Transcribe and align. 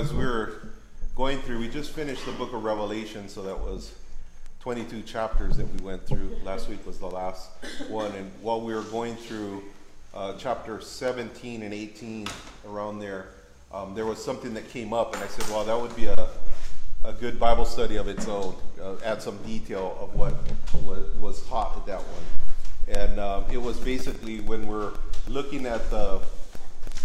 as 0.00 0.14
we 0.14 0.24
were 0.24 0.54
going 1.14 1.38
through, 1.42 1.58
we 1.58 1.68
just 1.68 1.90
finished 1.90 2.24
the 2.24 2.32
book 2.32 2.54
of 2.54 2.64
Revelation, 2.64 3.28
so 3.28 3.42
that 3.42 3.58
was 3.58 3.92
22 4.60 5.02
chapters 5.02 5.58
that 5.58 5.70
we 5.74 5.84
went 5.84 6.06
through. 6.06 6.38
Last 6.42 6.70
week 6.70 6.86
was 6.86 6.98
the 6.98 7.06
last 7.06 7.50
one, 7.86 8.10
and 8.12 8.30
while 8.40 8.62
we 8.62 8.72
were 8.72 8.84
going 8.84 9.14
through 9.14 9.62
uh, 10.14 10.32
chapter 10.38 10.80
17 10.80 11.62
and 11.62 11.74
18, 11.74 12.26
around 12.66 12.98
there, 12.98 13.26
um, 13.74 13.94
there 13.94 14.06
was 14.06 14.24
something 14.24 14.54
that 14.54 14.70
came 14.70 14.94
up, 14.94 15.12
and 15.12 15.22
I 15.22 15.26
said, 15.26 15.46
well, 15.50 15.66
that 15.66 15.78
would 15.78 15.94
be 15.94 16.06
a, 16.06 16.28
a 17.04 17.12
good 17.12 17.38
Bible 17.38 17.66
study 17.66 17.96
of 17.96 18.08
its 18.08 18.26
own. 18.26 18.54
Uh, 18.80 18.94
add 19.04 19.20
some 19.20 19.36
detail 19.42 19.98
of 20.00 20.14
what, 20.14 20.32
was 21.20 21.46
taught 21.46 21.76
at 21.76 21.84
that 21.84 22.00
one. 22.00 22.96
And 22.96 23.20
uh, 23.20 23.42
it 23.52 23.60
was 23.60 23.76
basically 23.76 24.40
when 24.40 24.66
we're 24.66 24.92
looking 25.28 25.66
at 25.66 25.90
the, 25.90 26.22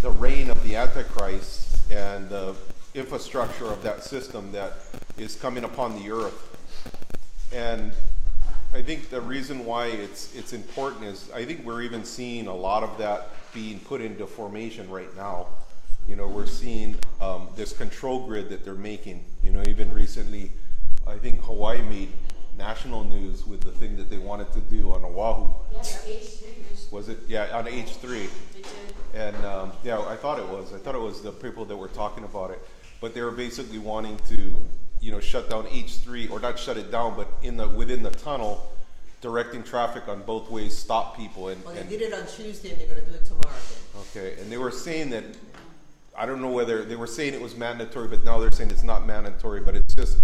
the 0.01 0.11
reign 0.11 0.49
of 0.49 0.63
the 0.63 0.77
Antichrist 0.77 1.77
and 1.91 2.29
the 2.29 2.55
infrastructure 2.95 3.65
of 3.65 3.83
that 3.83 4.03
system 4.03 4.51
that 4.53 4.73
is 5.17 5.35
coming 5.35 5.65
upon 5.65 6.01
the 6.01 6.11
earth. 6.11 6.57
And 7.53 7.91
I 8.73 8.81
think 8.81 9.09
the 9.09 9.21
reason 9.21 9.65
why 9.65 9.87
it's 9.87 10.33
it's 10.35 10.53
important 10.53 11.03
is 11.05 11.29
I 11.33 11.45
think 11.45 11.65
we're 11.65 11.81
even 11.81 12.03
seeing 12.03 12.47
a 12.47 12.55
lot 12.55 12.83
of 12.83 12.97
that 12.97 13.29
being 13.53 13.79
put 13.79 14.01
into 14.01 14.25
formation 14.25 14.89
right 14.89 15.13
now. 15.15 15.47
You 16.07 16.15
know, 16.15 16.27
we're 16.27 16.45
seeing 16.45 16.95
um, 17.19 17.47
this 17.55 17.73
control 17.73 18.27
grid 18.27 18.49
that 18.49 18.63
they're 18.63 18.75
making. 18.75 19.23
You 19.41 19.51
know, 19.51 19.63
even 19.67 19.93
recently, 19.93 20.51
I 21.07 21.15
think 21.15 21.41
Hawaii 21.43 21.81
made 21.81 22.09
national 22.57 23.03
news 23.03 23.45
with 23.45 23.61
the 23.61 23.71
thing 23.71 23.95
that 23.97 24.09
they 24.09 24.17
wanted 24.17 24.51
to 24.53 24.59
do 24.59 24.91
on 24.91 25.03
Oahu. 25.03 25.53
Yeah, 25.73 25.79
H3. 25.81 26.91
Was 26.91 27.09
it? 27.09 27.19
Yeah, 27.27 27.57
on 27.57 27.65
H3. 27.65 28.01
They 28.01 28.61
did. 28.61 28.65
And 29.13 29.45
um, 29.45 29.71
yeah, 29.83 29.99
I 29.99 30.15
thought 30.15 30.39
it 30.39 30.47
was. 30.47 30.73
I 30.73 30.77
thought 30.77 30.95
it 30.95 31.01
was 31.01 31.21
the 31.21 31.31
people 31.31 31.65
that 31.65 31.75
were 31.75 31.87
talking 31.87 32.23
about 32.23 32.51
it. 32.51 32.59
But 33.05 33.13
they 33.13 33.21
were 33.21 33.29
basically 33.29 33.77
wanting 33.77 34.17
to, 34.29 34.55
you 34.99 35.11
know, 35.11 35.19
shut 35.19 35.47
down 35.47 35.67
H3 35.67 36.31
or 36.31 36.39
not 36.39 36.57
shut 36.57 36.75
it 36.75 36.89
down, 36.89 37.15
but 37.15 37.27
in 37.43 37.55
the 37.55 37.67
within 37.67 38.01
the 38.01 38.09
tunnel, 38.09 38.67
directing 39.21 39.61
traffic 39.61 40.07
on 40.07 40.23
both 40.23 40.49
ways, 40.49 40.75
stop 40.75 41.15
people. 41.15 41.49
And, 41.49 41.63
Well, 41.63 41.75
they 41.75 41.81
and 41.81 41.89
did 41.89 42.01
it 42.01 42.13
on 42.15 42.25
Tuesday 42.25 42.71
and 42.71 42.79
they're 42.79 42.87
gonna 42.87 43.01
do 43.01 43.13
it 43.13 43.23
tomorrow 43.23 43.45
again. 43.45 44.01
okay, 44.09 44.41
and 44.41 44.51
they 44.51 44.57
were 44.57 44.71
saying 44.71 45.11
that 45.11 45.23
I 46.17 46.25
don't 46.25 46.41
know 46.41 46.49
whether 46.49 46.83
they 46.83 46.95
were 46.95 47.05
saying 47.05 47.35
it 47.35 47.41
was 47.41 47.55
mandatory, 47.55 48.07
but 48.07 48.25
now 48.25 48.39
they're 48.39 48.49
saying 48.51 48.71
it's 48.71 48.81
not 48.81 49.05
mandatory. 49.05 49.61
But 49.61 49.75
it's 49.75 49.93
just 49.93 50.21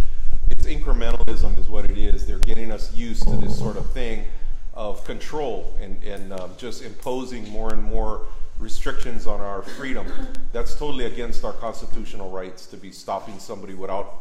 it's 0.50 0.66
incrementalism 0.66 1.60
is 1.60 1.70
what 1.70 1.86
it 1.86 2.00
is. 2.00 2.26
They're 2.26 2.40
getting 2.40 2.72
us 2.72 2.92
used 2.95 3.28
to 3.28 3.36
this 3.36 3.56
sort 3.56 3.78
of 3.78 3.92
thing 3.92 4.26
of 4.73 5.06
control 5.06 5.78
and 5.80 6.04
and 6.04 6.34
um, 6.34 6.50
just 6.58 6.82
imposing 6.82 7.48
more 7.48 7.72
and 7.72 7.84
more 7.84 8.22
restrictions 8.62 9.26
on 9.28 9.42
our 9.42 9.64
freedom. 9.64 10.06
That's 10.54 10.76
totally 10.76 11.06
against 11.06 11.44
our 11.44 11.54
constitutional 11.54 12.30
rights 12.30 12.67
to 12.67 12.78
be 12.78 12.92
stopping 12.92 13.40
somebody 13.40 13.73
without 13.73 14.20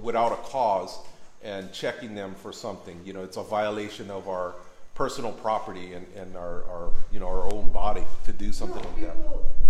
without 0.00 0.32
a 0.32 0.36
cause 0.36 0.96
and 1.42 1.72
checking 1.72 2.14
them 2.14 2.34
for 2.34 2.52
something. 2.52 3.00
You 3.04 3.12
know, 3.12 3.22
it's 3.24 3.36
a 3.36 3.42
violation 3.42 4.10
of 4.10 4.28
our 4.28 4.54
personal 4.94 5.32
property 5.32 5.94
and, 5.94 6.06
and 6.16 6.36
our, 6.36 6.62
our 6.64 6.90
you 7.12 7.18
know 7.20 7.26
our 7.26 7.52
own 7.52 7.70
body 7.70 8.04
to 8.26 8.32
do 8.32 8.52
something 8.52 8.82
no, 8.82 8.88
like 8.90 9.00
that. 9.00 9.16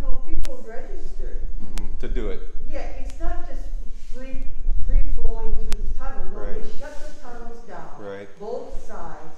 No, 0.00 0.22
people 0.28 0.64
registered. 0.68 1.41
Mhm, 1.76 1.98
To 2.00 2.08
do 2.08 2.28
it. 2.28 2.41
Yeah, 2.70 2.80
it's 3.00 3.18
not 3.20 3.48
just 3.48 3.62
free, 4.12 4.44
free 4.86 5.02
flowing 5.22 5.54
to 5.54 5.64
the 5.78 5.94
tunnel. 5.98 6.24
No, 6.32 6.41
Right. 6.41 6.62
they 6.62 6.78
shut 6.78 6.94
the 7.00 7.20
tunnels 7.22 7.58
down. 7.66 7.88
Right. 7.98 8.28
Both 8.38 8.84
sides, 8.86 9.34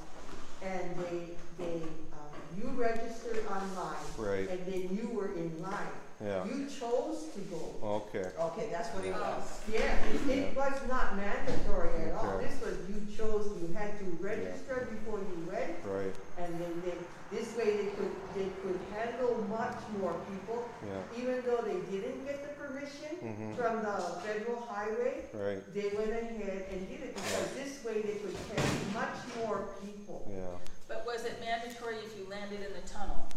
and 0.63 0.95
they, 1.05 1.35
they, 1.59 1.75
um, 2.13 2.31
you 2.57 2.69
registered 2.81 3.45
online. 3.47 4.05
Right. 4.17 4.49
And 4.49 4.61
then 4.67 4.83
you 4.97 5.09
were 5.15 5.33
in 5.35 5.51
line. 5.63 5.93
Yeah. 6.25 6.45
You 6.45 6.67
chose 6.67 7.27
to 7.35 7.41
go. 7.51 7.75
Okay. 7.83 8.29
Okay, 8.39 8.69
that's 8.71 8.91
what 8.95 9.05
it 9.05 9.13
was. 9.13 9.61
Yeah, 9.73 9.97
it, 10.07 10.29
it 10.31 10.57
was 10.57 10.73
not 10.89 11.17
mandatory 11.17 11.91
at 12.07 12.15
all. 12.15 12.37
Okay. 12.39 12.47
This 12.47 12.61
was, 12.63 12.77
you 12.89 13.03
chose, 13.17 13.51
you 13.61 13.75
had 13.75 13.99
to 13.99 14.05
register 14.21 14.87
before 14.89 15.19
you 15.19 15.51
went. 15.51 15.73
Right. 15.85 16.15
And 16.39 16.61
then 16.61 16.83
they, 16.85 16.95
this 17.37 17.57
way 17.57 17.77
they 17.77 17.91
could, 17.99 18.13
they 18.37 18.47
could 18.63 18.79
handle 18.95 19.45
much 19.51 19.72
more 20.01 20.15
people. 20.31 20.69
Yeah. 20.87 21.21
Even 21.23 21.43
though 21.45 21.63
they 21.63 21.79
didn't 21.91 22.25
get 22.25 22.43
the 22.43 22.53
permission 22.61 23.17
Mhm. 23.23 23.57
from 23.57 23.83
the 23.83 23.97
federal 24.27 24.61
highway, 24.63 25.25
Right. 25.33 25.63
they 25.75 25.89
went 25.97 26.11
ahead 26.11 26.67
and 26.71 26.89
did 26.89 27.01
it 27.03 27.15
because 27.15 27.49
this 27.55 27.85
way 27.85 28.03
they 28.03 28.17
could 28.23 28.37
catch 28.51 28.71
much 28.95 29.17
more 29.39 29.69
people. 29.83 30.27
Yeah. 30.31 30.59
But 30.89 31.07
was 31.07 31.25
it 31.25 31.41
mandatory 31.41 31.97
if 31.99 32.17
you 32.19 32.27
landed 32.29 32.61
in 32.61 32.73
the 32.73 32.87
tunnel? 32.89 33.29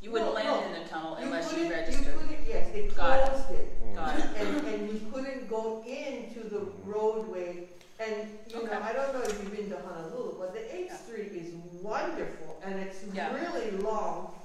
You 0.00 0.10
wouldn't 0.12 0.30
No, 0.30 0.34
land 0.34 0.48
no. 0.48 0.62
in 0.76 0.82
the 0.82 0.88
tunnel 0.88 1.18
You 1.18 1.26
unless 1.26 1.50
you 1.52 1.58
couldn't- 1.58 1.72
registered. 1.72 2.06
You 2.06 2.12
couldn't, 2.20 2.46
yes, 2.46 2.68
they 2.72 2.88
Got 2.88 3.20
it. 3.20 3.30
closed 3.30 3.50
it. 3.50 3.94
Got 3.94 4.18
it. 4.18 4.24
And, 4.36 4.66
and 4.66 4.90
you 4.90 5.10
couldn't 5.12 5.48
go 5.50 5.82
into 5.86 6.48
the 6.48 6.60
roadway. 6.86 7.68
And, 7.98 8.38
you 8.48 8.62
know, 8.64 8.80
I 8.82 8.94
don't 8.94 9.12
know 9.12 9.20
if 9.20 9.42
you've 9.42 9.54
been 9.54 9.68
to 9.68 9.76
Honolulu, 9.76 10.38
but 10.38 10.54
the 10.54 10.60
H3 10.74 11.36
is 11.36 11.52
wonderful 11.82 12.58
and 12.64 12.80
it's 12.80 13.02
Yeah. 13.12 13.34
really 13.34 13.72
long. 13.72 14.39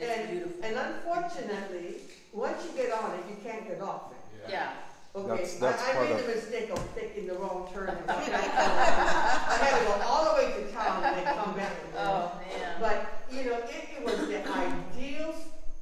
And 0.00 0.02
it's 0.10 0.30
beautiful. 0.30 0.64
And 0.64 0.76
unfortunately, 0.76 1.96
once 2.32 2.64
you 2.64 2.70
get 2.76 2.92
on 2.92 3.10
it, 3.18 3.24
you 3.30 3.36
can't 3.44 3.66
get 3.66 3.80
off 3.80 4.12
it. 4.12 4.50
Yeah. 4.50 4.70
Okay, 5.16 5.28
That's- 5.28 5.54
that's 5.58 5.82
I, 5.82 5.90
I 5.90 5.94
part 5.94 6.08
made 6.10 6.18
of- 6.18 6.26
the 6.26 6.34
mistake 6.34 6.70
of 6.70 6.94
taking 6.96 7.26
the 7.28 7.34
wrong 7.34 7.68
turn 7.72 7.88
and. 7.88 8.10
I 8.10 9.56
had 9.62 9.78
to 9.78 9.84
go 9.86 9.92
all 10.06 10.24
the 10.34 10.34
way 10.42 10.52
to 10.52 10.72
town 10.72 11.04
and 11.04 11.16
then 11.26 11.34
come 11.36 11.54
back 11.54 11.72
again. 11.72 11.94
Oh, 11.98 12.32
man. 12.40 12.76
But, 12.80 13.06
you 13.30 13.44
know, 13.44 13.58
it, 13.58 13.88
it 13.96 14.04
was 14.04 14.18
the 14.26 14.42
ideal, 14.50 15.34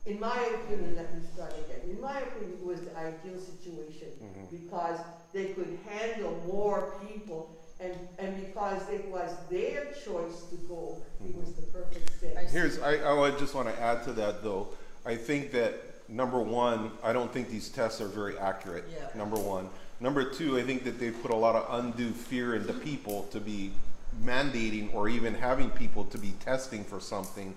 in 0.04 0.20
my 0.20 0.36
opinion, 0.36 0.96
let 0.96 1.14
me 1.14 1.22
start 1.32 1.54
again, 1.64 1.80
in 1.90 1.98
my 2.00 2.20
opinion, 2.20 2.58
it 2.60 2.66
was 2.66 2.80
the 2.82 2.94
ideal 2.98 3.40
situation. 3.40 4.08
Mhm. 4.20 4.50
Because 4.50 4.98
they 5.32 5.46
could 5.56 5.78
handle 5.88 6.32
more 6.46 6.92
people 7.08 7.56
and, 7.82 7.94
and 8.18 8.46
because 8.46 8.88
it 8.88 9.08
was 9.08 9.30
their 9.50 9.86
choice 10.04 10.44
to 10.50 10.56
go, 10.68 11.02
it 11.20 11.28
mm-hmm. 11.28 11.40
was 11.40 11.52
the 11.54 11.62
perfect 11.62 12.10
fit. 12.10 12.36
Here's, 12.50 12.78
I, 12.80 12.96
I 12.96 13.12
would 13.12 13.38
just 13.38 13.54
want 13.54 13.68
to 13.68 13.80
add 13.80 14.02
to 14.04 14.12
that 14.14 14.42
though. 14.42 14.68
I 15.04 15.16
think 15.16 15.50
that 15.52 15.74
number 16.08 16.40
one, 16.40 16.92
I 17.02 17.12
don't 17.12 17.32
think 17.32 17.48
these 17.48 17.68
tests 17.68 18.00
are 18.00 18.08
very 18.08 18.38
accurate. 18.38 18.84
Yeah. 18.92 19.08
Number 19.16 19.36
one. 19.36 19.68
Number 20.00 20.24
two, 20.24 20.58
I 20.58 20.62
think 20.62 20.84
that 20.84 20.98
they 20.98 21.10
put 21.10 21.30
a 21.30 21.36
lot 21.36 21.54
of 21.54 21.84
undue 21.84 22.10
fear 22.10 22.56
into 22.56 22.72
people 22.72 23.24
to 23.30 23.40
be 23.40 23.72
mandating 24.24 24.92
or 24.94 25.08
even 25.08 25.34
having 25.34 25.70
people 25.70 26.04
to 26.06 26.18
be 26.18 26.32
testing 26.40 26.84
for 26.84 27.00
something 27.00 27.54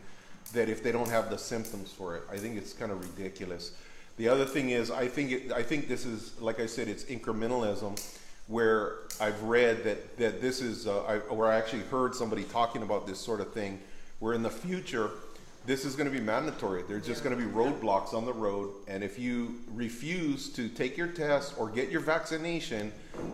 that 0.54 0.70
if 0.70 0.84
they 0.84 0.92
don't 0.92 1.10
have 1.10 1.30
the 1.30 1.38
symptoms 1.38 1.92
for 1.92 2.16
it, 2.16 2.24
I 2.32 2.38
think 2.38 2.56
it's 2.58 2.72
kind 2.72 2.92
of 2.92 3.02
ridiculous. 3.02 3.72
The 4.18 4.30
other 4.30 4.46
thing 4.46 4.70
is, 4.70 4.92
I 4.92 5.08
think 5.08 5.32
it, 5.32 5.52
I 5.52 5.64
think 5.64 5.88
this 5.88 6.06
is, 6.06 6.40
like 6.40 6.60
I 6.60 6.68
said, 6.68 6.88
it's 6.88 7.04
incrementalism, 7.06 8.00
where 8.48 8.98
I've 9.20 9.42
read 9.44 9.84
that 9.86 10.18
that 10.18 10.42
this 10.42 10.62
is, 10.62 10.88
uh, 10.88 11.04
I, 11.04 11.18
where 11.34 11.48
I 11.50 11.56
actually 11.58 11.84
heard 11.84 12.14
somebody 12.16 12.44
talking 12.44 12.84
about 12.84 13.08
this 13.08 13.20
sort 13.20 13.42
of 13.42 13.54
thing, 13.54 13.80
where 14.20 14.34
in 14.34 14.44
the 14.44 14.50
future, 14.50 15.10
this 15.66 15.84
is 15.84 15.96
going 15.96 16.12
to 16.12 16.16
be 16.16 16.24
mandatory. 16.24 16.84
There's 16.88 17.06
just 17.08 17.24
going 17.24 17.36
to 17.36 17.44
be 17.44 17.52
roadblocks 17.52 18.14
on 18.14 18.26
the 18.26 18.34
road, 18.34 18.72
and 18.88 19.04
if 19.04 19.18
you 19.18 19.56
refuse 19.74 20.50
to 20.54 20.70
take 20.70 20.96
your 20.96 21.08
test 21.08 21.56
or 21.58 21.70
get 21.70 21.90
your 21.90 22.02
vaccination, 22.02 22.92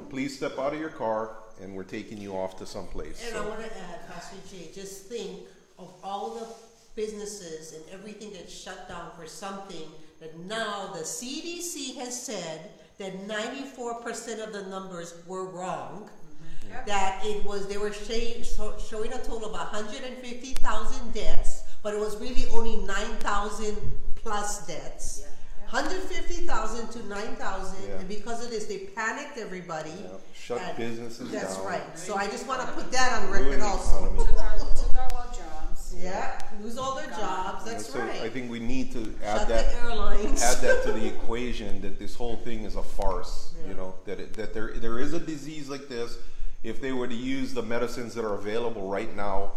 please 0.10 0.38
step 0.38 0.58
out 0.58 0.74
of 0.74 0.80
your 0.80 0.90
car, 0.90 1.32
and 1.62 1.76
we're 1.76 1.84
taking 1.84 2.18
you 2.18 2.34
off 2.38 2.58
to 2.60 2.66
someplace. 2.66 3.22
And 3.28 3.36
I 3.38 3.42
So- 3.42 3.50
wanna 3.50 3.66
add, 3.66 4.08
Pastor 4.08 4.38
Jay, 4.50 4.72
just 4.74 5.08
think 5.08 5.42
of 5.78 5.94
all 6.04 6.36
the 6.36 6.48
businesses 6.96 7.74
and 7.74 7.84
everything 7.92 8.32
that's 8.34 8.54
shut 8.54 8.88
down 8.88 9.12
for 9.18 9.28
something 9.28 9.92
that 10.20 10.38
now 10.40 10.88
the 10.94 11.04
CDC 11.04 11.96
has 11.96 12.22
said 12.22 12.72
that 13.02 13.28
ninety-four 13.28 13.96
percent 14.02 14.40
of 14.42 14.54
the 14.54 14.64
numbers 14.70 15.16
were 15.28 15.46
wrong. 15.46 16.10
Mm-hmm. 16.10 16.86
That 16.88 17.22
it 17.26 17.44
was, 17.44 17.68
they 17.68 17.78
were 17.78 17.92
shay- 17.92 18.44
so- 18.44 18.78
showing 18.90 19.12
a 19.14 19.18
total 19.20 19.54
of 19.56 19.68
hundred 19.68 20.04
and 20.04 20.18
fifty 20.18 20.54
thousand 20.54 21.14
deaths, 21.14 21.64
but 21.84 21.94
it 21.94 22.00
was 22.00 22.16
really 22.22 22.46
only 22.52 22.78
nine 22.86 23.14
thousand 23.20 23.78
plus 24.16 24.66
deaths. 24.68 25.26
Hundred 25.66 26.02
fifty 26.02 26.46
thousand 26.46 26.90
to 26.92 27.08
nine 27.08 27.36
thousand, 27.38 27.80
Yeah. 27.88 28.00
and 28.00 28.08
because 28.08 28.44
of 28.44 28.52
this, 28.52 28.66
they 28.66 28.80
panicked 28.96 29.38
everybody. 29.38 29.90
Yeah. 29.92 30.08
Shut 30.34 30.62
And 30.62 30.78
businesses 30.78 31.32
That's 31.32 31.56
down. 31.56 31.66
right. 31.66 31.98
So 31.98 32.16
I 32.16 32.28
just 32.28 32.46
want 32.46 32.60
to 32.62 32.68
put 32.74 32.92
that 32.92 33.22
on 33.24 33.32
record 33.32 33.62
the 33.62 33.66
also. 33.66 34.04
economy. 34.06 34.26
Took 34.26 34.42
our, 34.44 34.58
took 34.60 34.98
our 34.98 35.08
well 35.14 35.31
jobs. 35.92 36.04
Yeah, 36.04 36.40
lose 36.62 36.78
all 36.78 36.96
their 36.96 37.10
jobs. 37.10 37.66
That's 37.66 37.86
so 37.88 38.02
I 38.02 38.30
think 38.30 38.50
we 38.52 38.60
need 38.60 38.92
to 38.94 39.14
add 39.24 39.40
Shut 39.40 39.48
that 39.50 39.76
airlines. 39.84 40.42
add 40.42 40.58
that 40.62 40.84
to 40.86 40.92
the 40.92 41.06
equation 41.16 41.82
that 41.82 42.00
this 42.00 42.16
whole 42.16 42.38
thing 42.38 42.64
is 42.64 42.76
a 42.76 42.84
farce. 42.84 43.54
Yeah. 43.62 43.70
You 43.70 43.74
know 43.76 43.96
that 44.06 44.20
it, 44.20 44.34
that 44.34 44.54
there 44.54 44.74
there 44.76 45.00
is 45.00 45.14
a 45.14 45.20
disease 45.20 45.70
like 45.70 45.88
this. 45.88 46.18
If 46.64 46.80
they 46.82 46.92
were 46.92 47.08
to 47.08 47.16
use 47.16 47.54
the 47.54 47.64
medicines 47.64 48.14
that 48.16 48.24
are 48.24 48.36
available 48.36 48.88
right 48.88 49.16
now, 49.16 49.54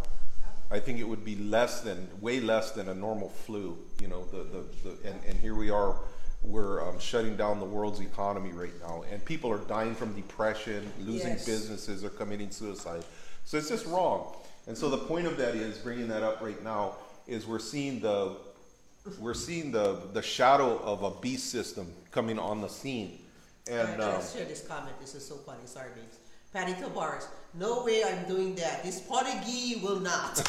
I 0.70 0.80
think 0.80 0.98
it 1.00 1.04
would 1.08 1.24
be 1.24 1.36
less 1.36 1.82
than 1.82 2.08
way 2.20 2.40
less 2.40 2.70
than 2.72 2.88
a 2.88 2.94
normal 2.94 3.28
flu. 3.28 3.78
You 4.00 4.08
know 4.08 4.24
the 4.24 4.38
the, 4.44 4.64
the 4.82 5.08
and, 5.10 5.20
and 5.26 5.38
here 5.38 5.54
we 5.54 5.70
are. 5.70 5.96
We're 6.42 6.86
um, 6.86 6.98
shutting 6.98 7.36
down 7.36 7.58
the 7.58 7.64
world's 7.64 8.00
economy 8.00 8.50
right 8.52 8.74
now, 8.82 9.02
and 9.10 9.24
people 9.24 9.50
are 9.50 9.58
dying 9.60 9.94
from 9.94 10.12
depression, 10.14 10.92
losing 11.00 11.30
Yes. 11.30 11.46
businesses, 11.46 12.04
or 12.04 12.10
committing 12.10 12.50
suicide. 12.50 13.02
So 13.44 13.56
it's 13.56 13.70
just 13.70 13.86
wrong. 13.86 14.34
And 14.66 14.76
so 14.76 14.88
the 14.88 14.98
point 14.98 15.26
of 15.26 15.36
that 15.36 15.54
is 15.54 15.78
bringing 15.78 16.08
that 16.08 16.22
up 16.22 16.40
right 16.40 16.62
now 16.62 16.96
is 17.26 17.46
we're 17.46 17.58
seeing 17.58 18.00
the 18.00 18.36
we're 19.18 19.34
seeing 19.34 19.70
the 19.70 20.00
the 20.12 20.22
shadow 20.22 20.78
of 20.78 21.02
a 21.02 21.10
beast 21.20 21.50
system 21.50 21.92
coming 22.10 22.38
on 22.38 22.60
the 22.60 22.68
scene 22.68 23.18
And 23.70 24.02
I 24.02 24.06
um, 24.06 24.14
just 24.16 24.36
share 24.36 24.46
this 24.46 24.66
comment. 24.66 24.98
This 25.00 25.14
is 25.14 25.26
so 25.26 25.36
funny. 25.36 25.60
Sorry, 25.66 25.88
babes. 25.94 26.18
Patty 26.52 26.72
Tavares. 26.74 27.26
No 27.54 27.84
way 27.84 28.04
I'm 28.04 28.26
doing 28.28 28.54
that. 28.56 28.84
This 28.84 29.00
Portuguese 29.00 29.82
will 29.82 30.00
not. 30.00 30.36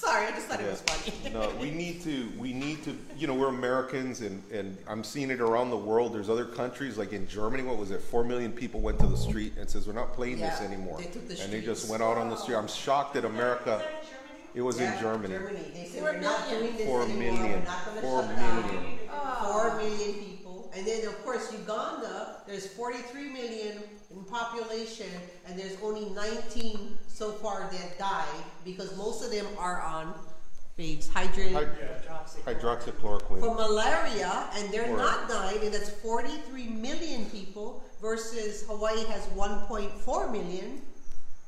Sorry, 0.00 0.26
I 0.26 0.30
just 0.30 0.46
thought 0.46 0.60
it 0.62 0.66
was 0.70 0.80
funny. 0.80 1.34
no, 1.34 1.50
we 1.60 1.70
need 1.70 2.00
to. 2.04 2.30
We 2.38 2.54
need 2.54 2.82
to. 2.84 2.96
You 3.18 3.26
know, 3.26 3.34
we're 3.34 3.48
Americans, 3.48 4.22
and 4.22 4.42
and 4.50 4.78
I'm 4.88 5.04
seeing 5.04 5.30
it 5.30 5.40
around 5.42 5.68
the 5.68 5.76
world. 5.76 6.14
There's 6.14 6.30
other 6.30 6.46
countries, 6.46 6.96
like 6.96 7.12
in 7.12 7.28
Germany. 7.28 7.62
What 7.64 7.76
was 7.76 7.90
it? 7.90 8.00
Four 8.00 8.24
million 8.24 8.50
people 8.50 8.80
went 8.80 8.98
to 9.00 9.06
the 9.06 9.16
street 9.18 9.52
and 9.58 9.68
says 9.68 9.86
we're 9.86 9.92
not 9.92 10.14
playing 10.14 10.38
this 10.40 10.58
Yeah, 10.58 10.66
anymore. 10.68 10.96
they 10.98 11.04
took 11.04 11.28
the 11.28 11.38
and 11.42 11.52
they 11.52 11.60
just 11.60 11.82
streets. 11.82 11.90
went 11.90 12.02
out 12.02 12.16
on 12.16 12.30
the 12.30 12.36
street. 12.36 12.56
I'm 12.56 12.66
shocked 12.68 13.12
that 13.14 13.26
America. 13.26 13.82
It 14.54 14.62
was 14.62 14.80
Yeah, 14.80 14.94
in 14.94 15.00
Germany. 15.00 15.36
They 15.74 15.84
said 15.84 16.00
Four 16.02 16.12
we're 16.12 16.20
not 16.20 16.48
million. 16.48 16.60
doing 16.64 16.76
this 16.78 16.86
Four 16.86 17.02
anymore. 17.02 17.18
million. 17.22 17.42
We're 17.60 17.64
not 17.66 17.84
gonna 17.84 18.00
Four 18.00 18.22
shut 18.22 18.36
down. 18.36 18.62
million. 18.72 18.98
Four 19.42 19.76
million 19.76 20.14
oh. 20.16 20.24
people. 20.24 20.39
And 20.74 20.86
then, 20.86 21.06
of 21.06 21.22
course, 21.24 21.52
Uganda, 21.52 22.36
there's 22.46 22.66
43 22.68 23.30
million 23.32 23.78
in 24.10 24.24
population, 24.24 25.06
and 25.46 25.58
there's 25.58 25.76
only 25.82 26.08
19 26.10 26.96
so 27.08 27.32
far 27.32 27.68
that 27.72 27.98
died 27.98 28.44
because 28.64 28.96
most 28.96 29.24
of 29.24 29.30
them 29.32 29.46
are 29.58 29.80
on 29.82 30.14
babes, 30.76 31.08
hydrogen. 31.08 31.54
Hy- 31.54 32.54
hydroxychloroquine. 32.54 33.40
for 33.40 33.54
malaria, 33.54 34.48
and 34.54 34.72
they're 34.72 34.90
Or- 34.92 34.96
not 34.96 35.28
dying, 35.28 35.62
and 35.64 35.74
that's 35.74 35.90
43 35.90 36.68
million 36.68 37.26
people 37.26 37.82
versus 38.00 38.64
Hawaii 38.66 39.04
has 39.06 39.24
1.4 39.36 40.28
million. 40.30 40.82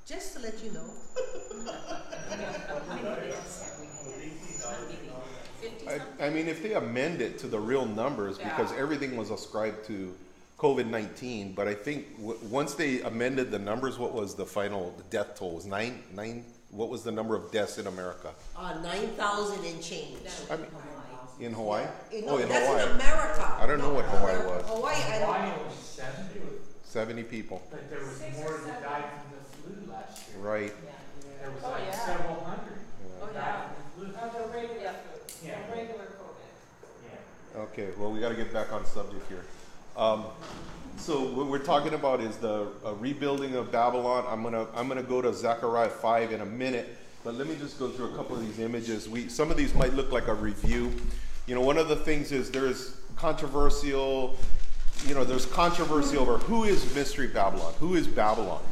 Just 0.05 0.35
to 0.35 0.41
let 0.41 0.63
you 0.65 0.73
know. 0.73 0.91
Fifty 5.87 6.23
I. 6.23 6.27
I 6.27 6.31
mean, 6.31 6.49
if 6.49 6.63
they 6.63 6.75
amend 6.75 7.21
it 7.21 7.39
to 7.41 7.47
the 7.47 7.59
real 7.59 7.87
numbers, 7.87 8.39
because 8.39 8.73
Yeah. 8.73 8.79
everything 8.79 9.17
was 9.17 9.31
ascribed 9.31 9.85
to 9.87 10.15
COVID 10.59 10.87
nineteen, 10.87 11.53
but 11.55 11.67
I 11.69 11.75
think 11.75 12.17
w- 12.19 12.39
once 12.51 12.75
they 12.75 13.01
amended 13.03 13.51
the 13.51 13.59
numbers, 13.59 13.99
what 13.99 14.13
was 14.13 14.35
the 14.35 14.47
final 14.47 14.95
death 15.11 15.35
toll? 15.39 15.57
Was 15.57 15.67
nine 15.67 16.03
nine? 16.15 16.45
What 16.71 16.89
was 16.89 17.03
the 17.03 17.13
number 17.13 17.35
of 17.37 17.51
deaths 17.53 17.77
in 17.77 17.87
America? 17.87 18.31
Uh, 18.57 18.73
9,000 18.81 19.63
and 19.67 19.83
change. 19.83 20.17
I 20.51 20.57
mean, 20.57 20.67
in 21.39 21.53
Hawaii? 21.53 21.85
You 22.11 22.25
Oh, 22.27 22.39
in 22.39 22.49
that's 22.49 22.67
Hawaii, 22.67 22.83
in 22.85 22.91
America. 22.97 23.57
I 23.61 23.67
don't 23.67 23.79
know 23.79 23.93
what 23.93 24.07
Hawaii 24.07 24.37
America- 24.37 24.49
was. 24.57 24.67
Hawaii, 24.79 24.97
I 24.97 25.19
don't 25.19 25.23
Hawaii 25.35 25.51
know. 25.51 25.65
was 25.69 25.77
seventy, 25.77 26.41
seventy 26.85 27.23
people. 27.25 27.61
but 27.71 27.91
there 27.91 28.01
was 28.01 28.21
more 28.39 28.57
that 28.65 28.83
died 28.83 29.05
from 29.05 29.29
the 29.37 29.43
flu 29.85 29.93
last 29.93 30.17
year. 30.33 30.39
Right. 30.41 30.73
There 31.43 31.51
was 31.51 31.61
Oh, 31.63 31.71
like 31.73 31.85
yeah. 31.93 32.07
several 32.07 32.41
hundred 32.45 32.79
Oh, 33.21 33.27
that 33.27 33.35
yeah. 33.35 33.41
died 33.43 33.65
from 33.69 33.77
the 33.77 34.19
flu. 34.19 34.23
Oh, 34.23 34.47
the 34.47 34.53
regular, 34.57 34.95
Yeah. 35.45 35.59
the 35.67 35.77
regular 35.77 36.07
COVID. 36.17 36.49
Yeah. 37.05 37.19
Okay. 37.63 37.91
Well, 37.97 38.11
we 38.11 38.19
got 38.19 38.31
to 38.31 38.35
get 38.35 38.53
back 38.53 38.73
on 38.73 38.85
subject 38.85 39.29
here. 39.29 39.45
Um, 39.97 40.25
so 40.97 41.23
what 41.23 41.47
we're 41.47 41.61
talking 41.61 41.95
about 41.95 42.21
is 42.21 42.37
the 42.39 42.67
uh, 42.85 42.95
rebuilding 42.95 43.55
of 43.55 43.71
Babylon. 43.71 44.25
I'm 44.29 44.43
gonna 44.43 44.67
I'm 44.75 44.89
gonna 44.89 45.03
go 45.03 45.23
to 45.23 45.33
Zechariah 45.33 45.89
five 45.89 46.33
in 46.33 46.41
a 46.41 46.47
minute, 46.47 46.97
but 47.23 47.35
let 47.35 47.47
me 47.47 47.55
just 47.55 47.79
go 47.79 47.89
through 47.89 48.13
a 48.13 48.17
couple 48.17 48.37
of 48.37 48.43
these 48.43 48.59
images. 48.59 49.09
We 49.09 49.29
some 49.29 49.51
of 49.51 49.57
these 49.57 49.75
might 49.75 49.95
look 49.95 50.11
like 50.11 50.27
a 50.27 50.35
review. 50.35 50.93
You 51.47 51.55
know, 51.55 51.61
one 51.61 51.79
of 51.79 51.89
the 51.89 51.97
things 51.97 52.33
is 52.33 52.51
there's 52.51 52.97
controversial. 53.15 54.37
You 55.07 55.15
know, 55.15 55.25
there's 55.25 55.47
controversy 55.47 56.17
over 56.17 56.39
who 56.39 56.65
is 56.65 56.93
Mystery 56.97 57.29
Babylon. 57.29 57.75
Who 57.79 57.95
is 57.95 58.09
Babylon? 58.09 58.63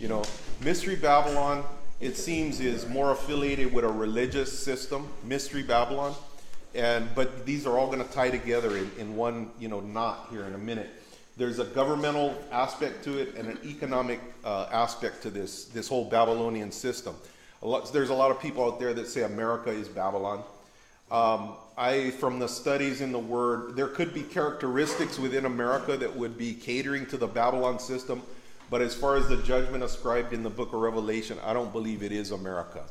You 0.00 0.08
know, 0.08 0.24
Mystery 0.60 0.96
Babylon. 0.96 1.64
It 2.00 2.16
seems 2.16 2.60
is 2.60 2.88
more 2.88 3.12
affiliated 3.12 3.74
with 3.74 3.84
a 3.84 3.88
religious 3.88 4.58
system. 4.58 5.08
Mystery 5.22 5.62
Babylon 5.62 6.14
and 6.74 7.08
but 7.14 7.44
these 7.44 7.66
are 7.66 7.78
all 7.78 7.86
going 7.86 8.04
to 8.04 8.12
tie 8.12 8.30
together 8.30 8.76
in, 8.76 8.90
in 8.98 9.16
one 9.16 9.50
you 9.58 9.68
know 9.68 9.80
knot 9.80 10.28
here 10.30 10.44
in 10.44 10.54
a 10.54 10.58
minute. 10.58 10.90
There's 11.36 11.58
a 11.58 11.64
governmental 11.64 12.36
aspect 12.52 13.04
to 13.04 13.18
it 13.18 13.34
and 13.36 13.48
an 13.48 13.58
economic 13.64 14.20
uh, 14.44 14.68
aspect 14.70 15.22
to 15.22 15.30
this 15.30 15.64
this 15.66 15.88
whole 15.88 16.04
babylonian 16.04 16.72
system. 16.72 17.14
A 17.62 17.66
lot, 17.66 17.92
there's 17.92 18.10
a 18.10 18.14
lot 18.14 18.30
of 18.30 18.40
people 18.40 18.64
out 18.64 18.78
there 18.78 18.94
that 18.94 19.06
say 19.06 19.22
america 19.22 19.70
is 19.70 19.88
babylon. 19.88 20.42
Um, 21.10 21.54
i 21.76 22.10
from 22.10 22.38
the 22.38 22.46
studies 22.46 23.00
in 23.00 23.10
the 23.10 23.18
word 23.18 23.74
there 23.74 23.88
could 23.88 24.14
be 24.14 24.22
characteristics 24.22 25.18
within 25.18 25.44
america 25.44 25.96
that 25.96 26.14
would 26.14 26.38
be 26.38 26.52
catering 26.54 27.06
to 27.06 27.16
the 27.16 27.26
babylon 27.26 27.80
system 27.80 28.22
but 28.70 28.80
as 28.80 28.94
far 28.94 29.16
as 29.16 29.26
the 29.28 29.38
judgment 29.38 29.82
ascribed 29.82 30.32
in 30.32 30.44
the 30.44 30.50
book 30.50 30.72
of 30.72 30.80
revelation 30.80 31.36
i 31.44 31.52
don't 31.52 31.72
believe 31.72 32.02
it 32.04 32.12
is 32.12 32.30
america 32.30 32.84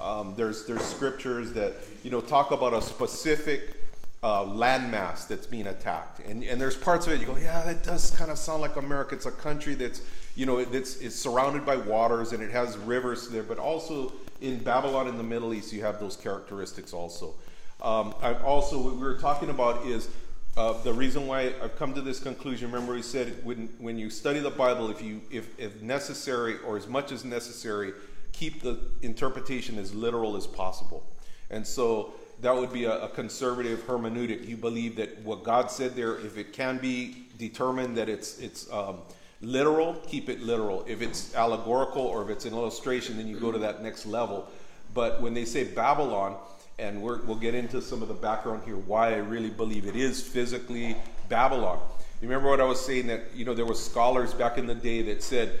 um, 0.00 0.34
there's 0.36 0.66
there's 0.66 0.82
scriptures 0.82 1.52
that 1.52 1.74
you 2.02 2.10
know 2.10 2.20
talk 2.20 2.50
about 2.50 2.74
a 2.74 2.82
specific 2.82 3.74
uh, 4.22 4.44
landmass 4.44 5.28
that's 5.28 5.46
being 5.46 5.66
attacked, 5.66 6.20
and 6.26 6.42
and 6.44 6.60
there's 6.60 6.76
parts 6.76 7.06
of 7.06 7.12
it 7.12 7.20
you 7.20 7.26
go, 7.26 7.36
yeah, 7.36 7.62
that 7.62 7.82
does 7.82 8.10
kind 8.10 8.30
of 8.30 8.38
sound 8.38 8.60
like 8.60 8.76
America. 8.76 9.14
It's 9.14 9.26
a 9.26 9.30
country 9.30 9.74
that's 9.74 10.02
you 10.34 10.46
know 10.46 10.64
that's 10.64 10.96
it's 10.96 11.14
surrounded 11.14 11.64
by 11.64 11.76
waters 11.76 12.32
and 12.32 12.42
it 12.42 12.50
has 12.50 12.76
rivers 12.78 13.28
there, 13.28 13.42
but 13.42 13.58
also 13.58 14.12
in 14.40 14.58
Babylon 14.58 15.08
in 15.08 15.16
the 15.16 15.22
Middle 15.22 15.54
East 15.54 15.72
you 15.72 15.82
have 15.82 16.00
those 16.00 16.16
characteristics 16.16 16.92
also. 16.92 17.34
Um, 17.80 18.14
also 18.44 18.80
what 18.80 18.94
we 18.94 19.00
were 19.00 19.18
talking 19.18 19.50
about 19.50 19.84
is 19.86 20.08
uh, 20.56 20.72
the 20.82 20.92
reason 20.92 21.26
why 21.26 21.52
I've 21.62 21.76
come 21.76 21.94
to 21.94 22.00
this 22.00 22.20
conclusion. 22.20 22.70
Remember, 22.70 22.94
we 22.94 23.02
said 23.02 23.44
when 23.44 23.68
when 23.78 23.98
you 23.98 24.08
study 24.08 24.40
the 24.40 24.50
Bible, 24.50 24.90
if 24.90 25.02
you 25.02 25.20
if 25.30 25.58
if 25.58 25.82
necessary 25.82 26.56
or 26.66 26.76
as 26.76 26.86
much 26.86 27.12
as 27.12 27.24
necessary 27.24 27.92
keep 28.34 28.62
the 28.62 28.78
interpretation 29.02 29.78
as 29.78 29.94
literal 29.94 30.36
as 30.36 30.46
possible. 30.46 31.06
And 31.50 31.66
so 31.66 32.14
that 32.40 32.54
would 32.54 32.72
be 32.72 32.84
a, 32.84 33.04
a 33.04 33.08
conservative 33.08 33.86
hermeneutic. 33.86 34.46
You 34.46 34.56
believe 34.56 34.96
that 34.96 35.18
what 35.20 35.44
God 35.44 35.70
said 35.70 35.94
there, 35.94 36.18
if 36.18 36.36
it 36.36 36.52
can 36.52 36.78
be 36.78 37.26
determined 37.38 37.96
that 37.96 38.08
it's 38.08 38.38
it's 38.38 38.70
um, 38.72 38.98
literal, 39.40 39.94
keep 40.06 40.28
it 40.28 40.40
literal. 40.40 40.84
If 40.86 41.00
it's 41.00 41.34
allegorical 41.34 42.02
or 42.02 42.22
if 42.22 42.30
it's 42.30 42.44
an 42.44 42.52
illustration, 42.52 43.16
then 43.16 43.28
you 43.28 43.38
go 43.38 43.52
to 43.52 43.58
that 43.58 43.82
next 43.82 44.06
level. 44.06 44.48
But 44.92 45.20
when 45.20 45.34
they 45.34 45.44
say 45.44 45.64
Babylon, 45.64 46.36
and 46.78 47.02
we're, 47.02 47.22
we'll 47.22 47.36
get 47.36 47.54
into 47.54 47.80
some 47.80 48.02
of 48.02 48.08
the 48.08 48.14
background 48.14 48.62
here, 48.64 48.76
why 48.76 49.14
I 49.14 49.18
really 49.18 49.50
believe 49.50 49.86
it 49.86 49.96
is 49.96 50.20
physically 50.20 50.96
Babylon. 51.28 51.78
You 52.20 52.28
remember 52.28 52.50
what 52.50 52.60
I 52.60 52.64
was 52.64 52.84
saying 52.84 53.06
that 53.08 53.22
you 53.34 53.44
know 53.44 53.54
there 53.54 53.66
were 53.66 53.74
scholars 53.74 54.32
back 54.34 54.58
in 54.58 54.66
the 54.66 54.74
day 54.74 55.02
that 55.02 55.22
said 55.22 55.60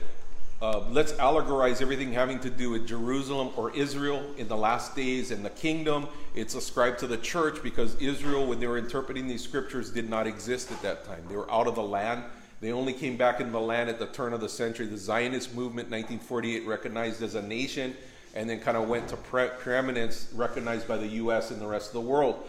uh, 0.64 0.82
let's 0.90 1.12
allegorize 1.14 1.82
everything 1.82 2.10
having 2.10 2.38
to 2.40 2.48
do 2.48 2.70
with 2.70 2.86
Jerusalem 2.86 3.50
or 3.54 3.70
Israel 3.76 4.24
in 4.38 4.48
the 4.48 4.56
last 4.56 4.96
days 4.96 5.30
and 5.30 5.44
the 5.44 5.50
kingdom. 5.50 6.08
It's 6.34 6.54
ascribed 6.54 7.00
to 7.00 7.06
the 7.06 7.18
church 7.18 7.62
because 7.62 7.96
Israel, 7.96 8.46
when 8.46 8.60
they 8.60 8.66
were 8.66 8.78
interpreting 8.78 9.28
these 9.28 9.44
scriptures, 9.44 9.90
did 9.90 10.08
not 10.08 10.26
exist 10.26 10.72
at 10.72 10.80
that 10.80 11.04
time. 11.04 11.22
They 11.28 11.36
were 11.36 11.50
out 11.52 11.66
of 11.66 11.74
the 11.74 11.82
land. 11.82 12.24
They 12.62 12.72
only 12.72 12.94
came 12.94 13.18
back 13.18 13.40
into 13.40 13.52
the 13.52 13.60
land 13.60 13.90
at 13.90 13.98
the 13.98 14.06
turn 14.06 14.32
of 14.32 14.40
the 14.40 14.48
century. 14.48 14.86
The 14.86 14.96
Zionist 14.96 15.54
movement, 15.54 15.90
1948, 15.90 16.66
recognized 16.66 17.22
as 17.22 17.34
a 17.34 17.42
nation, 17.42 17.94
and 18.34 18.48
then 18.48 18.58
kind 18.58 18.78
of 18.78 18.88
went 18.88 19.08
to 19.08 19.18
pre- 19.18 19.50
preeminence, 19.58 20.30
recognized 20.34 20.88
by 20.88 20.96
the 20.96 21.08
U.S. 21.08 21.50
and 21.50 21.60
the 21.60 21.66
rest 21.66 21.88
of 21.88 21.92
the 21.92 22.08
world. 22.08 22.42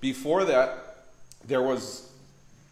Before 0.00 0.44
that, 0.44 1.06
there 1.44 1.62
was 1.62 2.07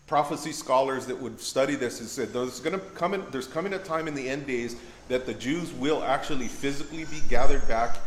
prophecy 0.07 0.53
scholars 0.53 1.07
that 1.07 1.21
would 1.21 1.41
study 1.41 1.75
this 1.75 2.01
and 2.01 2.09
said 2.09 2.33
there's 2.33 2.61
going 2.61 2.79
to 2.79 2.85
come 2.95 3.15
in, 3.15 3.25
there's 3.33 3.49
coming 3.49 3.75
a 3.75 3.79
time 3.79 4.07
in 4.07 4.15
the 4.15 4.29
end 4.29 4.47
days 4.47 4.77
that 5.09 5.27
the 5.27 5.35
Jews 5.35 5.73
will 5.73 6.03
actually 6.05 6.49
physically 6.49 7.05
be 7.07 7.21
gathered 7.29 7.67
back 7.67 7.99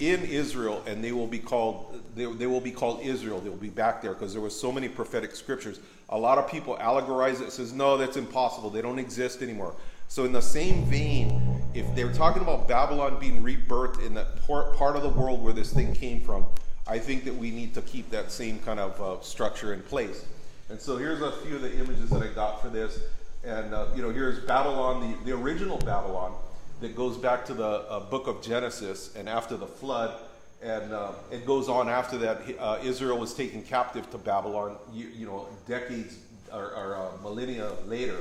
in 0.00 0.22
Israel 0.24 0.82
and 0.86 1.04
they 1.04 1.12
will 1.12 1.26
be 1.26 1.38
called 1.38 2.00
they, 2.16 2.24
they 2.24 2.46
will 2.46 2.60
be 2.60 2.70
called 2.70 3.00
Israel. 3.02 3.40
They 3.40 3.50
will 3.50 3.56
be 3.56 3.68
back 3.68 4.02
there 4.02 4.14
because 4.14 4.32
there 4.32 4.42
was 4.42 4.58
so 4.58 4.72
many 4.72 4.88
prophetic 4.88 5.34
scriptures. 5.34 5.80
A 6.08 6.18
lot 6.18 6.38
of 6.38 6.50
people 6.50 6.76
allegorize 6.76 7.40
it 7.40 7.52
says 7.52 7.72
no 7.72 7.96
that's 7.96 8.16
impossible. 8.16 8.70
They 8.70 8.82
don't 8.82 8.98
exist 8.98 9.42
anymore. 9.42 9.74
So 10.08 10.24
in 10.24 10.32
the 10.32 10.42
same 10.42 10.84
vein 10.86 11.62
if 11.74 11.94
they're 11.94 12.12
talking 12.12 12.42
about 12.42 12.68
Babylon 12.68 13.18
being 13.18 13.42
rebirthed 13.42 14.04
in 14.04 14.14
that 14.14 14.46
part, 14.46 14.76
part 14.76 14.96
of 14.96 15.02
the 15.02 15.08
world 15.08 15.42
where 15.42 15.54
this 15.54 15.72
thing 15.72 15.94
came 15.94 16.20
from 16.22 16.46
I 16.86 16.98
think 16.98 17.24
that 17.24 17.36
we 17.36 17.50
need 17.50 17.74
to 17.74 17.82
keep 17.82 18.10
that 18.10 18.32
same 18.32 18.58
kind 18.60 18.80
of 18.80 19.00
uh, 19.00 19.22
structure 19.22 19.74
in 19.74 19.82
place 19.82 20.24
and 20.72 20.80
so 20.80 20.96
here's 20.96 21.20
a 21.20 21.30
few 21.30 21.56
of 21.56 21.60
the 21.60 21.70
images 21.78 22.08
that 22.08 22.22
I 22.22 22.28
got 22.28 22.62
for 22.62 22.70
this. 22.70 22.98
And, 23.44 23.74
uh, 23.74 23.88
you 23.94 24.00
know, 24.00 24.08
here's 24.08 24.38
Babylon, 24.46 25.18
the, 25.22 25.30
the 25.30 25.36
original 25.36 25.76
Babylon, 25.76 26.34
that 26.80 26.96
goes 26.96 27.18
back 27.18 27.44
to 27.46 27.54
the 27.54 27.62
uh, 27.62 28.00
book 28.00 28.26
of 28.26 28.40
Genesis 28.40 29.14
and 29.14 29.28
after 29.28 29.58
the 29.58 29.66
flood. 29.66 30.18
And 30.62 30.94
uh, 30.94 31.10
it 31.30 31.44
goes 31.44 31.68
on 31.68 31.90
after 31.90 32.16
that. 32.18 32.40
Uh, 32.58 32.78
Israel 32.82 33.18
was 33.18 33.34
taken 33.34 33.62
captive 33.62 34.10
to 34.12 34.16
Babylon, 34.16 34.78
you, 34.94 35.08
you 35.08 35.26
know, 35.26 35.46
decades 35.68 36.16
or, 36.50 36.74
or 36.74 36.96
uh, 36.96 37.22
millennia 37.22 37.70
later. 37.84 38.16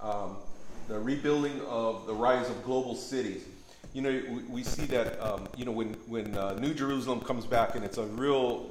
Um, 0.00 0.36
the 0.86 1.00
rebuilding 1.00 1.62
of 1.62 2.06
the 2.06 2.14
rise 2.14 2.48
of 2.48 2.62
global 2.62 2.94
cities. 2.94 3.42
You 3.92 4.02
know, 4.02 4.22
we, 4.30 4.42
we 4.44 4.62
see 4.62 4.86
that, 4.86 5.20
um, 5.20 5.48
you 5.56 5.64
know, 5.64 5.72
when, 5.72 5.94
when 6.06 6.38
uh, 6.38 6.54
New 6.60 6.74
Jerusalem 6.74 7.20
comes 7.22 7.44
back 7.44 7.74
and 7.74 7.84
it's 7.84 7.98
a 7.98 8.06
real 8.06 8.70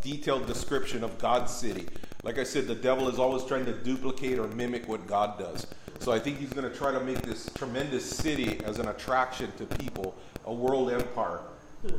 detailed 0.00 0.46
description 0.46 1.04
of 1.04 1.18
God's 1.18 1.52
city. 1.52 1.86
Like 2.24 2.38
I 2.38 2.44
said, 2.44 2.66
the 2.66 2.74
devil 2.74 3.08
is 3.08 3.18
always 3.18 3.44
trying 3.44 3.64
to 3.66 3.72
duplicate 3.72 4.38
or 4.38 4.48
mimic 4.48 4.88
what 4.88 5.06
God 5.06 5.38
does. 5.38 5.66
So 6.00 6.12
I 6.12 6.18
think 6.18 6.38
he's 6.38 6.52
going 6.52 6.70
to 6.70 6.76
try 6.76 6.92
to 6.92 7.00
make 7.00 7.22
this 7.22 7.48
tremendous 7.54 8.08
city 8.08 8.60
as 8.64 8.78
an 8.78 8.88
attraction 8.88 9.52
to 9.56 9.66
people, 9.76 10.14
a 10.44 10.52
world 10.52 10.90
empire. 10.90 11.40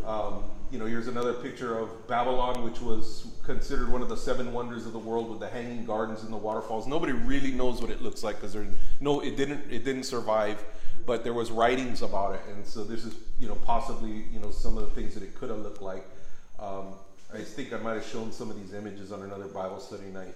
Um, 0.06 0.44
you 0.72 0.78
know, 0.78 0.86
here's 0.86 1.08
another 1.08 1.34
picture 1.34 1.78
of 1.78 2.08
Babylon, 2.08 2.64
which 2.64 2.82
was 2.82 3.28
considered 3.44 3.92
one 3.92 4.02
of 4.02 4.10
the 4.10 4.18
seven 4.18 4.52
wonders 4.52 4.86
of 4.86 4.94
the 4.94 5.00
world 5.00 5.30
with 5.30 5.40
the 5.40 5.48
hanging 5.48 5.86
gardens 5.86 6.24
and 6.24 6.32
the 6.32 6.38
waterfalls. 6.38 6.86
Nobody 6.86 7.14
really 7.14 7.52
knows 7.52 7.82
what 7.82 7.90
it 7.90 8.02
looks 8.02 8.22
like 8.22 8.36
because 8.36 8.54
there, 8.54 8.68
no, 9.00 9.22
it 9.22 9.38
didn't, 9.38 9.72
it 9.72 9.86
didn't 9.86 10.04
survive, 10.04 10.64
but 11.06 11.24
there 11.24 11.34
was 11.34 11.50
writings 11.50 12.02
about 12.02 12.36
it, 12.36 12.42
and 12.54 12.66
so 12.66 12.84
this 12.84 13.06
is, 13.06 13.16
you 13.40 13.48
know, 13.48 13.56
possibly, 13.66 14.26
you 14.32 14.40
know, 14.40 14.52
some 14.52 14.78
of 14.78 14.84
the 14.88 14.94
things 15.02 15.14
that 15.14 15.24
it 15.24 15.34
could 15.34 15.50
have 15.50 15.60
looked 15.60 15.82
like. 15.82 16.06
Um, 16.60 16.94
I 17.34 17.40
think 17.40 17.74
I 17.74 17.78
might 17.78 17.94
have 17.94 18.06
shown 18.06 18.32
some 18.32 18.50
of 18.50 18.60
these 18.60 18.74
images 18.74 19.12
on 19.12 19.22
another 19.22 19.46
Bible 19.46 19.80
study 19.80 20.08
night. 20.08 20.34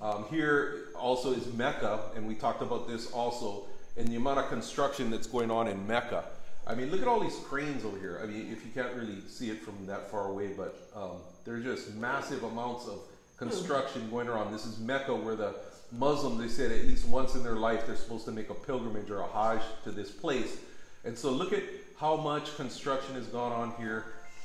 Um, 0.00 0.24
here 0.30 0.88
also 0.94 1.32
is 1.32 1.52
Mecca, 1.54 1.98
and 2.14 2.28
we 2.28 2.34
talked 2.36 2.62
about 2.62 2.86
this 2.86 3.10
also, 3.10 3.66
and 3.96 4.06
the 4.06 4.16
amount 4.16 4.38
of 4.38 4.48
construction 4.48 5.10
that's 5.10 5.26
going 5.26 5.50
on 5.50 5.66
in 5.66 5.84
Mecca. 5.86 6.24
I 6.64 6.76
mean, 6.76 6.90
look 6.90 7.02
at 7.02 7.08
all 7.08 7.18
these 7.18 7.36
cranes 7.44 7.84
over 7.84 7.98
here. 7.98 8.20
I 8.22 8.26
mean, 8.26 8.52
if 8.52 8.64
you 8.64 8.70
can't 8.72 8.94
really 8.94 9.20
see 9.26 9.50
it 9.50 9.60
from 9.60 9.86
that 9.86 10.10
far 10.10 10.28
away, 10.28 10.52
but 10.56 10.88
um, 10.94 11.16
there's 11.44 11.64
just 11.64 11.94
massive 11.94 12.44
amounts 12.44 12.86
of 12.86 13.00
construction 13.36 14.08
going 14.10 14.28
around. 14.28 14.52
This 14.52 14.64
is 14.64 14.78
Mecca, 14.78 15.14
where 15.14 15.34
the 15.34 15.56
Muslims, 15.90 16.38
they 16.38 16.48
said 16.48 16.70
at 16.70 16.86
least 16.86 17.08
once 17.08 17.34
in 17.34 17.42
their 17.42 17.56
life, 17.56 17.86
they're 17.86 17.96
supposed 17.96 18.26
to 18.26 18.32
make 18.32 18.50
a 18.50 18.54
pilgrimage 18.54 19.10
or 19.10 19.20
a 19.20 19.26
Hajj 19.26 19.62
to 19.84 19.90
this 19.90 20.10
place. 20.10 20.58
And 21.04 21.18
so 21.18 21.32
look 21.32 21.52
at 21.52 21.62
how 21.98 22.16
much 22.16 22.54
construction 22.56 23.14
has 23.14 23.26
gone 23.26 23.52
on 23.52 23.72
here. 23.80 24.04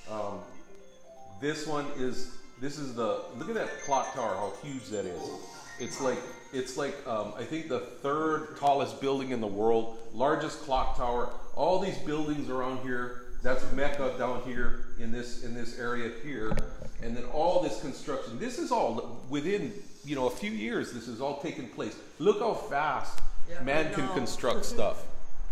Um, 0.10 0.40
this 1.44 1.68
one 1.68 1.86
is 1.98 2.38
this 2.62 2.80
is 2.80 2.96
the 2.96 3.22
look 3.38 3.50
at 3.50 3.56
that 3.56 3.82
clock 3.84 4.14
tower 4.14 4.34
how 4.36 4.54
huge 4.64 4.86
that 4.86 5.06
is. 5.06 5.22
It's 5.78 6.00
like 6.00 6.18
it's 6.54 6.78
like 6.78 6.96
um, 7.06 7.34
i 7.38 7.44
think 7.44 7.68
the 7.68 7.80
third 7.80 8.56
tallest 8.58 9.02
building 9.02 9.32
in 9.32 9.42
the 9.42 9.48
world 9.48 9.98
largest 10.14 10.62
clock 10.62 10.96
tower. 10.96 11.30
All 11.56 11.80
these 11.80 11.98
buildings 12.00 12.50
around 12.50 12.82
here 12.82 13.24
that's 13.44 13.70
mecca 13.74 14.16
down 14.18 14.42
here 14.44 14.86
in 15.00 15.12
this 15.12 15.44
in 15.44 15.54
this 15.54 15.78
area 15.78 16.12
here. 16.24 16.56
And 17.02 17.18
then 17.18 17.26
all 17.26 17.62
this 17.62 17.82
construction 17.82 18.40
this 18.40 18.58
is 18.58 18.72
all 18.72 19.22
within 19.30 19.74
you 20.06 20.16
know 20.16 20.28
a 20.28 20.32
few 20.32 20.52
years 20.52 20.94
this 20.94 21.10
is 21.10 21.20
all 21.20 21.42
taking 21.42 21.68
place. 21.68 21.98
Look 22.20 22.40
how 22.40 22.54
fast 22.54 23.20
Yeah, 23.50 23.62
man 23.64 23.94
can 23.94 24.08
construct 24.14 24.64
stuff. 24.64 25.04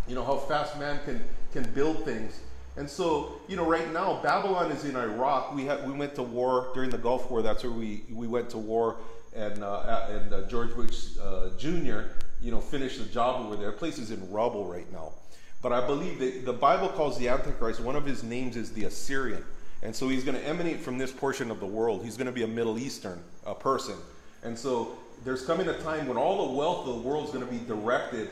You 0.08 0.14
know 0.14 0.24
how 0.24 0.38
fast 0.38 0.78
man 0.78 1.00
can 1.04 1.20
can 1.52 1.70
build 1.74 2.06
things 2.06 2.40
and 2.76 2.88
so 2.88 3.40
you 3.48 3.56
know 3.56 3.66
right 3.66 3.92
now 3.92 4.20
babylon 4.22 4.70
is 4.70 4.84
in 4.84 4.96
iraq. 4.96 5.54
We 5.54 5.64
had 5.64 5.86
we 5.86 5.92
went 5.92 6.14
to 6.16 6.22
war 6.22 6.70
during 6.74 6.90
the 6.90 6.98
gulf 6.98 7.30
war. 7.30 7.42
That's 7.42 7.62
where 7.62 7.72
we 7.72 8.04
we 8.10 8.26
went 8.26 8.50
to 8.50 8.58
war. 8.58 8.96
And 9.34 9.62
uh, 9.62 10.08
and 10.10 10.32
uh, 10.32 10.42
george 10.48 10.74
bush 10.74 11.16
uh, 11.20 11.50
jr 11.58 12.02
you 12.42 12.50
know 12.50 12.60
finished 12.60 12.98
the 12.98 13.06
job 13.06 13.44
over 13.44 13.56
there. 13.56 13.70
The 13.70 13.76
place 13.76 13.98
is 13.98 14.10
in 14.10 14.30
rubble 14.30 14.66
right 14.66 14.90
now. 14.92 15.12
But 15.60 15.72
i 15.72 15.86
believe 15.86 16.18
that 16.18 16.44
the 16.44 16.52
bible 16.52 16.88
calls 16.88 17.18
the 17.18 17.28
antichrist 17.28 17.80
one 17.80 17.96
of 17.96 18.04
his 18.04 18.22
names 18.22 18.56
is 18.56 18.72
the 18.72 18.84
assyrian. 18.84 19.44
And 19.82 19.94
so 19.94 20.08
he's 20.08 20.22
going 20.22 20.38
to 20.38 20.46
emanate 20.46 20.80
from 20.80 20.96
this 20.96 21.10
portion 21.10 21.50
of 21.50 21.58
the 21.58 21.66
world. 21.66 22.04
He's 22.04 22.16
going 22.16 22.28
to 22.28 22.32
be 22.32 22.44
a 22.44 22.48
middle 22.48 22.78
eastern 22.78 23.20
uh, 23.44 23.54
person. 23.54 23.96
And 24.44 24.56
so 24.56 24.96
there's 25.24 25.44
coming 25.44 25.68
a 25.68 25.78
time 25.80 26.08
when 26.08 26.16
all 26.16 26.48
the 26.48 26.54
wealth 26.54 26.86
of 26.88 26.96
the 26.96 27.08
world 27.08 27.26
is 27.26 27.30
going 27.30 27.46
to 27.46 27.50
be 27.50 27.60
directed 27.66 28.28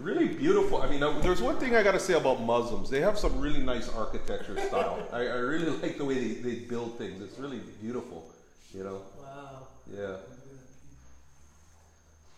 really 0.00 0.28
beautiful. 0.28 0.80
I 0.80 0.88
mean, 0.88 1.02
uh, 1.02 1.18
there's 1.20 1.42
one 1.42 1.56
thing 1.56 1.74
I 1.74 1.82
got 1.82 1.92
to 1.92 2.00
say 2.00 2.14
about 2.14 2.40
Muslims. 2.42 2.90
They 2.90 3.00
have 3.00 3.18
some 3.18 3.40
really 3.40 3.62
nice 3.62 3.88
architecture 3.88 4.58
style. 4.68 5.06
I, 5.12 5.20
I 5.20 5.38
really 5.38 5.70
like 5.70 5.98
the 5.98 6.04
way 6.04 6.14
they, 6.14 6.34
they 6.40 6.54
build 6.60 6.98
things. 6.98 7.22
It's 7.22 7.38
really 7.38 7.60
beautiful, 7.80 8.24
you 8.72 8.84
know? 8.84 9.02
Wow. 9.20 9.66
Yeah. 9.94 10.16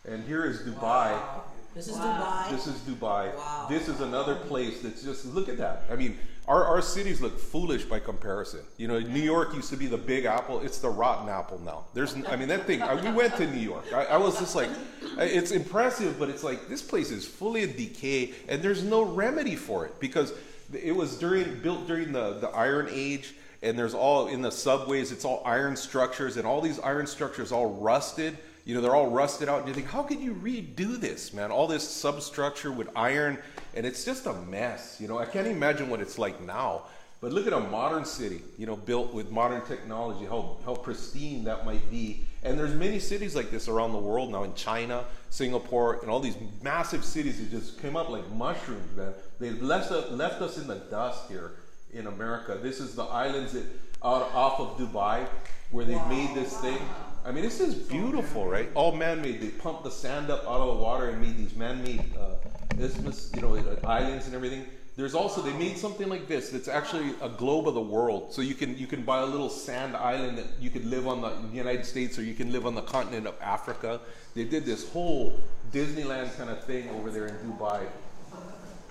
And 0.08 0.24
here 0.24 0.44
is 0.44 0.60
Dubai. 0.60 1.12
Wow. 1.12 1.44
This 1.74 1.88
is 1.88 1.96
Wow. 1.96 2.46
Dubai. 2.48 2.50
This 2.50 2.66
is 2.66 2.80
Dubai. 2.80 3.36
Wow. 3.36 3.66
This 3.68 3.88
is 3.88 4.00
another 4.00 4.36
place 4.36 4.80
that's 4.80 5.02
just 5.02 5.26
look 5.26 5.48
at 5.48 5.58
that. 5.58 5.84
I 5.90 5.96
mean, 5.96 6.18
our, 6.50 6.64
our 6.64 6.82
cities 6.82 7.20
look 7.20 7.38
foolish 7.38 7.84
by 7.84 8.00
comparison. 8.00 8.60
You 8.76 8.88
know, 8.88 8.98
New 8.98 9.22
York 9.22 9.54
used 9.54 9.70
to 9.70 9.76
be 9.76 9.86
the 9.86 9.96
big 9.96 10.24
apple. 10.24 10.60
It's 10.62 10.78
the 10.78 10.88
rotten 10.88 11.28
apple 11.28 11.60
now. 11.60 11.84
There's, 11.94 12.16
I 12.26 12.34
mean, 12.34 12.48
that 12.48 12.66
thing. 12.66 12.82
I, 12.82 12.96
we 12.96 13.12
went 13.12 13.36
to 13.36 13.46
New 13.46 13.60
York. 13.60 13.84
I, 13.94 14.06
I 14.06 14.16
was 14.16 14.36
just 14.36 14.56
like, 14.56 14.68
it's 15.16 15.52
impressive, 15.52 16.18
but 16.18 16.28
it's 16.28 16.42
like 16.42 16.68
this 16.68 16.82
place 16.82 17.12
is 17.12 17.24
fully 17.24 17.62
in 17.62 17.76
decay, 17.76 18.32
and 18.48 18.60
there's 18.60 18.82
no 18.82 19.02
remedy 19.02 19.54
for 19.54 19.86
it 19.86 20.00
because 20.00 20.34
it 20.74 20.94
was 20.94 21.16
during 21.18 21.60
built 21.60 21.86
during 21.86 22.10
the 22.10 22.40
the 22.40 22.48
Iron 22.48 22.88
Age. 22.90 23.34
And 23.62 23.78
there's 23.78 23.92
all 23.92 24.28
in 24.28 24.40
the 24.40 24.50
subways, 24.50 25.12
it's 25.12 25.26
all 25.26 25.42
iron 25.44 25.76
structures, 25.76 26.38
and 26.38 26.46
all 26.46 26.62
these 26.62 26.80
iron 26.80 27.06
structures 27.06 27.52
all 27.52 27.66
rusted 27.66 28.38
you 28.64 28.74
know 28.74 28.80
they're 28.80 28.94
all 28.94 29.10
rusted 29.10 29.48
out. 29.48 29.60
And 29.60 29.68
you 29.68 29.74
think 29.74 29.88
how 29.88 30.02
could 30.02 30.20
you 30.20 30.34
redo 30.34 31.00
this 31.00 31.32
man? 31.32 31.50
All 31.50 31.66
this 31.66 31.88
substructure 31.88 32.72
with 32.72 32.88
iron 32.96 33.38
and 33.74 33.86
it's 33.86 34.04
just 34.04 34.26
a 34.26 34.32
mess. 34.32 34.98
You 35.00 35.08
know 35.08 35.18
i 35.18 35.24
can't 35.24 35.46
imagine 35.46 35.88
what 35.88 36.00
it's 36.00 36.18
like 36.18 36.40
now. 36.40 36.82
But 37.20 37.32
look 37.32 37.46
at 37.46 37.52
a 37.52 37.60
modern 37.60 38.04
city 38.04 38.42
you 38.58 38.66
know 38.66 38.76
built 38.76 39.12
with 39.12 39.30
modern 39.30 39.62
technology 39.66 40.24
how, 40.24 40.56
how 40.64 40.74
pristine 40.74 41.44
that 41.44 41.64
might 41.64 41.90
be. 41.90 42.24
And 42.42 42.58
there's 42.58 42.74
many 42.74 42.98
cities 42.98 43.36
like 43.36 43.50
this 43.50 43.68
around 43.68 43.92
the 43.92 43.98
world 43.98 44.30
now 44.30 44.44
in 44.44 44.54
china 44.54 45.04
singapore 45.28 46.00
and 46.00 46.10
all 46.10 46.20
these 46.20 46.36
massive 46.62 47.04
cities 47.04 47.38
that 47.38 47.50
just 47.50 47.80
came 47.80 47.96
up 47.96 48.08
like 48.08 48.28
mushrooms 48.30 48.96
man. 48.96 49.12
They 49.38 49.50
left 49.50 49.92
us, 49.92 50.10
left 50.10 50.40
us 50.42 50.58
in 50.58 50.66
the 50.66 50.76
dust 50.76 51.28
here 51.28 51.52
in 51.92 52.06
america. 52.06 52.58
This 52.60 52.80
is 52.80 52.94
the 52.94 53.04
islands 53.04 53.52
that 53.52 53.64
out 54.02 54.32
off 54.34 54.60
of 54.60 54.78
dubai 54.78 55.26
where 55.70 55.84
they've 55.84 56.06
made 56.06 56.34
this 56.34 56.56
thing 56.58 56.78
I 57.24 57.32
mean, 57.32 57.44
this 57.44 57.60
is 57.60 57.74
beautiful, 57.74 58.46
right? 58.46 58.70
All 58.74 58.92
man-made. 58.92 59.40
They 59.40 59.48
pumped 59.48 59.84
the 59.84 59.90
sand 59.90 60.30
up 60.30 60.42
out 60.44 60.60
of 60.60 60.76
the 60.78 60.82
water 60.82 61.10
and 61.10 61.20
made 61.20 61.36
these 61.36 61.54
man-made 61.54 62.04
uh, 62.18 62.82
isthmus, 62.82 63.30
you 63.34 63.42
know, 63.42 63.56
islands 63.84 64.26
and 64.26 64.34
everything. 64.34 64.64
There's 64.96 65.14
also 65.14 65.40
they 65.40 65.52
made 65.52 65.78
something 65.78 66.08
like 66.08 66.28
this. 66.28 66.50
That's 66.50 66.68
actually 66.68 67.14
a 67.22 67.28
globe 67.28 67.68
of 67.68 67.74
the 67.74 67.80
world. 67.80 68.34
So 68.34 68.42
you 68.42 68.54
can 68.54 68.76
you 68.76 68.86
can 68.86 69.02
buy 69.02 69.20
a 69.20 69.26
little 69.26 69.48
sand 69.48 69.96
island 69.96 70.36
that 70.38 70.46
you 70.60 70.68
could 70.68 70.84
live 70.84 71.06
on 71.06 71.20
the, 71.22 71.30
the 71.30 71.56
United 71.56 71.86
States 71.86 72.18
or 72.18 72.22
you 72.22 72.34
can 72.34 72.52
live 72.52 72.66
on 72.66 72.74
the 72.74 72.82
continent 72.82 73.26
of 73.26 73.34
Africa. 73.40 74.00
They 74.34 74.44
did 74.44 74.66
this 74.66 74.90
whole 74.90 75.38
Disneyland 75.72 76.36
kind 76.36 76.50
of 76.50 76.64
thing 76.64 76.88
over 76.90 77.10
there 77.10 77.28
in 77.28 77.34
Dubai. 77.36 77.86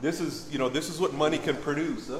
This 0.02 0.22
is 0.22 0.50
you 0.52 0.58
know 0.58 0.70
this 0.70 0.90
is 0.90 1.00
what 1.00 1.14
money 1.14 1.38
can 1.38 1.58
produce. 1.58 2.08
Huh? 2.08 2.20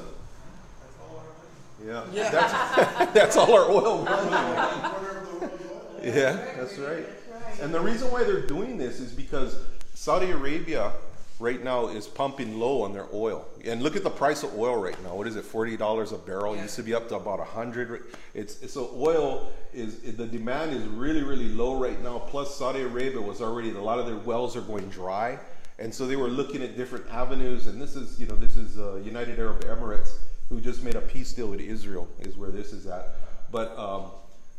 Yeah, 1.84 2.04
Yeah. 2.12 2.30
That's, 2.30 3.12
that's 3.14 3.36
all 3.36 3.54
our 3.54 3.70
oil 3.70 4.04
money. 4.04 5.06
Yeah, 6.02 6.32
that's 6.56 6.78
right. 6.78 7.06
And 7.60 7.74
the 7.74 7.80
reason 7.80 8.10
why 8.10 8.24
they're 8.24 8.46
doing 8.46 8.78
this 8.78 9.00
is 9.00 9.12
because 9.12 9.58
Saudi 9.94 10.30
Arabia 10.30 10.92
right 11.40 11.64
now 11.64 11.88
is 11.88 12.06
pumping 12.06 12.60
low 12.60 12.82
on 12.82 12.92
their 12.92 13.06
oil. 13.12 13.46
And 13.64 13.82
look 13.82 13.96
at 13.96 14.04
the 14.04 14.10
price 14.10 14.42
of 14.42 14.56
oil 14.56 14.76
right 14.76 15.02
now. 15.02 15.14
What 15.14 15.26
is 15.26 15.36
it? 15.36 15.44
Forty 15.44 15.76
dollars 15.76 16.12
a 16.12 16.18
barrel. 16.18 16.54
It 16.54 16.62
used 16.62 16.76
to 16.76 16.82
be 16.82 16.94
up 16.94 17.08
to 17.08 17.16
about 17.16 17.40
a 17.40 17.44
hundred. 17.44 18.04
It's, 18.34 18.60
it's 18.62 18.74
so 18.74 18.90
oil 18.94 19.50
is 19.72 20.00
the 20.00 20.26
demand 20.26 20.72
is 20.72 20.84
really 20.84 21.22
really 21.22 21.48
low 21.48 21.78
right 21.78 22.00
now. 22.02 22.18
Plus 22.18 22.54
Saudi 22.54 22.82
Arabia 22.82 23.20
was 23.20 23.40
already 23.40 23.70
a 23.70 23.80
lot 23.80 23.98
of 23.98 24.06
their 24.06 24.16
wells 24.16 24.56
are 24.56 24.60
going 24.60 24.88
dry, 24.90 25.38
and 25.78 25.92
so 25.92 26.06
they 26.06 26.16
were 26.16 26.28
looking 26.28 26.62
at 26.62 26.76
different 26.76 27.06
avenues. 27.10 27.66
And 27.66 27.80
this 27.80 27.96
is 27.96 28.20
you 28.20 28.26
know 28.26 28.36
this 28.36 28.56
is 28.56 28.78
uh, 28.78 28.96
United 28.96 29.38
Arab 29.38 29.64
Emirates 29.64 30.10
who 30.48 30.60
just 30.60 30.82
made 30.82 30.96
a 30.96 31.00
peace 31.00 31.32
deal 31.32 31.46
with 31.48 31.60
Israel 31.60 32.08
is 32.20 32.36
where 32.36 32.50
this 32.50 32.72
is 32.72 32.86
at. 32.86 33.06
But 33.52 33.76
um, 33.78 34.10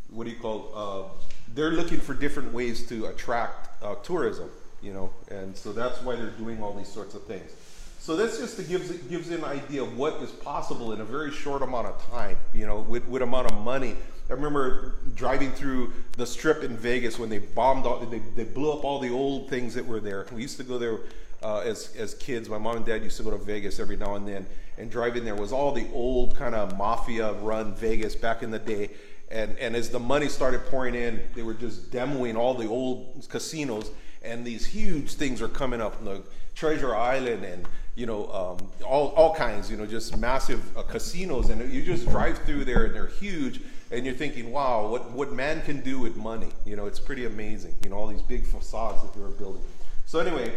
what 0.09 0.25
do 0.25 0.31
you 0.31 0.39
call? 0.39 0.71
Uh, 0.73 1.30
they're 1.53 1.71
looking 1.71 1.99
for 1.99 2.13
different 2.13 2.53
ways 2.53 2.87
to 2.87 3.05
attract 3.07 3.83
uh, 3.83 3.95
tourism, 3.95 4.49
you 4.81 4.93
know, 4.93 5.11
and 5.29 5.55
so 5.55 5.73
that's 5.73 6.01
why 6.01 6.15
they're 6.15 6.29
doing 6.31 6.61
all 6.61 6.73
these 6.73 6.91
sorts 6.91 7.15
of 7.15 7.23
things. 7.25 7.51
So 7.99 8.15
that's 8.15 8.39
just 8.39 8.57
gives 8.67 8.91
gives 8.91 9.29
an 9.29 9.43
idea 9.43 9.83
of 9.83 9.95
what 9.95 10.15
is 10.23 10.31
possible 10.31 10.91
in 10.91 11.01
a 11.01 11.05
very 11.05 11.31
short 11.31 11.61
amount 11.61 11.85
of 11.85 12.09
time, 12.09 12.35
you 12.51 12.65
know, 12.65 12.79
with 12.79 13.07
with 13.07 13.21
amount 13.21 13.51
of 13.51 13.57
money. 13.59 13.95
I 14.29 14.33
remember 14.33 14.95
driving 15.13 15.51
through 15.51 15.93
the 16.17 16.25
strip 16.25 16.63
in 16.63 16.77
Vegas 16.77 17.19
when 17.19 17.29
they 17.29 17.39
bombed 17.39 17.85
all, 17.85 17.99
they, 17.99 18.19
they 18.35 18.45
blew 18.45 18.71
up 18.71 18.85
all 18.85 18.99
the 18.99 19.09
old 19.09 19.49
things 19.49 19.73
that 19.75 19.85
were 19.85 19.99
there. 19.99 20.25
We 20.31 20.41
used 20.41 20.57
to 20.57 20.63
go 20.63 20.77
there 20.79 20.99
uh, 21.43 21.59
as 21.59 21.95
as 21.95 22.15
kids. 22.15 22.49
My 22.49 22.57
mom 22.57 22.77
and 22.77 22.85
dad 22.85 23.03
used 23.03 23.17
to 23.17 23.23
go 23.23 23.31
to 23.31 23.37
Vegas 23.37 23.79
every 23.79 23.97
now 23.97 24.15
and 24.15 24.27
then, 24.27 24.47
and 24.79 24.89
driving 24.89 25.23
there 25.23 25.35
was 25.35 25.51
all 25.51 25.71
the 25.71 25.85
old 25.93 26.35
kind 26.35 26.55
of 26.55 26.75
mafia 26.77 27.33
run 27.33 27.75
Vegas 27.75 28.15
back 28.15 28.41
in 28.41 28.49
the 28.49 28.59
day. 28.59 28.89
And, 29.31 29.57
and 29.59 29.75
as 29.75 29.89
the 29.89 29.99
money 29.99 30.27
started 30.27 30.65
pouring 30.65 30.93
in, 30.93 31.21
they 31.35 31.41
were 31.41 31.53
just 31.53 31.89
demoing 31.89 32.35
all 32.35 32.53
the 32.53 32.67
old 32.67 33.25
casinos, 33.29 33.89
and 34.21 34.45
these 34.45 34.65
huge 34.65 35.13
things 35.13 35.41
are 35.41 35.47
coming 35.47 35.79
up, 35.79 35.95
like 36.03 36.23
Treasure 36.53 36.93
Island, 36.95 37.45
and 37.45 37.65
you 37.95 38.05
know, 38.05 38.27
um, 38.31 38.69
all 38.85 39.07
all 39.09 39.33
kinds, 39.33 39.71
you 39.71 39.77
know, 39.77 39.85
just 39.85 40.17
massive 40.17 40.61
uh, 40.77 40.83
casinos, 40.83 41.49
and 41.49 41.71
you 41.71 41.81
just 41.81 42.07
drive 42.07 42.39
through 42.39 42.65
there, 42.65 42.85
and 42.85 42.95
they're 42.95 43.07
huge, 43.07 43.61
and 43.89 44.05
you're 44.05 44.15
thinking, 44.15 44.51
wow, 44.51 44.87
what 44.87 45.11
what 45.11 45.31
man 45.31 45.61
can 45.61 45.81
do 45.81 45.99
with 45.99 46.15
money, 46.17 46.49
you 46.65 46.75
know, 46.75 46.85
it's 46.85 46.99
pretty 46.99 47.25
amazing, 47.25 47.75
you 47.83 47.89
know, 47.89 47.95
all 47.95 48.07
these 48.07 48.21
big 48.21 48.45
facades 48.45 49.01
that 49.01 49.13
they 49.13 49.21
were 49.21 49.29
building. 49.29 49.63
So 50.05 50.19
anyway, 50.19 50.51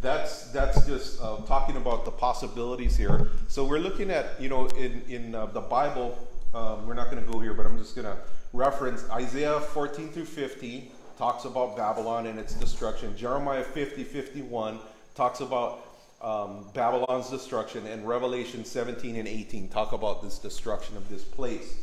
that's 0.00 0.50
that's 0.50 0.84
just 0.86 1.22
uh, 1.22 1.36
talking 1.46 1.76
about 1.76 2.04
the 2.04 2.10
possibilities 2.10 2.96
here. 2.96 3.28
So 3.48 3.64
we're 3.64 3.78
looking 3.78 4.10
at, 4.10 4.40
you 4.40 4.48
know, 4.48 4.66
in 4.66 5.02
in 5.08 5.34
uh, 5.34 5.46
the 5.46 5.60
Bible. 5.60 6.18
Um, 6.54 6.86
we're 6.86 6.94
not 6.94 7.10
going 7.10 7.24
to 7.24 7.30
go 7.30 7.38
here, 7.38 7.54
but 7.54 7.66
I'm 7.66 7.78
just 7.78 7.94
going 7.94 8.06
to 8.06 8.16
reference 8.52 9.08
Isaiah 9.10 9.60
14 9.60 10.08
through 10.08 10.24
50 10.24 10.92
talks 11.18 11.44
about 11.44 11.76
Babylon 11.76 12.26
and 12.26 12.38
its 12.38 12.54
destruction. 12.54 13.16
Jeremiah 13.16 13.64
50, 13.64 14.04
51 14.04 14.78
talks 15.14 15.40
about 15.40 15.86
um, 16.22 16.66
Babylon's 16.74 17.30
destruction, 17.30 17.86
and 17.86 18.06
Revelation 18.06 18.64
17 18.64 19.16
and 19.16 19.28
18 19.28 19.68
talk 19.68 19.92
about 19.92 20.22
this 20.22 20.38
destruction 20.38 20.96
of 20.96 21.08
this 21.08 21.22
place. 21.22 21.76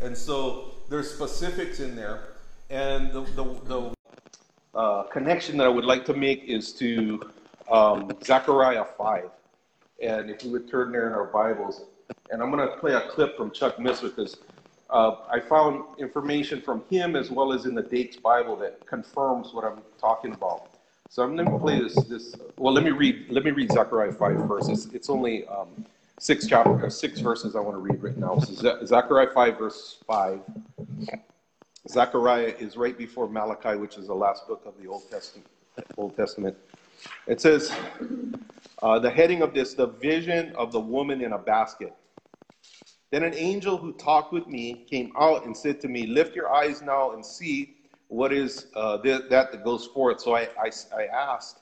And 0.00 0.16
so 0.16 0.74
there's 0.88 1.10
specifics 1.10 1.80
in 1.80 1.96
there, 1.96 2.28
and 2.70 3.12
the, 3.12 3.22
the, 3.22 3.44
the 3.64 3.94
uh, 4.74 5.02
connection 5.04 5.56
that 5.58 5.66
I 5.66 5.70
would 5.70 5.84
like 5.84 6.04
to 6.06 6.14
make 6.14 6.44
is 6.44 6.72
to 6.74 7.30
um, 7.70 8.12
Zechariah 8.22 8.84
5. 8.84 9.30
And 10.02 10.30
if 10.30 10.44
we 10.44 10.50
would 10.50 10.70
turn 10.70 10.92
there 10.92 11.08
in 11.08 11.12
our 11.12 11.24
Bibles, 11.24 11.84
and 12.30 12.42
I'm 12.42 12.50
going 12.50 12.66
to 12.66 12.76
play 12.76 12.94
a 12.94 13.02
clip 13.08 13.36
from 13.36 13.50
Chuck 13.50 13.76
Missler 13.76 14.14
because 14.14 14.38
uh, 14.90 15.16
I 15.30 15.40
found 15.40 15.84
information 15.98 16.60
from 16.60 16.82
him 16.90 17.16
as 17.16 17.30
well 17.30 17.52
as 17.52 17.66
in 17.66 17.74
the 17.74 17.82
Dake's 17.82 18.16
Bible 18.16 18.56
that 18.56 18.86
confirms 18.86 19.52
what 19.52 19.64
I'm 19.64 19.80
talking 20.00 20.32
about. 20.32 20.68
So 21.10 21.22
I'm 21.22 21.36
going 21.36 21.50
to 21.50 21.58
play 21.58 21.80
this. 21.80 21.94
This 22.04 22.36
well, 22.56 22.72
let 22.72 22.84
me 22.84 22.90
read. 22.90 23.26
Let 23.30 23.44
me 23.44 23.50
read 23.50 23.72
Zechariah 23.72 24.12
5 24.12 24.46
first. 24.46 24.70
It's, 24.70 24.86
it's 24.92 25.08
only 25.08 25.46
um, 25.46 25.84
six 26.18 26.46
chapter, 26.46 26.90
six 26.90 27.20
verses 27.20 27.56
I 27.56 27.60
want 27.60 27.76
to 27.76 27.80
read 27.80 28.02
right 28.02 28.16
now. 28.16 28.38
So 28.38 28.52
Ze- 28.52 28.86
Zechariah 28.86 29.30
5 29.32 29.58
verse 29.58 29.98
5. 30.06 30.40
Zechariah 31.88 32.54
is 32.58 32.76
right 32.76 32.96
before 32.96 33.28
Malachi, 33.28 33.76
which 33.76 33.96
is 33.96 34.08
the 34.08 34.14
last 34.14 34.46
book 34.46 34.62
of 34.66 34.74
the 34.80 34.86
Old 34.88 35.10
Testament. 35.10 35.48
Old 35.96 36.16
Testament. 36.16 36.56
It 37.26 37.40
says, 37.40 37.72
uh, 38.82 38.98
the 38.98 39.10
heading 39.10 39.42
of 39.42 39.54
this, 39.54 39.74
the 39.74 39.86
vision 39.86 40.54
of 40.56 40.72
the 40.72 40.80
woman 40.80 41.22
in 41.22 41.32
a 41.32 41.38
basket. 41.38 41.94
Then 43.10 43.22
an 43.22 43.34
angel 43.34 43.76
who 43.76 43.92
talked 43.94 44.32
with 44.32 44.46
me 44.46 44.84
came 44.88 45.12
out 45.18 45.46
and 45.46 45.56
said 45.56 45.80
to 45.80 45.88
me, 45.88 46.06
Lift 46.06 46.36
your 46.36 46.52
eyes 46.52 46.82
now 46.82 47.12
and 47.12 47.24
see 47.24 47.74
what 48.08 48.32
is 48.32 48.66
uh, 48.74 48.98
th- 48.98 49.22
that 49.30 49.52
that 49.52 49.64
goes 49.64 49.86
forth. 49.86 50.20
So 50.20 50.34
I, 50.34 50.48
I, 50.60 50.70
I 50.96 51.06
asked, 51.06 51.60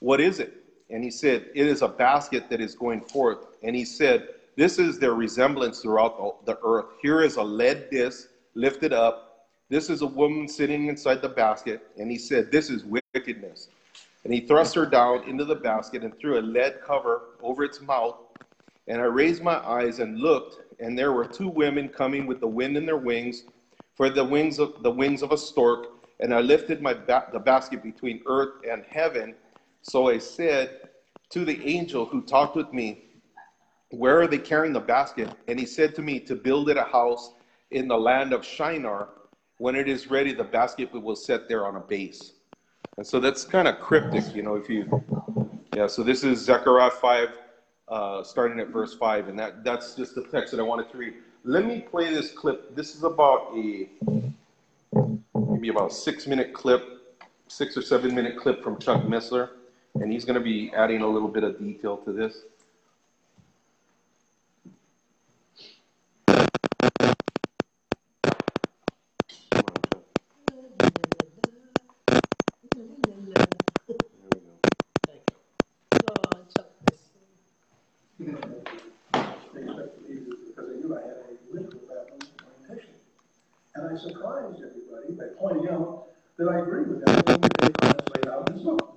What 0.00 0.20
is 0.20 0.40
it? 0.40 0.64
And 0.90 1.04
he 1.04 1.10
said, 1.10 1.46
It 1.54 1.66
is 1.66 1.82
a 1.82 1.88
basket 1.88 2.50
that 2.50 2.60
is 2.60 2.74
going 2.74 3.02
forth. 3.02 3.38
And 3.62 3.76
he 3.76 3.84
said, 3.84 4.28
This 4.56 4.78
is 4.78 4.98
their 4.98 5.14
resemblance 5.14 5.80
throughout 5.80 6.44
the, 6.44 6.54
the 6.54 6.58
earth. 6.64 6.86
Here 7.00 7.22
is 7.22 7.36
a 7.36 7.42
lead 7.42 7.88
disc 7.90 8.28
lifted 8.54 8.92
up. 8.92 9.46
This 9.68 9.88
is 9.88 10.02
a 10.02 10.06
woman 10.06 10.48
sitting 10.48 10.88
inside 10.88 11.22
the 11.22 11.28
basket. 11.28 11.86
And 11.98 12.10
he 12.10 12.18
said, 12.18 12.50
This 12.50 12.68
is 12.68 12.84
wickedness. 13.14 13.68
And 14.24 14.34
he 14.34 14.40
thrust 14.40 14.74
her 14.74 14.86
down 14.86 15.28
into 15.28 15.44
the 15.44 15.54
basket 15.54 16.02
and 16.02 16.18
threw 16.18 16.38
a 16.38 16.42
lead 16.42 16.80
cover 16.84 17.22
over 17.42 17.62
its 17.64 17.80
mouth. 17.80 18.16
And 18.86 19.00
I 19.00 19.04
raised 19.04 19.42
my 19.42 19.56
eyes 19.56 20.00
and 20.00 20.18
looked, 20.18 20.69
and 20.80 20.98
there 20.98 21.12
were 21.12 21.26
two 21.26 21.48
women 21.48 21.88
coming 21.88 22.26
with 22.26 22.40
the 22.40 22.46
wind 22.46 22.76
in 22.76 22.86
their 22.86 22.96
wings, 22.96 23.44
for 23.94 24.10
the 24.10 24.24
wings 24.24 24.58
of 24.58 24.82
the 24.82 24.90
wings 24.90 25.22
of 25.22 25.32
a 25.32 25.38
stork. 25.38 25.88
And 26.20 26.34
I 26.34 26.40
lifted 26.40 26.82
my 26.82 26.94
ba- 26.94 27.28
the 27.32 27.38
basket 27.38 27.82
between 27.82 28.22
earth 28.26 28.62
and 28.68 28.84
heaven. 28.88 29.34
So 29.82 30.08
I 30.08 30.18
said 30.18 30.90
to 31.30 31.44
the 31.44 31.62
angel 31.66 32.06
who 32.06 32.22
talked 32.22 32.56
with 32.56 32.72
me, 32.72 33.04
Where 33.90 34.20
are 34.20 34.26
they 34.26 34.38
carrying 34.38 34.72
the 34.72 34.80
basket? 34.80 35.30
And 35.48 35.58
he 35.58 35.66
said 35.66 35.94
to 35.96 36.02
me, 36.02 36.20
To 36.20 36.34
build 36.34 36.70
it 36.70 36.76
a 36.76 36.84
house 36.84 37.32
in 37.70 37.88
the 37.88 37.96
land 37.98 38.32
of 38.32 38.44
Shinar. 38.44 39.08
When 39.58 39.76
it 39.76 39.88
is 39.88 40.10
ready, 40.10 40.32
the 40.32 40.44
basket 40.44 40.92
will 40.92 41.16
set 41.16 41.48
there 41.48 41.66
on 41.66 41.76
a 41.76 41.80
base. 41.80 42.32
And 42.96 43.06
so 43.06 43.20
that's 43.20 43.44
kind 43.44 43.68
of 43.68 43.80
cryptic, 43.80 44.34
you 44.34 44.42
know, 44.42 44.56
if 44.56 44.68
you, 44.68 45.02
yeah, 45.74 45.86
so 45.86 46.02
this 46.02 46.24
is 46.24 46.38
Zechariah 46.40 46.90
5, 46.90 47.28
uh, 47.90 48.22
starting 48.22 48.60
at 48.60 48.68
verse 48.68 48.94
5, 48.94 49.28
and 49.28 49.38
that, 49.38 49.64
that's 49.64 49.94
just 49.94 50.14
the 50.14 50.24
text 50.24 50.52
that 50.52 50.60
I 50.60 50.62
wanted 50.64 50.90
to 50.92 50.98
read. 50.98 51.14
Let 51.44 51.66
me 51.66 51.80
play 51.80 52.12
this 52.14 52.30
clip. 52.32 52.74
This 52.76 52.94
is 52.94 53.02
about 53.02 53.52
a, 53.56 53.88
maybe 55.34 55.68
about 55.70 55.90
a 55.90 55.94
six 55.94 56.26
minute 56.26 56.52
clip, 56.54 57.18
six 57.48 57.76
or 57.76 57.82
seven 57.82 58.14
minute 58.14 58.36
clip 58.38 58.62
from 58.62 58.78
Chuck 58.78 59.02
Missler, 59.02 59.50
and 59.96 60.12
he's 60.12 60.24
going 60.24 60.36
to 60.36 60.44
be 60.44 60.70
adding 60.74 61.02
a 61.02 61.08
little 61.08 61.28
bit 61.28 61.44
of 61.44 61.58
detail 61.58 61.96
to 61.98 62.12
this. 62.12 62.42
Come 69.50 69.60
on, 69.60 69.82
Chuck. 69.92 70.04
There 70.48 70.62
we 70.62 70.68
go. 70.70 70.80
Oh, 75.96 76.42
Chuck 76.54 76.68
Missler. 76.86 77.26
They 79.54 79.62
expected 79.62 80.08
me 80.08 80.16
to, 80.16 80.36
because 80.46 80.68
they 80.70 80.76
knew 80.80 80.96
I 80.96 81.00
had 81.02 81.16
a 81.18 81.54
literal 81.54 81.82
Baptist 81.88 82.32
orientation. 82.44 82.94
And 83.74 83.86
I 83.88 84.00
surprised 84.00 84.62
everybody 84.62 85.12
by 85.18 85.24
pointing 85.38 85.68
out 85.70 86.08
that 86.38 86.48
I 86.48 86.60
agree 86.60 86.84
with 86.84 87.08
everything 87.08 87.40
that 87.40 87.58
Dave 87.60 87.74
Connors 87.80 88.08
laid 88.16 88.28
out 88.28 88.48
in 88.48 88.54
his 88.56 88.64
book. 88.64 88.96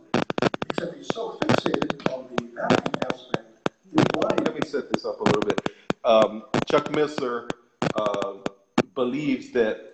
Except 0.70 0.96
he's 0.98 1.08
so 1.14 1.38
fixated 1.42 2.14
on 2.14 2.28
the 2.36 2.44
Vatican 2.56 2.94
aspect, 3.12 3.70
he's 3.96 4.06
blind. 4.14 4.46
Let 4.46 4.56
me 4.56 4.62
set 4.68 4.92
this 4.92 5.06
up 5.06 5.20
a 5.22 5.24
little 5.24 5.42
bit. 5.42 5.62
Um, 6.06 6.44
Chuck 6.68 6.86
Missler 6.90 7.50
uh, 7.96 8.34
believes 8.96 9.52
that 9.52 9.94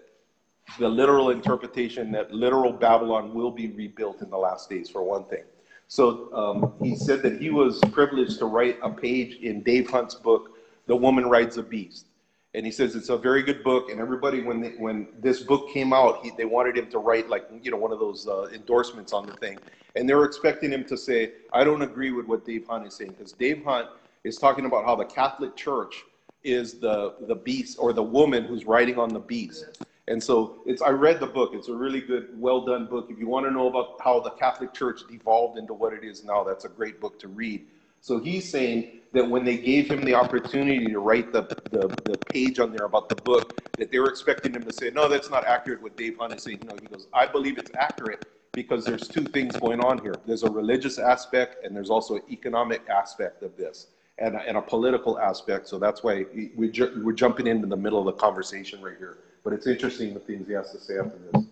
the 0.90 0.96
literal 0.96 1.30
interpretation 1.30 2.12
that 2.12 2.34
literal 2.34 2.72
Babylon 2.72 3.32
will 3.36 3.52
be 3.52 3.68
rebuilt 3.68 4.24
in 4.24 4.30
the 4.32 4.38
last 4.38 4.72
days, 4.72 4.90
for 4.90 5.04
one 5.04 5.24
thing. 5.26 5.44
So 5.88 6.34
um, 6.34 6.74
he 6.82 6.96
said 6.96 7.22
that 7.22 7.40
he 7.40 7.52
was 7.52 7.80
privileged 7.92 8.40
to 8.40 8.46
write 8.46 8.80
a 8.82 8.90
page 8.90 9.36
in 9.36 9.62
Dave 9.62 9.88
Hunt's 9.88 10.16
book, 10.16 10.58
The 10.88 10.96
Woman 10.96 11.28
Rides 11.28 11.58
a 11.58 11.64
Beast. 11.64 12.08
And 12.56 12.66
he 12.66 12.72
says 12.72 12.96
it's 12.96 13.10
a 13.10 13.18
very 13.18 13.44
good 13.44 13.64
book. 13.64 13.92
And 13.92 14.00
everybody, 14.00 14.42
when 14.42 14.62
they, 14.62 14.70
when 14.70 15.10
this 15.20 15.42
book 15.42 15.70
came 15.72 15.94
out, 15.94 16.24
he, 16.24 16.32
they 16.36 16.46
wanted 16.46 16.76
him 16.76 16.90
to 16.90 16.98
write 16.98 17.30
like 17.30 17.48
you 17.62 17.70
know 17.70 17.78
one 17.78 17.92
of 17.92 18.00
those 18.00 18.28
uh, 18.28 18.48
endorsements 18.52 19.14
on 19.14 19.28
the 19.28 19.34
thing, 19.34 19.60
and 19.96 20.10
they 20.10 20.16
were 20.16 20.26
expecting 20.26 20.72
him 20.72 20.84
to 20.86 20.98
say, 20.98 21.34
"I 21.54 21.64
don't 21.64 21.84
agree 21.84 22.10
with 22.10 22.26
what 22.26 22.48
Dave 22.48 22.66
Hunt 22.68 22.88
is 22.88 22.96
saying," 22.96 23.12
because 23.12 23.34
Dave 23.34 23.64
Hunt 23.64 23.90
is 24.24 24.40
talking 24.40 24.66
about 24.66 24.84
how 24.86 24.96
the 24.96 25.06
Catholic 25.06 25.56
Church 25.56 26.04
is 26.44 26.80
the 26.80 27.14
the 27.28 27.36
beast 27.36 27.78
or 27.80 27.94
the 27.94 28.02
woman 28.02 28.46
who's 28.46 28.66
riding 28.66 28.98
on 28.98 29.10
the 29.10 29.20
beast. 29.20 29.86
And 30.10 30.22
so 30.22 30.58
it's 30.66 30.82
I 30.82 30.90
read 30.90 31.20
the 31.20 31.28
book. 31.28 31.52
It's 31.54 31.70
a 31.70 31.74
really 31.74 32.02
good, 32.02 32.30
well 32.36 32.66
done 32.66 32.88
book. 32.88 33.08
If 33.10 33.20
you 33.20 33.28
want 33.28 33.46
to 33.46 33.52
know 33.52 33.68
about 33.68 34.02
how 34.02 34.20
the 34.20 34.32
Catholic 34.32 34.74
Church 34.74 35.02
devolved 35.08 35.58
into 35.60 35.74
what 35.74 35.94
it 35.94 36.04
is 36.04 36.24
now, 36.24 36.44
that's 36.44 36.66
a 36.66 36.70
great 36.70 37.00
book 37.00 37.20
to 37.20 37.28
read. 37.28 37.68
So 38.02 38.20
he's 38.20 38.50
saying 38.50 39.02
that 39.14 39.30
when 39.30 39.44
they 39.44 39.58
gave 39.58 39.90
him 39.90 40.04
the 40.06 40.16
opportunity 40.16 40.92
to 40.92 41.00
write 41.00 41.32
the, 41.32 41.44
the, 41.72 41.96
the 42.06 42.18
page 42.18 42.60
on 42.60 42.72
there 42.72 42.86
about 42.86 43.08
the 43.08 43.16
book, 43.16 43.60
that 43.78 43.92
they 43.92 44.00
were 44.00 44.10
expecting 44.10 44.54
him 44.54 44.66
to 44.66 44.72
say, 44.72 44.90
no, 44.90 45.08
that's 45.08 45.30
not 45.30 45.46
accurate 45.46 45.82
what 45.82 45.96
Dave 45.96 46.18
Hunt 46.18 46.34
is 46.34 46.44
saying. 46.44 46.62
No, 46.64 46.76
he 46.76 46.88
goes, 46.88 47.08
I 47.14 47.28
believe 47.28 47.58
it's 47.58 47.72
accurate 47.76 48.20
because 48.56 48.86
there's 48.86 49.10
two 49.10 49.26
things 49.26 49.58
going 49.58 49.80
on 49.80 50.00
here. 50.00 50.20
There's 50.26 50.44
a 50.44 50.50
religious 50.50 50.98
aspect 50.98 51.64
and 51.64 51.76
there's 51.76 51.90
also 51.90 52.16
an 52.16 52.24
economic 52.32 52.82
aspect 52.90 53.44
of 53.44 53.56
this 53.58 53.88
and 54.18 54.36
a, 54.36 54.40
and 54.40 54.58
a 54.58 54.62
political 54.62 55.20
aspect. 55.20 55.68
So 55.68 55.78
that's 55.78 56.04
why 56.04 56.26
we, 56.34 56.52
we're 56.56 57.14
jumping 57.14 57.48
into 57.48 57.68
the 57.68 57.78
middle 57.78 58.00
of 58.00 58.06
the 58.06 58.20
conversation 58.20 58.82
right 58.82 58.98
here. 58.98 59.20
But 59.44 59.54
it's 59.54 59.68
interesting 59.68 60.14
the 60.14 60.20
things 60.20 60.48
he 60.48 60.54
has 60.54 60.72
to 60.72 60.80
say 60.80 60.98
after 60.98 61.18
this. 61.32 61.46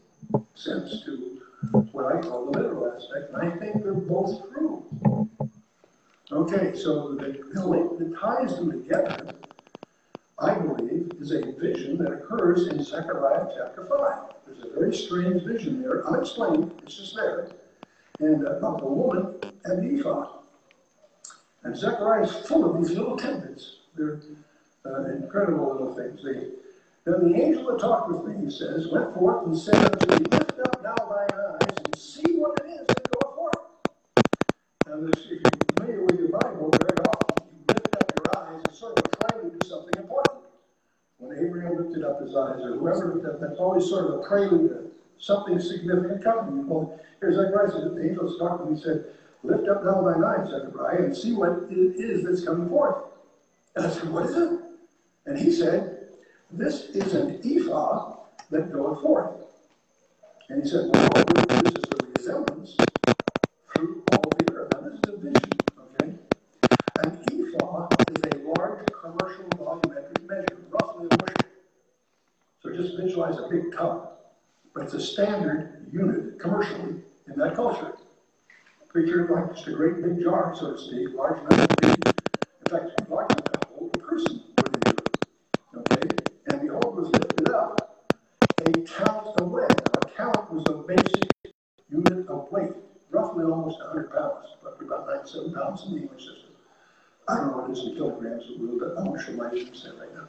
sense 0.55 1.03
to 1.05 1.41
what 1.91 2.05
I 2.15 2.21
call 2.21 2.45
the 2.45 2.59
literal 2.59 2.91
aspect, 2.93 3.33
and 3.33 3.51
I 3.51 3.55
think 3.57 3.83
they're 3.83 3.93
both 3.93 4.51
true. 4.53 4.85
Okay, 6.31 6.75
so 6.75 7.15
the, 7.15 7.27
the 7.99 8.17
ties 8.19 8.57
them 8.57 8.71
together, 8.71 9.35
I 10.39 10.55
believe, 10.55 11.15
is 11.21 11.31
a 11.31 11.53
vision 11.53 11.97
that 11.99 12.11
occurs 12.11 12.67
in 12.67 12.83
Zechariah 12.83 13.47
chapter 13.57 13.85
five. 13.85 14.35
There's 14.45 14.71
a 14.71 14.79
very 14.79 14.95
strange 14.95 15.43
vision 15.43 15.81
there, 15.81 16.05
unexplained, 16.07 16.71
it's 16.83 16.97
just 16.97 17.15
there, 17.15 17.51
and 18.19 18.45
uh, 18.45 18.59
of 18.61 18.81
the 18.81 18.87
woman 18.87 19.35
and 19.65 19.99
ephod. 19.99 20.29
And 21.63 21.75
Zechariah 21.75 22.23
is 22.23 22.31
full 22.47 22.69
of 22.69 22.81
these 22.81 22.95
little 22.97 23.17
tidbits. 23.17 23.77
They're 23.95 24.19
uh, 24.85 25.05
incredible 25.05 25.71
little 25.71 25.95
things. 25.95 26.23
They, 26.23 26.49
then 27.07 27.31
the 27.31 27.41
angel 27.41 27.71
that 27.71 27.79
talked 27.79 28.11
with 28.11 28.25
me, 28.25 28.45
he 28.45 28.51
says, 28.51 28.87
went 28.91 29.13
forth 29.13 29.45
and 29.45 29.57
said 29.57 29.75
unto 29.75 30.11
me, 30.11 30.25
Lift 30.29 30.59
up 30.59 30.83
now 30.83 30.95
thine 31.07 31.39
eyes 31.39 31.77
and 31.85 31.97
see 31.97 32.35
what 32.35 32.59
it 32.59 32.67
is 32.67 32.87
that 32.87 33.11
goeth 33.11 33.35
forth. 33.35 33.55
Now, 34.87 34.99
this, 34.99 35.23
if 35.31 35.39
you're 35.39 35.75
familiar 35.77 36.03
with 36.03 36.19
your 36.19 36.29
Bible, 36.29 36.69
very 36.69 36.99
often 37.07 37.47
you 37.55 37.63
lift 37.69 37.95
up 37.95 38.11
your 38.11 38.43
eyes 38.43 38.61
as 38.69 38.77
sort 38.77 38.99
of 38.99 39.05
a 39.05 39.09
prelude 39.23 39.61
to 39.61 39.67
something 39.67 40.01
important. 40.01 40.43
When 41.17 41.37
Abraham 41.37 41.77
lifted 41.77 42.03
up 42.03 42.21
his 42.21 42.35
eyes, 42.35 42.59
or 42.61 42.75
whoever 42.75 43.13
looked 43.13 43.25
up, 43.25 43.39
that's 43.39 43.59
always 43.59 43.87
sort 43.87 44.11
of 44.11 44.19
a 44.19 44.27
prelude 44.27 44.69
to 44.69 44.91
something 45.17 45.59
significant 45.61 46.21
coming. 46.21 46.67
Well, 46.67 46.99
here's 47.21 47.35
Zechariah 47.35 47.71
said, 47.71 47.95
the 47.95 48.09
angel 48.09 48.37
talked 48.37 48.65
to 48.65 48.71
me, 48.71 48.81
said, 48.81 49.05
Lift 49.43 49.69
up 49.69 49.85
now 49.85 50.01
thine 50.01 50.23
eyes, 50.23 50.49
Zechariah, 50.49 51.03
and 51.03 51.15
see 51.15 51.31
what 51.31 51.71
it 51.71 51.95
is 51.95 52.25
that's 52.25 52.43
coming 52.43 52.67
forth. 52.67 53.05
And 53.77 53.85
I 53.85 53.89
said, 53.91 54.09
What 54.09 54.25
is 54.25 54.35
it? 54.35 54.59
And 55.25 55.37
he 55.37 55.51
said, 55.51 55.96
This 56.51 56.85
is 56.89 57.13
an 57.13 57.41
ephah 57.43 58.15
that 58.49 58.71
goeth 58.71 59.01
forth. 59.01 59.47
And 60.49 60.63
he 60.63 60.69
said, 60.69 60.89
Moreover, 60.93 61.61
this 61.61 61.73
is 61.73 61.81
the 61.89 62.07
resemblance 62.15 62.77
through 63.75 64.03
all 64.13 64.31
the 64.37 64.53
earth. 64.53 64.71
Now, 64.73 64.87
this 64.87 64.93
is 64.93 65.13
a 65.13 65.17
vision, 65.17 65.51
okay? 65.77 66.13
An 67.03 67.19
ephah 67.31 67.87
is 68.11 68.21
a 68.31 68.37
large 68.57 68.85
commercial 68.93 69.43
volumetric 69.57 70.25
measure, 70.27 70.57
roughly 70.71 71.07
a 71.11 71.17
bushel. 71.17 71.35
So 72.61 72.73
just 72.73 72.97
visualize 72.97 73.37
a 73.39 73.47
big 73.49 73.73
cup, 73.73 74.35
but 74.73 74.83
it's 74.83 74.93
a 74.93 75.01
standard 75.01 75.87
unit 75.91 76.39
commercially 76.39 77.01
in 77.27 77.39
that 77.39 77.55
culture. 77.55 77.97
picture 78.93 79.27
like 79.29 79.53
just 79.53 79.67
a 79.67 79.71
great 79.71 80.01
big 80.01 80.23
jar, 80.23 80.55
so 80.57 80.71
to 80.71 80.77
speak, 80.79 81.13
large 81.13 81.39
enough 81.39 81.67
to 81.67 81.87
be, 81.87 81.93
in 81.93 82.71
fact, 82.71 83.09
large 83.09 83.31
enough 83.31 83.51
to 83.51 83.67
hold 83.67 83.95
a 83.95 83.99
person 83.99 84.43
within 84.55 84.93
it. 84.93 85.25
Okay? 85.75 86.09
And 86.47 86.61
behold 86.61 86.95
was 86.95 87.09
lifted 87.09 87.49
up 87.49 87.87
a 88.65 88.81
count 88.81 89.27
of 89.37 89.51
lead. 89.51 89.69
Now, 89.69 89.99
a 90.01 90.09
count 90.15 90.53
was 90.53 90.63
a 90.67 90.76
basic 90.87 91.29
unit 91.89 92.27
of 92.27 92.51
weight, 92.51 92.71
roughly 93.11 93.43
almost 93.43 93.79
hundred 93.81 94.11
pounds, 94.11 94.55
but 94.63 94.81
about 94.81 95.07
ninety-seven 95.07 95.53
pounds 95.53 95.83
in 95.85 95.95
the 95.95 96.01
English 96.01 96.23
system. 96.23 96.51
I 97.27 97.35
don't 97.35 97.47
know 97.47 97.57
what 97.57 97.69
it 97.69 97.73
is 97.73 97.85
in 97.85 97.95
kilograms, 97.95 98.45
but 98.47 98.59
we'll, 98.59 98.79
but 98.79 98.97
I'm 98.97 99.05
gonna 99.05 99.21
show 99.21 99.33
my 99.33 99.49
percent 99.69 99.99
right 99.99 100.13
now. 100.15 100.27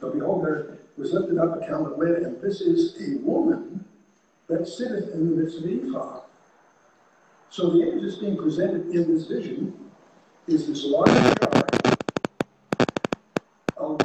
So 0.00 0.10
behold, 0.10 0.44
there 0.44 0.78
was 0.96 1.12
lifted 1.12 1.38
up 1.38 1.60
a 1.60 1.64
of 1.86 1.98
lead, 1.98 2.22
and 2.22 2.40
this 2.42 2.60
is 2.60 3.00
a 3.00 3.18
woman 3.22 3.84
that 4.48 4.68
sitteth 4.68 5.12
in 5.14 5.30
the 5.30 5.42
midst 5.42 5.58
of 5.58 5.64
the 5.64 5.80
ephod. 5.82 6.22
So 7.50 7.70
the 7.70 7.82
image 7.82 8.02
that's 8.02 8.16
being 8.16 8.36
presented 8.36 8.94
in 8.94 9.12
this 9.12 9.26
vision 9.26 9.90
is 10.46 10.66
this 10.66 10.84
large 10.84 11.10
jar. 11.10 11.62
A 13.78 13.86
woman 13.86 13.98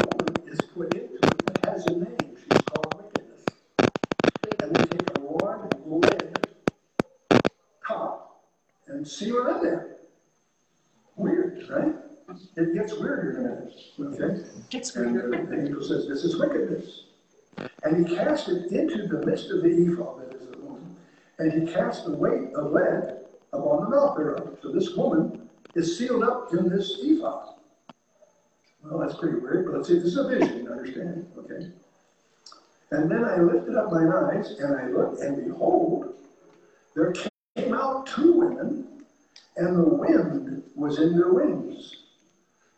is 0.47 0.59
put 0.73 0.93
into 0.93 1.15
it 1.15 1.45
that 1.45 1.65
has 1.65 1.85
a 1.87 1.95
name. 1.95 2.37
She's 2.37 2.61
called 2.61 2.93
wickedness. 2.95 3.45
And 4.61 4.75
they 4.75 4.83
take 4.85 5.17
a 5.17 5.21
large 5.21 5.71
lead 5.85 6.47
top 7.87 8.41
and 9.03 9.11
seal 9.11 9.45
it 9.45 9.57
in 9.57 9.61
there. 9.61 9.97
Weird, 11.17 11.69
right? 11.69 11.93
It 12.55 12.73
gets 12.73 12.93
weirder 12.93 13.31
a 13.31 13.41
minute, 13.41 13.73
okay? 13.99 14.49
Gets 14.69 14.95
And 14.95 15.17
uh, 15.17 15.49
the 15.49 15.59
angel 15.59 15.83
says, 15.83 16.07
this 16.07 16.23
is 16.23 16.39
wickedness. 16.39 17.03
And 17.83 18.07
he 18.07 18.15
cast 18.15 18.47
it 18.47 18.71
into 18.71 19.07
the 19.07 19.25
midst 19.25 19.51
of 19.51 19.61
the 19.61 19.67
ephod, 19.67 20.21
that 20.21 20.37
is 20.37 20.47
the 20.47 20.57
woman, 20.59 20.95
and 21.37 21.51
he 21.51 21.73
cast 21.73 22.05
the 22.05 22.13
weight 22.13 22.53
of 22.55 22.71
lead 22.71 23.17
upon 23.51 23.83
the 23.83 23.89
mouth 23.89 24.15
thereof. 24.15 24.57
So 24.61 24.71
this 24.71 24.95
woman 24.95 25.49
is 25.75 25.97
sealed 25.97 26.23
up 26.23 26.53
in 26.53 26.69
this 26.69 26.99
ephod. 27.01 27.55
Well, 28.85 28.99
that's 28.99 29.19
pretty 29.19 29.37
weird, 29.37 29.65
but 29.65 29.75
let's 29.75 29.89
see, 29.89 29.95
this 29.95 30.05
is 30.05 30.17
a 30.17 30.29
vision, 30.29 30.69
understand, 30.69 31.29
okay? 31.39 31.67
And 32.91 33.11
then 33.11 33.25
I 33.25 33.35
lifted 33.41 33.75
up 33.75 33.91
mine 33.91 34.13
eyes, 34.13 34.51
and 34.59 34.77
I 34.77 34.87
looked, 34.87 35.19
and 35.19 35.45
behold, 35.45 36.15
there 36.95 37.11
came 37.11 37.25
out 37.25 37.27
two 37.27 37.29
women, 37.29 37.32
and 39.57 39.77
the 39.77 39.83
wind 39.83 40.63
was 40.75 40.99
in 40.99 41.15
their 41.17 41.33
wings. 41.33 41.95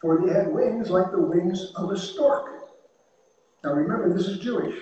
For 0.01 0.21
they 0.21 0.33
had 0.33 0.51
wings 0.51 0.89
like 0.89 1.11
the 1.11 1.21
wings 1.21 1.71
of 1.75 1.91
a 1.91 1.97
stork. 1.97 2.51
Now 3.63 3.73
remember, 3.73 4.13
this 4.13 4.27
is 4.27 4.39
Jewish. 4.39 4.75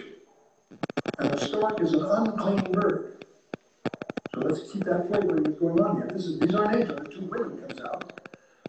And 1.20 1.32
a 1.32 1.48
stork 1.48 1.82
is 1.82 1.94
an 1.94 2.04
unclean 2.04 2.74
bird. 2.74 3.26
So 4.34 4.42
let's 4.42 4.72
keep 4.72 4.84
that 4.86 5.08
flavor 5.08 5.40
that's 5.42 5.60
going 5.60 5.80
on 5.80 5.98
here. 5.98 6.10
This 6.12 6.26
is, 6.26 6.40
these 6.40 6.56
aren't 6.56 6.76
angels, 6.76 7.06
the 7.06 7.14
two 7.14 7.26
women 7.26 7.58
comes 7.60 7.80
out. 7.82 8.20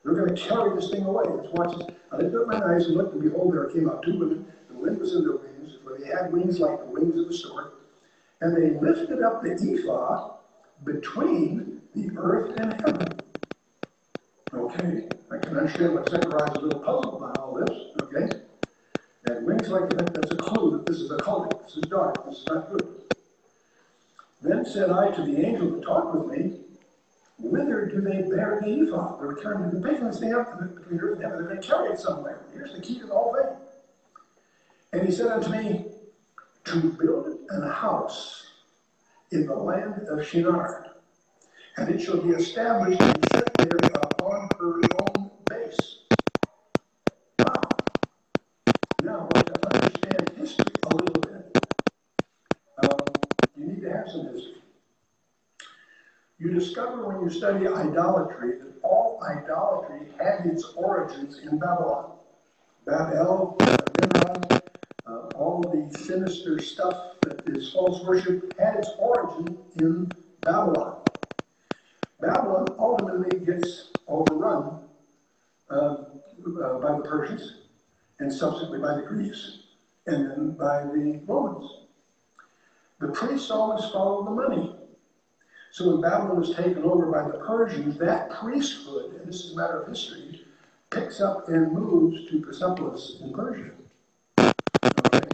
They're 0.04 0.14
gonna 0.14 0.36
carry 0.36 0.76
this 0.76 0.90
thing 0.90 1.04
away. 1.04 1.24
Let's 1.26 1.52
watch 1.52 1.76
this. 1.78 1.86
I 2.12 2.18
lifted 2.18 2.42
up 2.42 2.48
my 2.48 2.74
eyes 2.74 2.86
and 2.86 2.96
looked, 2.96 3.14
and 3.14 3.22
behold, 3.22 3.54
there 3.54 3.70
came 3.70 3.88
out 3.88 4.02
two 4.02 4.18
women. 4.18 4.46
The 4.68 4.74
wind 4.74 5.00
was 5.00 5.14
in 5.14 5.22
their 5.22 5.36
wings, 5.36 5.78
for 5.82 5.98
they 5.98 6.06
had 6.06 6.30
wings 6.30 6.60
like 6.60 6.78
the 6.80 6.90
wings 6.90 7.18
of 7.18 7.28
a 7.28 7.32
stork. 7.32 7.80
And 8.42 8.54
they 8.54 8.78
lifted 8.78 9.22
up 9.22 9.42
the 9.42 9.52
ephod 9.54 10.34
between 10.84 11.80
the 11.94 12.10
earth 12.18 12.54
and 12.58 12.72
heaven. 12.82 13.13
Okay, 14.56 15.08
I 15.32 15.38
can 15.38 15.56
understand 15.56 15.94
why 15.94 16.04
Zechariah 16.04 16.50
is 16.50 16.56
a 16.56 16.60
little 16.60 16.80
puzzled 16.80 17.20
by 17.20 17.30
all 17.32 17.54
this, 17.54 17.76
okay? 18.02 18.40
And 19.24 19.46
wings 19.46 19.68
like 19.68 19.88
that, 19.90 20.14
that's 20.14 20.30
a 20.30 20.36
clue 20.36 20.70
that 20.72 20.86
this 20.86 21.00
is 21.00 21.10
a 21.10 21.18
occultic, 21.18 21.64
this 21.64 21.76
is 21.76 21.82
dark, 21.82 22.24
this 22.24 22.38
is 22.38 22.46
not 22.46 22.70
good. 22.70 23.02
Then 24.42 24.64
said 24.64 24.90
I 24.90 25.10
to 25.10 25.22
the 25.22 25.44
angel 25.44 25.70
that 25.72 25.82
talked 25.82 26.14
with 26.14 26.38
me, 26.38 26.60
Whither 27.38 27.86
do 27.86 28.00
they 28.00 28.22
bear 28.22 28.60
the 28.62 28.80
ephod? 28.82 29.20
They're 29.20 29.34
carrying, 29.34 29.70
they're 29.70 29.92
picking 29.92 30.06
this 30.06 30.20
thing 30.20 30.34
up 30.34 30.58
between 30.76 31.00
earth 31.00 31.14
and 31.14 31.22
heaven, 31.22 31.38
they're 31.38 31.54
gonna 31.56 31.60
carry 31.60 31.92
it 31.92 31.98
somewhere. 31.98 32.40
Here's 32.52 32.74
the 32.74 32.80
key 32.80 33.00
to 33.00 33.06
the 33.06 33.12
whole 33.12 33.34
thing. 33.34 33.56
And 34.92 35.08
he 35.08 35.12
said 35.12 35.26
unto 35.26 35.50
me, 35.50 35.86
To 36.64 36.80
build 36.92 37.38
an 37.48 37.68
house 37.68 38.46
in 39.32 39.46
the 39.46 39.54
land 39.54 40.06
of 40.08 40.24
Shinar, 40.24 40.92
and 41.76 41.88
it 41.88 42.00
shall 42.00 42.18
be 42.18 42.30
established 42.30 43.00
and 43.00 43.26
set 43.32 43.52
there 43.54 44.13
upon 44.24 44.48
her 44.58 44.80
own 45.00 45.30
base. 45.48 45.98
Wow. 47.40 47.60
Now, 49.02 49.26
to 49.26 49.74
understand 49.74 50.30
history 50.38 50.72
a 50.84 50.94
little 50.94 51.22
bit, 51.22 51.58
um, 52.82 52.98
you 53.56 53.66
need 53.66 53.82
to 53.82 53.92
have 53.92 54.08
some 54.10 54.26
history. 54.26 54.62
You 56.38 56.50
discover 56.52 57.06
when 57.08 57.22
you 57.22 57.30
study 57.30 57.66
idolatry 57.66 58.58
that 58.58 58.72
all 58.82 59.22
idolatry 59.22 60.06
had 60.18 60.46
its 60.46 60.64
origins 60.76 61.38
in 61.38 61.58
Babylon. 61.58 62.12
Babel, 62.86 63.56
Nimrod, 64.00 64.62
uh, 65.06 65.28
all 65.36 65.62
the 65.62 65.98
sinister 65.98 66.60
stuff 66.60 67.14
that 67.22 67.42
is 67.46 67.72
false 67.72 68.02
worship 68.04 68.58
had 68.58 68.76
its 68.76 68.90
origin 68.98 69.58
in 69.80 70.10
Babylon. 70.40 70.96
Babylon 72.20 72.74
ultimately 72.78 73.40
gets 73.40 73.93
overrun 74.20 74.80
uh, 75.70 75.74
uh, 75.74 76.78
by 76.78 76.96
the 76.96 77.04
Persians 77.04 77.54
and 78.20 78.32
subsequently 78.32 78.78
by 78.78 78.96
the 78.96 79.02
Greeks 79.02 79.58
and 80.06 80.30
then 80.30 80.50
by 80.52 80.82
the 80.82 81.20
Romans. 81.26 81.70
The 83.00 83.08
priests 83.08 83.50
always 83.50 83.84
follow 83.90 84.24
the 84.24 84.30
money. 84.30 84.76
So 85.72 85.90
when 85.90 86.00
Babylon 86.00 86.38
was 86.38 86.54
taken 86.54 86.84
over 86.84 87.10
by 87.10 87.28
the 87.28 87.44
Persians, 87.44 87.98
that 87.98 88.30
priesthood, 88.30 89.14
and 89.14 89.28
this 89.28 89.44
is 89.44 89.54
a 89.54 89.56
matter 89.56 89.82
of 89.82 89.88
history, 89.88 90.44
picks 90.90 91.20
up 91.20 91.48
and 91.48 91.72
moves 91.72 92.30
to 92.30 92.40
Persepolis 92.40 93.16
in 93.20 93.32
Persia. 93.32 93.72
Okay? 94.38 95.28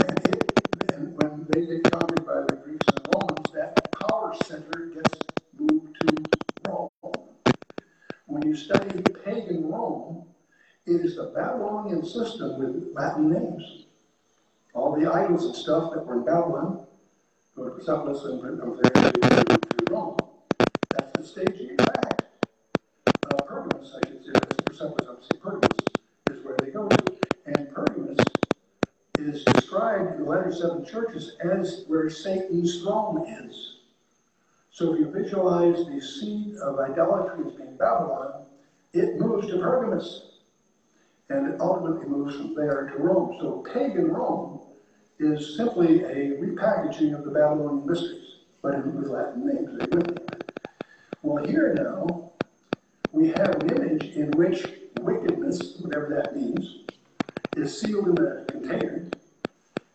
And, 0.00 0.18
it, 0.28 0.92
and 0.92 1.16
when 1.16 1.46
they 1.48 1.64
get 1.66 1.90
conquered 1.90 2.26
by 2.26 2.42
the 2.46 2.60
Greeks 2.62 2.86
and 2.88 3.08
Romans, 3.14 3.50
that 3.54 3.90
power 3.92 4.34
center 4.44 4.92
gets 4.94 5.22
moved 5.58 5.96
to 6.00 6.24
Rome. 6.68 6.90
When 8.26 8.43
you 8.54 8.60
study 8.60 9.02
pagan 9.24 9.68
Rome, 9.68 10.24
it 10.86 11.00
is 11.00 11.16
the 11.16 11.32
Babylonian 11.34 12.04
system 12.04 12.56
with 12.56 12.92
Latin 12.94 13.32
names. 13.32 13.86
All 14.74 14.94
the 14.94 15.12
idols 15.12 15.44
and 15.46 15.56
stuff 15.56 15.92
that 15.92 16.06
were 16.06 16.18
in 16.18 16.24
Babylon 16.24 16.86
Persepolis 17.56 18.24
and 18.24 19.90
Rome. 19.90 20.16
That's 20.90 21.18
the 21.18 21.24
staging. 21.24 21.70
In 21.70 21.76
fact, 21.78 22.22
uh, 23.06 23.42
Pergamus, 23.42 23.92
I 23.96 24.08
should 24.08 24.24
say, 24.24 24.30
that's 24.32 24.56
Persepolis, 24.64 25.28
I'm 25.32 25.40
Pergamus 25.40 25.78
is 26.30 26.44
where 26.44 26.56
they 26.62 26.70
go 26.70 26.86
to. 26.86 27.16
And 27.46 27.74
Pergamus 27.74 28.24
is 29.18 29.44
described 29.44 30.14
in 30.14 30.24
the 30.24 30.30
letter 30.30 30.52
seven 30.52 30.84
churches 30.84 31.36
as 31.40 31.84
where 31.88 32.08
Satan's 32.08 32.82
throne 32.82 33.26
is. 33.48 33.74
So 34.74 34.92
if 34.92 34.98
you 34.98 35.06
visualize 35.08 35.86
the 35.86 36.00
seed 36.00 36.56
of 36.56 36.80
idolatry 36.80 37.46
as 37.46 37.52
being 37.52 37.76
Babylon, 37.76 38.33
it 38.94 39.18
moves 39.18 39.48
to 39.48 39.58
Pergamus. 39.58 40.30
And 41.28 41.52
it 41.52 41.60
ultimately 41.60 42.06
moves 42.06 42.36
from 42.36 42.54
there 42.54 42.90
to 42.94 43.02
Rome. 43.02 43.36
So 43.40 43.64
pagan 43.72 44.08
Rome 44.08 44.60
is 45.18 45.56
simply 45.56 46.04
a 46.04 46.36
repackaging 46.36 47.18
of 47.18 47.24
the 47.24 47.30
Babylonian 47.30 47.86
mysteries, 47.86 48.36
but 48.62 48.86
with 48.86 49.08
Latin 49.08 49.46
names. 49.46 50.20
Well, 51.22 51.44
here 51.44 51.74
now, 51.74 52.32
we 53.12 53.28
have 53.28 53.56
an 53.62 53.70
image 53.70 54.14
in 54.16 54.30
which 54.32 54.66
wickedness, 55.00 55.76
whatever 55.80 56.08
that 56.14 56.36
means, 56.36 56.80
is 57.56 57.80
sealed 57.80 58.08
in 58.08 58.18
a 58.18 58.44
container, 58.50 59.06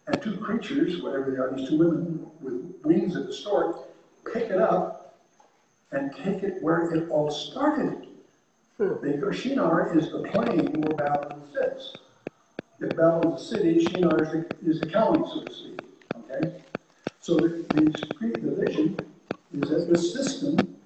and 0.08 0.22
two 0.22 0.38
creatures, 0.38 1.02
whatever 1.02 1.30
they 1.30 1.38
are, 1.38 1.54
these 1.56 1.70
two 1.70 1.78
women 1.78 2.26
with 2.42 2.74
wings 2.84 3.16
of 3.16 3.28
a 3.28 3.34
stork, 3.34 3.78
pick 4.34 4.46
it 4.50 4.60
up 4.60 5.20
and 5.92 6.16
take 6.16 6.42
it 6.44 6.62
where 6.62 6.92
it 6.92 7.10
all 7.10 7.30
started. 7.30 8.08
They 8.80 9.18
go, 9.18 9.30
Shinar 9.30 9.98
is 9.98 10.10
the 10.10 10.20
plain 10.20 10.82
where 10.82 10.96
Babylon 10.96 11.42
sits. 11.52 11.98
If 12.80 12.96
Babylon's 12.96 13.42
a 13.42 13.46
city, 13.46 13.90
Shinar 13.90 14.24
is 14.24 14.32
the, 14.32 14.46
is 14.66 14.80
the 14.80 14.90
county, 14.90 15.26
so 15.28 15.42
to 15.44 15.54
speak. 15.54 15.84
Okay? 16.18 16.64
So 17.20 17.42
the, 17.42 17.50
the, 17.74 18.40
the 18.40 18.56
vision 18.56 19.06
is 19.54 19.70
that 19.70 19.90
the 19.90 19.98
system, 19.98 20.78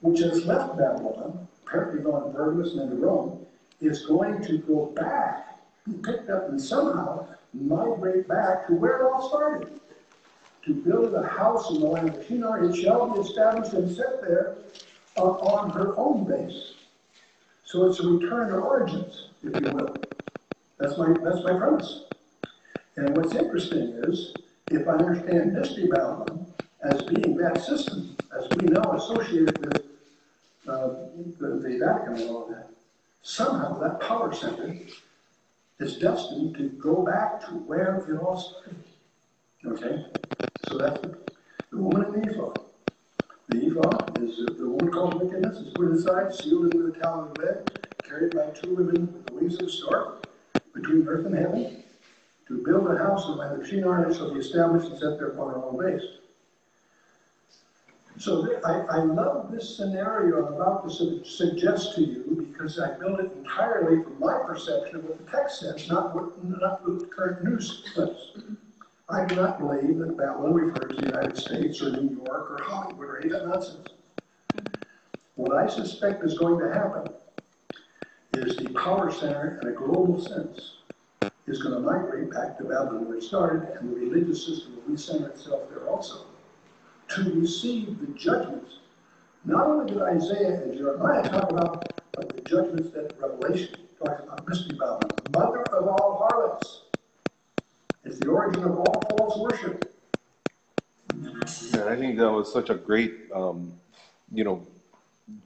which 0.00 0.20
has 0.20 0.46
left 0.46 0.78
Babylon, 0.78 1.48
apparently 1.66 2.04
gone 2.04 2.32
to 2.32 2.40
and 2.40 2.78
then 2.78 2.90
to 2.90 2.94
Rome, 2.94 3.44
is 3.80 4.06
going 4.06 4.40
to 4.44 4.58
go 4.58 4.86
back, 4.94 5.58
be 5.84 5.94
picked 5.94 6.30
up 6.30 6.50
and 6.50 6.60
somehow 6.60 7.26
migrate 7.52 8.28
back 8.28 8.68
to 8.68 8.74
where 8.74 9.00
it 9.00 9.10
all 9.10 9.28
started. 9.28 9.80
To 10.66 10.72
build 10.72 11.12
a 11.14 11.26
house 11.26 11.68
in 11.70 11.80
the 11.80 11.86
land 11.86 12.10
of 12.10 12.24
Shinar, 12.28 12.62
it 12.62 12.76
shall 12.76 13.12
be 13.12 13.20
established 13.22 13.72
and 13.72 13.90
set 13.90 14.22
there 14.22 14.58
uh, 15.16 15.22
on 15.22 15.70
her 15.70 15.98
own 15.98 16.24
base. 16.28 16.74
So 17.64 17.86
it's 17.86 18.00
a 18.00 18.06
return 18.06 18.48
to 18.48 18.56
origins, 18.56 19.28
if 19.42 19.58
you 19.60 19.70
will. 19.70 20.00
That's 20.78 20.96
my, 20.98 21.14
that's 21.22 21.42
my 21.42 21.56
premise. 21.56 22.04
And 22.96 23.14
what's 23.14 23.34
interesting 23.34 23.94
is, 23.96 24.42
if 24.70 24.86
I 24.86 24.92
understand 24.92 25.54
Babylon 25.54 26.46
as 26.82 27.04
being 27.04 27.36
that 27.36 27.62
system, 27.64 28.16
as 28.36 28.50
we 28.54 28.62
now 28.64 28.92
associate 28.92 29.48
it 29.48 29.60
with 29.60 29.84
uh, 30.66 30.88
the 31.40 31.60
the 31.62 31.78
Vatican 31.78 32.16
and 32.16 32.30
all 32.30 32.46
that, 32.48 32.70
somehow 33.22 33.78
that 33.80 34.00
power 34.00 34.32
center 34.32 34.76
is 35.78 35.98
destined 35.98 36.56
to 36.56 36.68
go 36.70 37.02
back 37.02 37.40
to 37.46 37.52
where 37.52 37.96
it 37.96 38.18
all 38.18 38.38
started. 38.38 38.84
Okay? 39.66 40.06
So 40.62 40.78
that's 40.78 41.00
the 41.00 41.18
the 41.74 41.82
woman 41.82 42.14
in 42.14 42.28
ephod. 42.28 42.60
The 43.48 43.66
ephod 43.66 44.22
is 44.22 44.36
the 44.58 44.68
woman 44.68 44.92
called 44.92 45.22
wickedness, 45.22 45.58
is 45.58 45.74
put 45.74 45.92
aside, 45.92 46.34
sealed 46.34 46.66
in 46.66 46.82
with 46.82 46.96
a 46.96 46.98
talent 46.98 47.32
of 47.32 47.38
lead, 47.38 47.70
carried 48.06 48.34
by 48.34 48.46
two 48.50 48.74
women 48.74 49.12
with 49.12 49.24
the 49.24 49.30
wings 49.30 49.60
of 49.60 49.66
a 49.66 49.70
stork, 49.70 50.24
between 50.74 51.06
earth 51.06 51.26
and 51.26 51.36
heaven, 51.36 51.82
to 52.48 52.64
build 52.64 52.90
a 52.90 52.96
house 52.96 53.26
and 53.28 53.36
by 53.36 53.54
the 53.54 53.66
Shinar 53.66 54.12
shall 54.14 54.32
be 54.32 54.40
established 54.40 54.88
and 54.88 54.98
set 54.98 55.18
there 55.18 55.28
upon 55.28 55.50
her 55.50 55.64
own 55.64 55.78
base. 55.78 56.02
So 58.16 58.60
I, 58.64 58.98
I 58.98 58.98
love 59.02 59.50
this 59.50 59.76
scenario 59.76 60.46
I'm 60.46 60.54
about 60.54 60.88
to 60.88 60.94
su- 60.94 61.24
suggest 61.24 61.96
to 61.96 62.02
you 62.02 62.46
because 62.48 62.78
I 62.78 62.96
built 62.98 63.20
it 63.20 63.32
entirely 63.36 64.02
from 64.04 64.20
my 64.20 64.38
perception 64.46 64.96
of 64.96 65.04
what 65.04 65.18
the 65.18 65.30
text 65.30 65.60
says, 65.60 65.88
not 65.88 66.14
what, 66.14 66.42
not 66.44 66.84
the 66.84 67.06
current 67.06 67.42
news 67.44 67.82
says. 67.94 68.16
I 69.08 69.26
do 69.26 69.36
not 69.36 69.58
believe 69.58 69.98
that 69.98 70.16
Babylon 70.16 70.54
refers 70.54 70.96
to 70.96 71.02
the 71.02 71.08
United 71.08 71.36
States 71.36 71.82
or 71.82 71.90
New 71.90 72.22
York 72.24 72.50
or 72.50 72.62
Hollywood 72.62 73.06
or 73.06 73.20
any 73.20 73.30
of 73.32 73.40
that 73.40 73.48
nonsense. 73.48 73.90
What 75.34 75.56
I 75.56 75.66
suspect 75.66 76.24
is 76.24 76.38
going 76.38 76.58
to 76.60 76.72
happen 76.72 77.10
is 78.32 78.56
the 78.56 78.68
power 78.68 79.10
center 79.12 79.58
in 79.60 79.68
a 79.68 79.72
global 79.72 80.18
sense 80.20 80.76
is 81.46 81.62
going 81.62 81.74
to 81.74 81.80
migrate 81.80 82.30
back 82.30 82.56
to 82.56 82.64
Babylon 82.64 83.06
where 83.06 83.18
it 83.18 83.22
started, 83.22 83.76
and 83.76 83.90
the 83.90 83.96
religious 83.96 84.46
system 84.46 84.76
will 84.76 84.94
recenter 84.94 85.28
itself 85.30 85.68
there 85.68 85.86
also 85.88 86.24
to 87.08 87.22
receive 87.34 88.00
the 88.00 88.06
judgments. 88.18 88.78
Not 89.44 89.66
only 89.66 89.92
did 89.92 90.02
Isaiah 90.02 90.62
and 90.62 90.74
Jeremiah 90.74 91.28
talk 91.28 91.50
about, 91.50 92.00
but 92.16 92.34
the 92.34 92.40
judgments 92.48 92.90
that 92.92 93.14
Revelation 93.18 93.76
talks 94.02 94.22
about, 94.22 94.48
Mystery 94.48 94.78
Babylon, 94.78 95.12
mother 95.30 95.66
of 95.66 95.88
all 95.88 96.26
harlots. 96.30 96.83
It's 98.04 98.18
the 98.18 98.28
origin 98.28 98.64
of 98.64 98.78
all 98.78 99.02
false 99.16 99.38
worship. 99.38 99.90
Yeah, 101.74 101.86
I 101.86 101.96
think 101.96 102.18
that 102.18 102.30
was 102.30 102.52
such 102.52 102.68
a 102.68 102.74
great, 102.74 103.14
um, 103.34 103.72
you 104.32 104.44
know, 104.44 104.66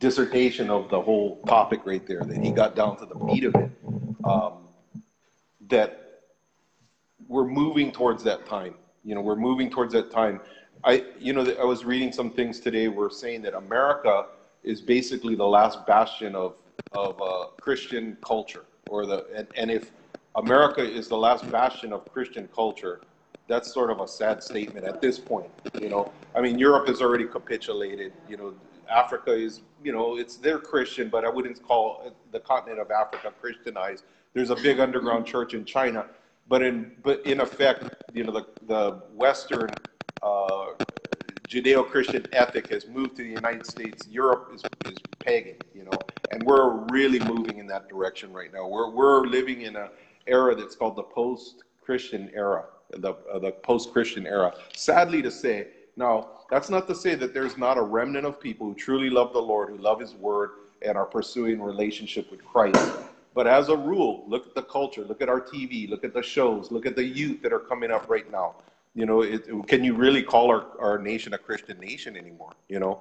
dissertation 0.01 0.69
of 0.69 0.91
the 0.91 1.01
whole 1.01 1.41
topic 1.47 1.81
right 1.85 2.05
there. 2.07 2.23
That 2.23 2.39
he 2.39 2.51
got 2.51 2.75
down 2.75 2.97
to 2.99 3.07
the 3.07 3.15
meat 3.15 3.45
of 3.45 3.55
it. 3.55 3.71
Um, 4.25 4.55
that 5.69 6.23
we're 7.29 7.47
moving 7.47 7.93
towards 7.93 8.25
that 8.25 8.47
time. 8.47 8.75
You 9.05 9.15
know, 9.15 9.21
we're 9.21 9.37
moving 9.37 9.71
towards 9.71 9.93
that 9.93 10.11
time. 10.11 10.41
I, 10.83 11.05
you 11.19 11.33
know, 11.33 11.47
I 11.61 11.65
was 11.65 11.85
reading 11.85 12.13
some 12.13 12.31
things 12.31 12.59
today. 12.59 12.89
We're 12.89 13.11
saying 13.11 13.43
that 13.43 13.55
America 13.55 14.27
is 14.65 14.81
basically 14.81 15.37
the 15.37 15.47
last 15.47 15.87
bastion 15.87 16.35
of 16.35 16.57
of 16.93 17.21
uh, 17.23 17.47
Christian 17.61 18.17
culture, 18.25 18.65
or 18.89 19.07
the 19.07 19.27
and, 19.35 19.47
and 19.57 19.71
if 19.71 19.93
America 20.39 20.81
is 20.81 21.09
the 21.09 21.17
last 21.17 21.51
bastion 21.51 21.93
of 21.93 22.11
Christian 22.13 22.49
culture, 22.55 23.01
that's 23.49 23.73
sort 23.73 23.91
of 23.91 24.01
a 24.01 24.07
sad 24.07 24.43
statement 24.43 24.87
at 24.87 25.01
this 25.01 25.19
point. 25.19 25.51
You 25.81 25.89
know, 25.89 26.13
I 26.35 26.41
mean, 26.41 26.59
Europe 26.59 26.87
has 26.87 27.01
already 27.01 27.27
capitulated. 27.27 28.13
You 28.29 28.37
know, 28.37 28.55
Africa 28.89 29.33
is, 29.33 29.63
you 29.83 29.93
know, 29.93 30.17
it's 30.17 30.37
they're 30.37 30.61
Christian, 30.61 31.09
but 31.09 31.25
I 31.25 31.29
wouldn't 31.29 31.61
call 31.63 32.15
the 32.31 32.41
continent 32.41 32.81
of 32.81 32.91
Africa 32.91 33.33
Christianized. 33.41 34.05
There's 34.33 34.51
a 34.51 34.57
big 34.57 34.79
underground 34.79 35.27
church 35.27 35.55
in 35.55 35.65
China, 35.65 36.07
but 36.49 36.63
in 36.63 36.93
but 37.03 37.25
in 37.27 37.41
effect, 37.41 37.91
you 38.15 38.23
know, 38.23 38.33
the 38.33 38.47
the 38.67 39.03
Western 39.15 39.75
uh, 40.23 40.67
Judeo-Christian 41.49 42.29
ethic 42.33 42.69
has 42.69 42.87
moved 42.87 43.17
to 43.17 43.23
the 43.23 43.31
United 43.31 43.65
States. 43.65 44.07
Europe 44.07 44.51
is, 44.55 44.63
is 44.85 45.03
pagan, 45.19 45.57
you 45.75 45.83
know, 45.83 46.05
and 46.31 46.45
we're 46.45 46.71
really 46.71 47.19
moving 47.21 47.59
in 47.59 47.67
that 47.67 47.89
direction 47.89 48.33
right 48.33 48.53
now. 48.53 48.69
We're 48.69 48.91
we're 48.91 49.27
living 49.27 49.63
in 49.63 49.75
a 49.75 49.89
era 50.29 50.55
that's 50.55 50.77
called 50.77 50.97
the 50.97 51.03
post-Christian 51.03 52.31
era, 52.35 52.65
the 52.91 53.15
uh, 53.33 53.39
the 53.39 53.53
post-Christian 53.53 54.27
era. 54.27 54.55
Sadly 54.75 55.23
to 55.23 55.31
say, 55.31 55.69
now 55.97 56.29
that's 56.51 56.71
not 56.71 56.87
to 56.89 56.95
say 56.95 57.15
that 57.17 57.35
there's 57.35 57.59
not 57.59 57.77
a 57.77 57.83
remnant 57.83 58.27
of 58.27 58.41
people 58.41 58.69
who 58.69 58.75
truly 58.75 59.11
love 59.11 59.33
the 59.33 59.43
Lord, 59.43 59.71
who 59.71 59.79
love 59.79 60.01
His 60.01 60.15
Word, 60.15 60.51
and 60.83 60.97
are 60.97 61.07
pursuing 61.07 61.61
relationship 61.61 62.31
with 62.31 62.45
Christ. 62.45 62.93
But 63.35 63.47
as 63.47 63.69
a 63.69 63.77
rule, 63.77 64.25
look 64.27 64.47
at 64.47 64.55
the 64.55 64.63
culture, 64.63 65.05
look 65.05 65.23
at 65.23 65.29
our 65.29 65.41
TV, 65.41 65.89
look 65.89 66.05
at 66.05 66.13
the 66.15 66.23
shows, 66.23 66.71
look 66.73 66.87
at 66.87 66.97
the 66.97 67.05
youth 67.05 67.43
that 67.43 67.53
are 67.53 67.61
coming 67.61 67.91
up 67.91 68.09
right 68.09 68.31
now. 68.31 68.57
You 68.95 69.07
know, 69.07 69.23
it, 69.23 69.47
can 69.69 69.85
you 69.85 69.95
really 69.95 70.23
call 70.25 70.51
our, 70.51 70.67
our 70.81 70.99
nation 70.99 71.35
a 71.35 71.39
Christian 71.39 71.79
nation 71.79 72.17
anymore? 72.17 72.53
You 72.69 72.81
know, 72.81 73.01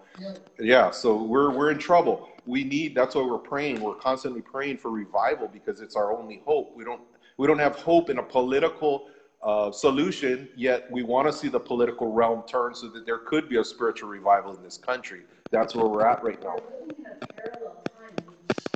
yeah. 0.59 0.91
So 0.91 1.23
we're 1.23 1.49
we're 1.49 1.71
in 1.71 1.79
trouble. 1.79 2.29
We 2.45 2.63
need. 2.63 2.93
That's 2.93 3.15
why 3.15 3.23
we're 3.23 3.39
praying. 3.39 3.81
We're 3.81 3.95
constantly 3.95 4.41
praying 4.41 4.77
for 4.77 4.91
revival 4.91 5.47
because 5.47 5.81
it's 5.81 5.95
our 5.95 6.15
only 6.15 6.41
hope. 6.45 6.75
We 6.75 6.83
don't 6.83 7.01
we 7.37 7.47
don't 7.47 7.59
have 7.59 7.75
hope 7.75 8.09
in 8.09 8.17
a 8.17 8.23
political 8.23 9.07
uh, 9.43 9.71
solution. 9.71 10.49
Yet 10.55 10.89
we 10.91 11.03
want 11.03 11.27
to 11.27 11.33
see 11.33 11.47
the 11.47 11.59
political 11.59 12.11
realm 12.11 12.43
turn 12.47 12.75
so 12.75 12.89
that 12.89 13.05
there 13.05 13.19
could 13.19 13.47
be 13.47 13.57
a 13.57 13.63
spiritual 13.63 14.09
revival 14.09 14.55
in 14.55 14.63
this 14.63 14.77
country. 14.77 15.21
That's 15.51 15.75
where 15.75 15.85
we're 15.85 16.05
at 16.05 16.23
right 16.23 16.41
now. 16.43 16.57
We're 16.57 16.87
living 16.87 17.05
in 17.05 17.17
a 17.21 17.27
parallel 17.27 17.83
time. 17.85 18.15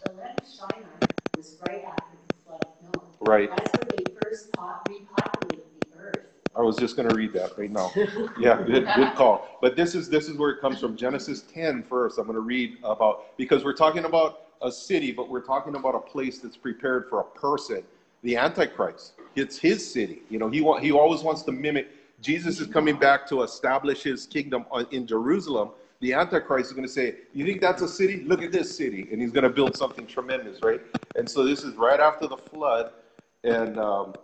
The 0.05 0.13
land 0.13 0.39
of 0.39 0.47
Shinar 0.47 1.07
was 1.35 1.57
right 1.67 1.83
after 1.83 2.17
the 2.27 2.33
flood 2.45 2.61
of 2.63 2.93
Noah. 2.95 3.05
Right. 3.21 3.49
That's 3.55 3.71
when 3.77 3.87
they 3.97 4.13
first 4.21 4.51
repopulated 4.53 5.63
the 5.81 5.99
earth. 5.99 6.25
I 6.55 6.61
was 6.61 6.77
just 6.77 6.95
going 6.95 7.07
to 7.07 7.15
read 7.15 7.33
that 7.33 7.57
right 7.57 7.71
now. 7.71 7.91
Yeah, 8.39 8.61
good, 8.63 8.87
good 8.95 9.13
call. 9.15 9.47
But 9.61 9.75
this 9.75 9.95
is 9.95 10.09
this 10.09 10.27
is 10.27 10.37
where 10.37 10.51
it 10.51 10.61
comes 10.61 10.79
from. 10.79 10.95
Genesis 10.95 11.41
10 11.53 11.83
first. 11.83 12.17
I'm 12.17 12.25
going 12.25 12.35
to 12.35 12.41
read 12.41 12.77
about 12.83 13.37
because 13.37 13.63
we're 13.63 13.73
talking 13.73 14.05
about 14.05 14.41
a 14.61 14.71
city, 14.71 15.11
but 15.11 15.29
we're 15.29 15.41
talking 15.41 15.75
about 15.75 15.95
a 15.95 15.99
place 15.99 16.39
that's 16.39 16.57
prepared 16.57 17.07
for 17.09 17.19
a 17.21 17.23
person, 17.23 17.83
the 18.23 18.37
Antichrist. 18.37 19.13
It's 19.35 19.57
his 19.57 19.91
city. 19.91 20.21
You 20.29 20.39
know, 20.39 20.49
he 20.49 20.59
he 20.81 20.91
always 20.91 21.21
wants 21.21 21.43
to 21.43 21.51
mimic. 21.51 21.89
Jesus 22.21 22.59
is 22.59 22.67
coming 22.67 22.97
back 22.97 23.27
to 23.29 23.41
establish 23.43 24.03
his 24.03 24.27
kingdom 24.27 24.65
on- 24.71 24.87
in 24.91 25.07
Jerusalem. 25.07 25.69
The 26.01 26.13
Antichrist 26.13 26.67
is 26.69 26.73
going 26.73 26.87
to 26.87 26.91
say, 26.93 27.15
"You 27.33 27.45
think 27.45 27.61
that's 27.61 27.81
a 27.81 27.87
city? 27.87 28.23
Look 28.25 28.41
at 28.43 28.51
this 28.51 28.75
city," 28.75 29.07
and 29.11 29.21
he's 29.21 29.31
going 29.31 29.43
to 29.43 29.49
build 29.49 29.75
something 29.75 30.05
tremendous, 30.05 30.61
right? 30.61 30.81
And 31.15 31.29
so 31.29 31.43
this 31.43 31.63
is 31.63 31.75
right 31.75 31.99
after 31.99 32.27
the 32.27 32.37
flood, 32.37 32.91
and 33.43 33.77
um, 33.79 34.15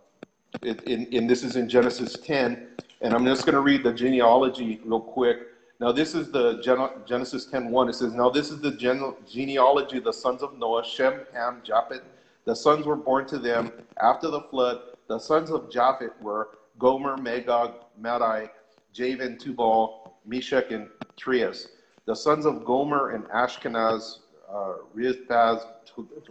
it, 0.64 0.84
in, 0.84 1.28
this 1.28 1.44
is 1.44 1.56
in 1.56 1.70
Genesis 1.70 2.18
10, 2.18 2.68
and 3.02 3.14
I'm 3.14 3.26
just 3.26 3.46
going 3.46 3.56
to 3.56 3.62
read 3.62 3.84
the 3.84 3.94
genealogy 3.94 4.82
real 4.86 5.00
quick. 5.00 5.40
Now, 5.80 5.92
this 5.92 6.16
is 6.16 6.32
the 6.32 6.60
Gen- 6.62 6.90
Genesis 7.06 7.46
10 7.46 7.70
1. 7.70 7.90
It 7.90 7.94
says, 7.94 8.14
Now, 8.14 8.30
this 8.30 8.50
is 8.50 8.60
the 8.60 8.72
gen- 8.72 9.14
genealogy 9.30 10.00
of 10.00 10.04
the 10.06 10.14
sons 10.14 10.42
of 10.42 10.58
Noah, 10.58 10.84
Shem, 10.84 11.22
Ham, 11.34 11.62
Japheth. 11.64 12.02
The 12.48 12.56
sons 12.56 12.86
were 12.86 12.96
born 12.96 13.26
to 13.28 13.38
them 13.38 13.74
after 14.02 14.30
the 14.30 14.40
flood. 14.40 14.80
The 15.10 15.20
sons 15.20 15.52
of 15.52 15.70
Japheth 15.70 16.14
were 16.22 16.52
Gomer, 16.80 17.18
Magog, 17.18 17.74
Madai, 18.00 18.50
Javan, 18.94 19.38
Tubal, 19.38 20.14
Meshach, 20.26 20.72
and 20.72 20.88
Trias. 21.18 21.68
The 22.06 22.16
sons 22.16 22.46
of 22.46 22.64
Gomer 22.64 23.10
and 23.10 23.26
Ashkenaz, 23.26 24.20
uh, 24.50 24.76
Rizpaz, 24.96 25.66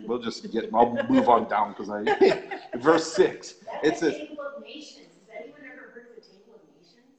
we'll 0.06 0.18
just 0.18 0.50
get, 0.50 0.70
I'll 0.72 0.96
move 1.10 1.28
on 1.28 1.50
down 1.50 1.74
because 1.76 1.90
I, 1.90 2.42
verse 2.78 3.12
6. 3.12 3.50
It 3.50 3.58
That's 3.82 4.00
the 4.00 4.10
says, 4.12 4.18
Table 4.18 4.38
of 4.56 4.62
Nations. 4.62 5.08
Has 5.30 5.42
anyone 5.44 5.60
ever 5.70 5.90
heard 5.92 6.06
of 6.08 6.14
the 6.14 6.22
Table 6.22 6.54
of 6.54 6.62
Nations? 6.80 7.12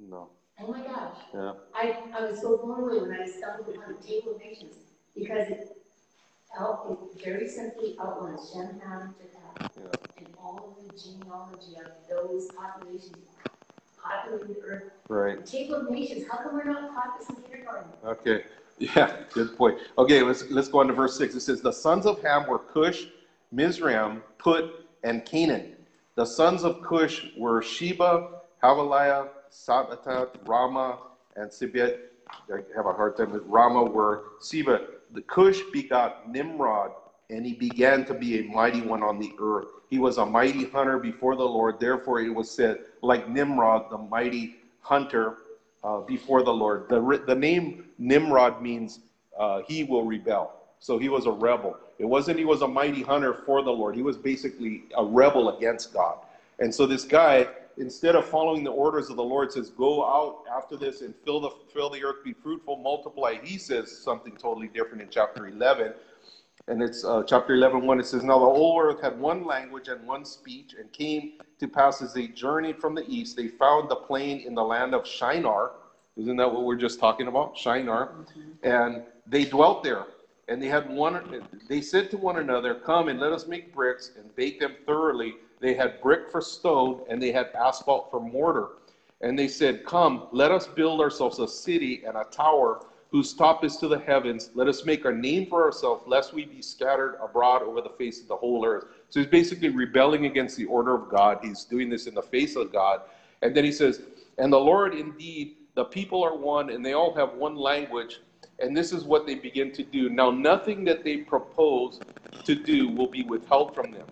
no, 0.00 0.30
Oh 0.60 0.72
my 0.72 0.80
gosh. 0.80 1.18
yeah. 1.32 1.52
I, 1.72 1.98
I 2.18 2.24
was 2.28 2.40
so 2.40 2.56
blown 2.56 2.80
away 2.90 2.98
when 3.10 3.20
I 3.20 3.28
stumbled 3.28 3.76
upon 3.76 3.94
the 3.94 4.04
Table 4.04 4.32
of 4.34 4.38
Nations 4.40 4.74
because 5.14 5.48
it, 5.50 5.75
out, 6.58 6.98
it 7.14 7.24
very 7.24 7.48
simply 7.48 7.96
outlines 8.00 8.50
Shem, 8.52 8.80
Ham, 8.80 9.14
Japheth, 9.18 9.70
Yeah. 9.76 10.24
and 10.26 10.34
all 10.42 10.76
of 10.78 10.86
the 10.88 10.98
genealogy 10.98 11.76
of 11.76 11.90
those 12.10 12.48
populations 12.52 13.26
populating 14.02 14.54
the 14.54 14.60
earth. 14.62 14.84
Right. 15.08 15.44
The 15.44 15.50
Table 15.50 15.74
of 15.76 15.90
Nations, 15.90 16.24
how 16.30 16.38
come 16.38 16.54
we're 16.54 16.64
not 16.64 16.92
taught 16.94 17.18
this 17.18 17.28
in 17.30 17.36
kindergarten? 17.36 17.90
Okay. 18.04 18.42
Yeah, 18.78 19.10
good 19.32 19.56
point. 19.56 19.78
Okay, 19.96 20.22
let's 20.22 20.44
let's 20.50 20.68
go 20.68 20.80
on 20.80 20.86
to 20.88 20.92
verse 20.92 21.16
six. 21.16 21.34
It 21.34 21.40
says, 21.40 21.62
"The 21.62 21.72
sons 21.72 22.04
of 22.04 22.20
Ham 22.22 22.46
were 22.46 22.58
Cush, 22.58 23.06
Mizraim, 23.50 24.22
Put, 24.38 24.66
and 25.02 25.24
Canaan. 25.24 25.76
The 26.14 26.26
sons 26.26 26.62
of 26.62 26.82
Cush 26.82 27.26
were 27.38 27.62
Sheba, 27.62 28.28
Havaliah, 28.62 29.28
Sabbatat, 29.50 30.28
Rama, 30.46 30.98
and 31.36 31.50
Sibit. 31.50 32.00
I 32.52 32.58
have 32.74 32.86
a 32.86 32.92
hard 32.92 33.16
time 33.16 33.32
with 33.32 33.44
Rama. 33.46 33.84
Were 33.84 34.24
Seba. 34.40 34.80
The 35.12 35.22
Cush 35.22 35.60
begot 35.72 36.30
Nimrod, 36.30 36.92
and 37.30 37.44
he 37.44 37.54
began 37.54 38.04
to 38.06 38.14
be 38.14 38.40
a 38.40 38.42
mighty 38.44 38.82
one 38.82 39.02
on 39.02 39.18
the 39.18 39.32
earth. 39.40 39.68
He 39.88 39.98
was 39.98 40.18
a 40.18 40.26
mighty 40.26 40.64
hunter 40.64 40.98
before 40.98 41.36
the 41.36 41.44
Lord. 41.44 41.78
Therefore, 41.80 42.20
it 42.20 42.34
was 42.34 42.50
said, 42.50 42.80
like 43.02 43.28
Nimrod, 43.28 43.90
the 43.90 43.98
mighty 43.98 44.56
hunter 44.80 45.38
uh, 45.84 46.00
before 46.00 46.42
the 46.42 46.52
Lord. 46.52 46.88
The, 46.88 47.22
the 47.26 47.34
name 47.34 47.86
Nimrod 47.98 48.62
means 48.62 49.00
uh, 49.38 49.62
he 49.66 49.84
will 49.84 50.04
rebel. 50.04 50.52
So 50.80 50.98
he 50.98 51.08
was 51.08 51.26
a 51.26 51.30
rebel. 51.30 51.76
It 51.98 52.04
wasn't 52.04 52.38
he 52.38 52.44
was 52.44 52.62
a 52.62 52.68
mighty 52.68 53.02
hunter 53.02 53.32
for 53.32 53.62
the 53.62 53.70
Lord. 53.70 53.96
He 53.96 54.02
was 54.02 54.16
basically 54.16 54.84
a 54.96 55.04
rebel 55.04 55.56
against 55.56 55.92
God. 55.94 56.18
And 56.58 56.74
so 56.74 56.86
this 56.86 57.04
guy, 57.04 57.46
instead 57.78 58.14
of 58.16 58.26
following 58.26 58.64
the 58.64 58.70
orders 58.70 59.10
of 59.10 59.16
the 59.16 59.24
Lord, 59.24 59.52
says, 59.52 59.70
"Go 59.70 60.04
out 60.04 60.44
after 60.54 60.76
this 60.76 61.00
and 61.02 61.14
fill 61.24 61.40
the 61.40 61.50
fill 61.72 61.90
the 61.90 62.04
earth, 62.04 62.22
be 62.24 62.32
fruitful, 62.32 62.76
multiply." 62.76 63.34
He 63.42 63.58
says 63.58 63.90
something 63.90 64.36
totally 64.36 64.68
different 64.68 65.02
in 65.02 65.08
chapter 65.10 65.46
11, 65.46 65.94
and 66.68 66.82
it's 66.82 67.04
uh, 67.04 67.22
chapter 67.24 67.54
11, 67.54 67.86
1. 67.86 68.00
It 68.00 68.06
says, 68.06 68.24
"Now 68.24 68.38
the 68.38 68.46
whole 68.46 68.80
earth 68.80 69.00
had 69.00 69.18
one 69.18 69.44
language 69.44 69.88
and 69.88 70.06
one 70.06 70.24
speech, 70.24 70.74
and 70.78 70.92
came 70.92 71.32
to 71.60 71.68
pass 71.68 72.02
as 72.02 72.12
they 72.12 72.28
journeyed 72.28 72.78
from 72.80 72.94
the 72.94 73.04
east, 73.08 73.36
they 73.36 73.48
found 73.48 73.88
the 73.88 73.96
plain 73.96 74.40
in 74.40 74.54
the 74.54 74.64
land 74.64 74.94
of 74.94 75.06
Shinar." 75.06 75.72
Isn't 76.16 76.36
that 76.36 76.50
what 76.50 76.64
we're 76.64 76.76
just 76.76 76.98
talking 76.98 77.26
about, 77.28 77.56
Shinar? 77.58 78.10
And 78.62 79.02
they 79.26 79.44
dwelt 79.44 79.82
there. 79.82 80.06
And 80.48 80.62
they 80.62 80.68
had 80.68 80.88
one. 80.88 81.46
They 81.68 81.80
said 81.80 82.10
to 82.12 82.16
one 82.16 82.38
another, 82.38 82.74
"Come 82.74 83.08
and 83.08 83.20
let 83.20 83.32
us 83.32 83.46
make 83.46 83.74
bricks 83.74 84.12
and 84.16 84.34
bake 84.36 84.60
them 84.60 84.76
thoroughly." 84.86 85.34
They 85.60 85.74
had 85.74 86.00
brick 86.00 86.30
for 86.30 86.40
stone, 86.40 87.00
and 87.08 87.20
they 87.20 87.32
had 87.32 87.50
asphalt 87.54 88.10
for 88.10 88.20
mortar. 88.20 88.68
And 89.20 89.38
they 89.38 89.48
said, 89.48 89.84
"Come, 89.84 90.28
let 90.32 90.52
us 90.52 90.66
build 90.66 91.00
ourselves 91.00 91.38
a 91.38 91.48
city 91.48 92.04
and 92.06 92.16
a 92.16 92.24
tower 92.24 92.84
whose 93.10 93.32
top 93.32 93.64
is 93.64 93.76
to 93.78 93.88
the 93.88 93.98
heavens. 93.98 94.50
Let 94.54 94.68
us 94.68 94.84
make 94.84 95.06
a 95.06 95.12
name 95.12 95.46
for 95.46 95.62
ourselves, 95.64 96.02
lest 96.06 96.34
we 96.34 96.44
be 96.44 96.60
scattered 96.60 97.18
abroad 97.22 97.62
over 97.62 97.80
the 97.80 97.88
face 97.90 98.20
of 98.20 98.28
the 98.28 98.36
whole 98.36 98.64
earth." 98.66 98.84
So 99.08 99.20
he's 99.20 99.28
basically 99.28 99.70
rebelling 99.70 100.26
against 100.26 100.56
the 100.56 100.66
order 100.66 100.94
of 100.94 101.08
God. 101.08 101.38
He's 101.42 101.64
doing 101.64 101.88
this 101.88 102.06
in 102.06 102.14
the 102.14 102.22
face 102.22 102.56
of 102.56 102.72
God. 102.72 103.00
And 103.42 103.56
then 103.56 103.64
he 103.64 103.72
says, 103.72 104.02
"And 104.36 104.52
the 104.52 104.60
Lord 104.60 104.94
indeed, 104.94 105.56
the 105.74 105.84
people 105.84 106.22
are 106.22 106.36
one, 106.36 106.70
and 106.70 106.84
they 106.84 106.92
all 106.92 107.14
have 107.14 107.34
one 107.34 107.56
language." 107.56 108.20
And 108.58 108.76
this 108.76 108.92
is 108.92 109.04
what 109.04 109.26
they 109.26 109.34
begin 109.34 109.72
to 109.72 109.82
do. 109.82 110.08
Now, 110.08 110.30
nothing 110.30 110.84
that 110.84 111.04
they 111.04 111.18
propose 111.18 112.00
to 112.44 112.54
do 112.54 112.88
will 112.88 113.06
be 113.08 113.22
withheld 113.24 113.74
from 113.74 113.92
them. 113.92 114.06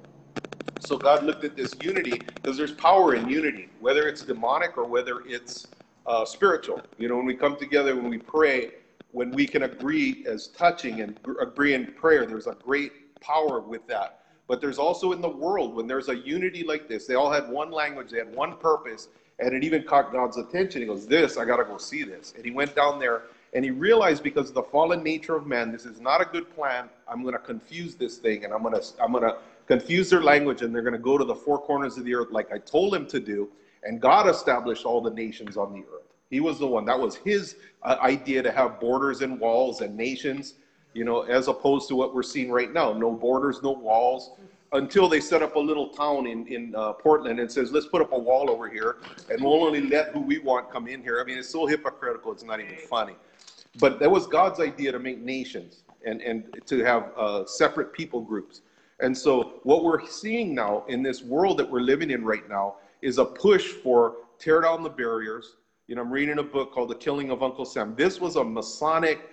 So 0.85 0.99
God 0.99 1.25
looked 1.25 1.45
at 1.45 1.57
this 1.57 1.79
unity 1.79 2.27
because 2.43 2.59
there's 2.59 2.73
power 2.73 3.15
in 3.15 3.27
unity, 3.27 3.71
whether 3.81 4.07
it's 4.07 4.21
demonic 4.23 4.77
or 4.77 4.85
whether 4.85 5.23
it's 5.27 5.69
uh, 6.05 6.27
spiritual. 6.27 6.83
You 6.99 7.09
know, 7.09 7.17
when 7.17 7.25
we 7.25 7.35
come 7.35 7.57
together, 7.57 7.97
when 7.97 8.11
we 8.11 8.19
pray, 8.19 8.73
when 9.13 9.33
we 9.33 9.47
can 9.47 9.63
agree 9.63 10.27
as 10.29 10.49
touching 10.49 11.01
and 11.01 11.21
gr- 11.23 11.41
agree 11.41 11.73
in 11.73 11.95
prayer, 11.95 12.27
there's 12.27 12.49
a 12.49 12.57
great 12.63 13.19
power 13.23 13.61
with 13.61 13.87
that. 13.87 14.25
But 14.47 14.61
there's 14.61 14.79
also 14.79 15.13
in 15.13 15.23
the 15.23 15.29
world, 15.29 15.75
when 15.75 15.87
there's 15.87 16.11
a 16.11 16.17
unity 16.17 16.63
like 16.63 16.87
this, 16.87 17.07
they 17.07 17.15
all 17.15 17.33
had 17.33 17.49
one 17.49 17.71
language, 17.71 18.11
they 18.11 18.19
had 18.19 18.35
one 18.35 18.59
purpose, 18.59 19.09
and 19.39 19.55
it 19.55 19.65
even 19.65 19.85
caught 19.85 20.13
God's 20.13 20.37
attention. 20.37 20.83
He 20.83 20.87
goes, 20.87 21.07
This, 21.07 21.39
I 21.39 21.47
got 21.47 21.57
to 21.57 21.65
go 21.65 21.79
see 21.79 22.03
this. 22.03 22.35
And 22.37 22.45
he 22.45 22.51
went 22.51 22.77
down 22.77 22.99
there 22.99 23.23
and 23.55 23.65
he 23.65 23.71
realized 23.71 24.23
because 24.23 24.49
of 24.51 24.55
the 24.55 24.63
fallen 24.65 25.03
nature 25.03 25.35
of 25.35 25.47
man, 25.47 25.73
this 25.73 25.87
is 25.87 26.01
not 26.01 26.21
a 26.21 26.25
good 26.27 26.55
plan. 26.55 26.91
I'm 27.09 27.23
going 27.23 27.35
to 27.35 27.39
confuse 27.39 27.95
this 27.95 28.19
thing 28.19 28.45
and 28.45 28.53
I'm 28.53 28.63
going 28.63 28.75
to, 28.75 28.85
I'm 29.03 29.13
going 29.13 29.25
to 29.25 29.37
confuse 29.67 30.11
their 30.11 30.23
language 30.23 30.63
and 30.63 30.75
they're 30.75 30.83
going 30.83 30.93
to 30.93 30.99
go 30.99 31.19
to 31.19 31.25
the 31.25 31.35
four 31.35 31.59
corners 31.59 31.97
of 31.97 32.05
the 32.05 32.15
earth 32.15 32.29
like 32.31 32.53
I 32.53 32.59
told 32.59 32.95
him 32.95 33.07
to 33.07 33.21
do. 33.21 33.49
And 33.83 34.01
God 34.01 34.29
established 34.29 34.85
all 34.85 35.01
the 35.01 35.11
nations 35.11 35.57
on 35.57 35.73
the 35.73 35.81
earth. 35.81 36.05
He 36.31 36.41
was 36.41 36.59
the 36.59 36.67
one. 36.67 36.85
That 36.87 36.99
was 36.99 37.17
his 37.17 37.57
uh, 37.83 37.97
idea 38.01 38.43
to 38.43 38.51
have 38.51 38.81
borders 38.81 39.21
and 39.21 39.39
walls 39.39 39.83
and 39.83 39.97
nations, 39.97 40.55
you 40.95 41.05
know, 41.05 41.23
as 41.23 41.49
opposed 41.49 41.89
to 41.89 41.97
what 41.97 42.15
we're 42.15 42.23
seeing 42.23 42.51
right 42.51 42.73
now 42.73 42.93
no 42.93 43.13
borders, 43.13 43.63
no 43.63 43.73
walls. 43.73 44.33
Until 44.73 45.09
they 45.09 45.21
set 45.21 45.41
up 45.41 45.55
a 45.55 45.61
little 45.61 45.91
town 45.91 46.27
in, 46.27 46.49
in 46.49 46.75
uh, 46.75 46.95
Portland 46.95 47.39
and 47.39 47.51
says, 47.51 47.71
let's 47.71 47.87
put 47.87 48.03
up 48.03 48.11
a 48.13 48.19
wall 48.19 48.51
over 48.51 48.69
here 48.69 48.97
and 49.31 49.41
we'll 49.41 49.63
only 49.63 49.83
let 49.83 50.09
who 50.09 50.21
we 50.21 50.41
want 50.41 50.69
come 50.73 50.89
in 50.89 51.01
here. 51.01 51.21
I 51.21 51.25
mean, 51.25 51.39
it's 51.39 51.49
so 51.49 51.65
hypocritical, 51.65 52.33
it's 52.33 52.43
not 52.43 52.59
even 52.59 52.77
funny. 52.91 53.15
But 53.79 54.01
that 54.01 54.11
was 54.11 54.27
God's 54.27 54.59
idea 54.59 54.91
to 54.91 54.99
make 54.99 55.21
nations 55.21 55.85
and, 56.05 56.21
and 56.23 56.61
to 56.67 56.83
have 56.85 57.13
uh, 57.17 57.47
separate 57.47 57.93
people 57.93 58.21
groups. 58.21 58.63
And 59.01 59.17
so, 59.17 59.61
what 59.65 59.85
we're 59.85 60.07
seeing 60.07 60.55
now 60.55 60.85
in 60.89 61.03
this 61.03 61.23
world 61.23 61.59
that 61.59 61.71
we're 61.71 61.81
living 61.81 62.11
in 62.11 62.25
right 62.25 62.49
now 62.49 62.77
is 63.03 63.19
a 63.19 63.25
push 63.25 63.73
for 63.73 64.17
tear 64.39 64.61
down 64.61 64.83
the 64.83 64.91
barriers. 64.91 65.57
You 65.89 65.97
know, 65.97 66.03
I'm 66.03 66.13
reading 66.13 66.39
a 66.39 66.43
book 66.43 66.73
called 66.73 66.91
The 66.91 66.95
Killing 66.95 67.31
of 67.31 67.43
Uncle 67.43 67.65
Sam. 67.65 67.95
This 67.97 68.21
was 68.21 68.37
a 68.37 68.45
Masonic 68.45 69.31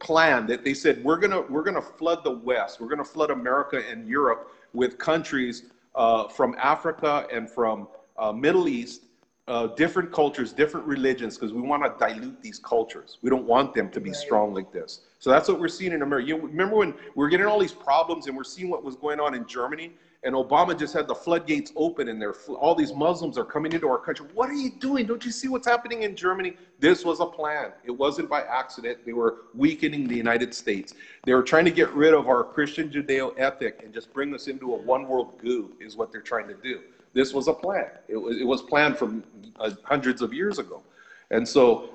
plan 0.00 0.46
that 0.46 0.64
they 0.64 0.74
said 0.74 1.02
we're 1.02 1.18
gonna 1.18 1.40
we're 1.42 1.62
gonna 1.62 1.80
flood 1.80 2.24
the 2.24 2.30
West, 2.30 2.80
we're 2.80 2.88
gonna 2.88 3.04
flood 3.04 3.30
America 3.30 3.82
and 3.88 4.08
Europe 4.08 4.50
with 4.72 4.98
countries 4.98 5.64
uh, 5.94 6.28
from 6.28 6.56
Africa 6.58 7.26
and 7.32 7.48
from 7.48 7.88
uh, 8.18 8.32
Middle 8.32 8.68
East 8.68 9.02
uh, 9.46 9.68
different 9.68 10.10
cultures, 10.10 10.52
different 10.52 10.86
religions, 10.86 11.36
because 11.36 11.52
we 11.52 11.60
want 11.60 11.82
to 11.82 11.94
dilute 11.98 12.40
these 12.40 12.58
cultures. 12.58 13.18
We 13.22 13.30
don't 13.30 13.46
want 13.46 13.74
them 13.74 13.90
to 13.90 14.00
be 14.00 14.12
strong 14.12 14.54
like 14.54 14.72
this. 14.72 15.02
So 15.24 15.30
that's 15.30 15.48
what 15.48 15.58
we're 15.58 15.68
seeing 15.68 15.92
in 15.92 16.02
America. 16.02 16.28
You 16.28 16.36
remember 16.36 16.76
when 16.76 16.92
we 17.14 17.24
are 17.24 17.30
getting 17.30 17.46
all 17.46 17.58
these 17.58 17.72
problems 17.72 18.26
and 18.26 18.36
we're 18.36 18.44
seeing 18.44 18.68
what 18.68 18.84
was 18.84 18.94
going 18.94 19.20
on 19.20 19.32
in 19.32 19.46
Germany, 19.46 19.94
and 20.22 20.34
Obama 20.34 20.78
just 20.78 20.92
had 20.92 21.08
the 21.08 21.14
floodgates 21.14 21.72
open, 21.76 22.08
and 22.08 22.20
there 22.20 22.34
all 22.60 22.74
these 22.74 22.92
Muslims 22.92 23.38
are 23.38 23.44
coming 23.46 23.72
into 23.72 23.88
our 23.88 23.96
country. 23.96 24.26
What 24.34 24.50
are 24.50 24.54
you 24.54 24.72
doing? 24.72 25.06
Don't 25.06 25.24
you 25.24 25.30
see 25.30 25.48
what's 25.48 25.66
happening 25.66 26.02
in 26.02 26.14
Germany? 26.14 26.58
This 26.78 27.06
was 27.06 27.20
a 27.20 27.24
plan. 27.24 27.72
It 27.86 27.90
wasn't 27.90 28.28
by 28.28 28.42
accident. 28.42 28.98
They 29.06 29.14
were 29.14 29.44
weakening 29.54 30.08
the 30.08 30.14
United 30.14 30.52
States. 30.52 30.92
They 31.24 31.32
were 31.32 31.42
trying 31.42 31.64
to 31.64 31.70
get 31.70 31.90
rid 31.94 32.12
of 32.12 32.28
our 32.28 32.44
Christian 32.44 32.90
Judeo 32.90 33.32
ethic 33.38 33.80
and 33.82 33.94
just 33.94 34.12
bring 34.12 34.34
us 34.34 34.46
into 34.46 34.74
a 34.74 34.76
one 34.76 35.08
world 35.08 35.38
goo. 35.40 35.72
Is 35.80 35.96
what 35.96 36.12
they're 36.12 36.20
trying 36.20 36.48
to 36.48 36.54
do. 36.62 36.82
This 37.14 37.32
was 37.32 37.48
a 37.48 37.54
plan. 37.54 37.86
It 38.08 38.18
was, 38.18 38.38
it 38.38 38.46
was 38.46 38.60
planned 38.60 38.98
from 38.98 39.24
uh, 39.58 39.70
hundreds 39.84 40.20
of 40.20 40.34
years 40.34 40.58
ago. 40.58 40.82
And 41.30 41.48
so, 41.48 41.88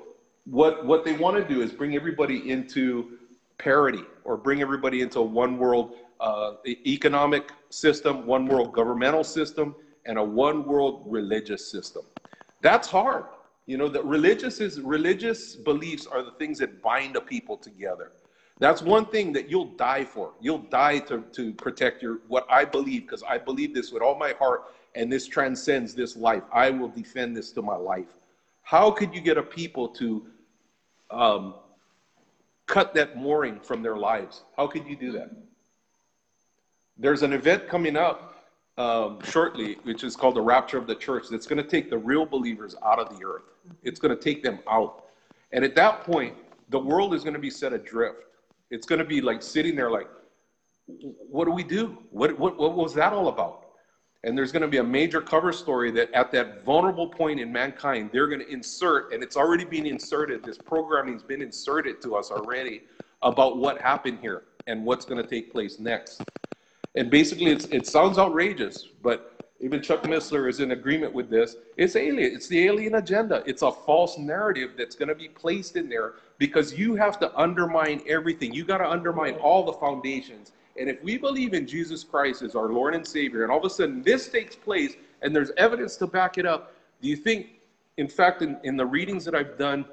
what, 0.46 0.84
what 0.84 1.06
they 1.06 1.14
want 1.14 1.38
to 1.38 1.54
do 1.54 1.62
is 1.62 1.72
bring 1.72 1.96
everybody 1.96 2.50
into 2.50 3.19
parity 3.60 4.04
or 4.24 4.36
bring 4.38 4.62
everybody 4.62 5.02
into 5.02 5.20
a 5.20 5.24
one 5.24 5.58
world 5.58 5.96
uh, 6.20 6.54
economic 6.66 7.52
system, 7.70 8.26
one 8.26 8.48
world 8.48 8.74
governmental 8.74 9.24
system, 9.24 9.76
and 10.06 10.18
a 10.18 10.24
one 10.24 10.66
world 10.66 11.04
religious 11.06 11.70
system. 11.70 12.02
That's 12.62 12.88
hard. 12.88 13.26
You 13.68 13.78
know, 13.78 13.88
that 13.90 14.04
religious 14.04 14.60
is 14.60 14.82
religious 14.82 15.56
beliefs 15.56 16.08
are 16.08 16.24
the 16.24 16.32
things 16.32 16.58
that 16.60 16.82
bind 16.82 17.16
a 17.16 17.22
people 17.22 17.56
together. 17.56 18.14
That's 18.60 18.82
one 18.82 19.06
thing 19.06 19.32
that 19.34 19.50
you'll 19.50 19.74
die 19.78 20.04
for. 20.04 20.32
You'll 20.42 20.58
die 20.58 21.00
to, 21.00 21.24
to 21.32 21.54
protect 21.54 22.02
your 22.02 22.20
what 22.28 22.46
I 22.50 22.66
believe, 22.66 23.04
because 23.04 23.24
I 23.24 23.38
believe 23.38 23.74
this 23.74 23.92
with 23.92 24.02
all 24.02 24.18
my 24.18 24.34
heart, 24.34 24.64
and 24.96 25.12
this 25.12 25.28
transcends 25.28 25.94
this 25.96 26.18
life. 26.18 26.44
I 26.52 26.70
will 26.70 26.90
defend 26.90 27.38
this 27.38 27.52
to 27.52 27.62
my 27.62 27.76
life. 27.76 28.08
How 28.64 28.92
could 28.92 29.14
you 29.14 29.22
get 29.22 29.38
a 29.38 29.44
people 29.44 29.88
to 29.90 30.26
um, 31.12 31.56
cut 32.70 32.94
that 32.94 33.18
mooring 33.18 33.60
from 33.60 33.82
their 33.82 33.98
lives? 33.98 34.44
How 34.56 34.68
could 34.68 34.86
you 34.88 34.96
do 34.96 35.12
that? 35.14 35.32
There's 36.98 37.24
an 37.24 37.34
event 37.34 37.68
coming 37.68 37.98
up 37.98 38.46
um, 38.78 39.20
shortly, 39.24 39.78
which 39.84 40.04
is 40.06 40.16
called 40.16 40.36
the 40.36 40.42
rapture 40.42 40.78
of 40.78 40.88
the 40.88 40.96
church, 40.96 41.26
that's 41.30 41.48
going 41.48 41.62
to 41.62 41.70
take 41.70 41.90
the 41.90 41.98
real 41.98 42.26
believers 42.26 42.76
out 42.86 43.00
of 43.00 43.18
the 43.18 43.26
earth. 43.26 43.44
It's 43.84 44.00
going 44.00 44.16
to 44.16 44.22
take 44.22 44.42
them 44.42 44.60
out. 44.70 45.06
And 45.52 45.66
at 45.66 45.76
that 45.76 46.04
point, 46.04 46.36
the 46.70 46.80
world 46.80 47.14
is 47.14 47.24
going 47.24 47.34
to 47.34 47.40
be 47.40 47.50
set 47.50 47.74
adrift. 47.74 48.24
It's 48.72 48.86
going 48.86 49.00
to 49.00 49.06
be 49.06 49.20
like 49.20 49.42
sitting 49.42 49.76
there, 49.76 49.92
like, 49.92 50.08
what 50.86 51.46
do 51.46 51.52
we 51.52 51.64
do? 51.64 51.98
What, 52.12 52.40
what, 52.40 52.58
what 52.58 52.76
was 52.76 52.94
that 52.94 53.12
all 53.12 53.28
about? 53.28 53.66
And 54.24 54.38
there's 54.38 54.52
going 54.52 54.64
to 54.64 54.68
be 54.68 54.78
a 54.78 54.84
major 54.84 55.22
cover 55.22 55.54
story 55.54 55.92
that 55.92 56.12
at 56.14 56.32
that 56.32 56.66
vulnerable 56.66 57.08
point 57.08 57.40
in 57.40 57.52
mankind, 57.52 58.10
they're 58.12 58.28
going 58.28 58.42
to 58.42 58.50
insert, 58.50 59.14
and 59.14 59.24
it's 59.24 59.38
already 59.38 59.64
being 59.64 59.86
inserted, 59.86 60.44
this 60.44 60.58
programming's 60.58 61.24
been 61.24 61.42
inserted 61.42 62.02
to 62.02 62.16
us 62.16 62.30
already 62.30 62.84
about 63.22 63.58
what 63.58 63.80
happened 63.80 64.20
here 64.22 64.44
and 64.68 64.84
what's 64.84 65.06
going 65.06 65.22
to 65.22 65.28
take 65.28 65.52
place 65.52 65.80
next. 65.80 66.22
And 66.96 67.10
basically, 67.10 67.48
it 67.48 67.88
sounds 67.88 68.18
outrageous, 68.18 68.88
but 69.02 69.40
even 69.62 69.82
Chuck 69.82 70.04
Missler 70.04 70.50
is 70.50 70.60
in 70.60 70.72
agreement 70.72 71.14
with 71.14 71.30
this. 71.30 71.56
It's 71.78 71.96
alien. 71.96 72.34
It's 72.34 72.48
the 72.48 72.66
alien 72.66 72.96
agenda. 72.96 73.44
It's 73.46 73.62
a 73.62 73.72
false 73.72 74.18
narrative 74.18 74.72
that's 74.78 74.96
going 74.96 75.10
to 75.10 75.16
be 75.16 75.28
placed 75.28 75.76
in 75.76 75.90
there 75.90 76.16
because 76.38 76.78
you 76.78 76.96
have 76.96 77.20
to 77.20 77.38
undermine 77.38 78.02
everything. 78.08 78.54
You 78.54 78.64
got 78.64 78.78
to 78.78 78.90
undermine 78.90 79.36
all 79.36 79.64
the 79.66 79.74
foundations. 79.74 80.52
And 80.80 80.90
if 80.90 81.04
we 81.04 81.18
believe 81.18 81.54
in 81.54 81.68
Jesus 81.68 82.04
Christ 82.04 82.42
as 82.42 82.56
our 82.56 82.70
Lord 82.70 82.96
and 82.96 83.06
Savior, 83.06 83.44
and 83.44 83.52
all 83.52 83.60
of 83.60 83.66
a 83.66 83.70
sudden 83.70 84.02
this 84.02 84.30
takes 84.30 84.56
place 84.56 84.96
and 85.22 85.36
there's 85.36 85.52
evidence 85.58 85.98
to 85.98 86.08
back 86.08 86.38
it 86.38 86.46
up, 86.46 86.74
do 87.02 87.10
you 87.10 87.16
think, 87.16 87.48
in 87.98 88.08
fact, 88.08 88.42
in, 88.42 88.58
in 88.64 88.78
the 88.78 88.86
readings 88.86 89.26
that 89.26 89.36
I've 89.36 89.58
done 89.58 89.86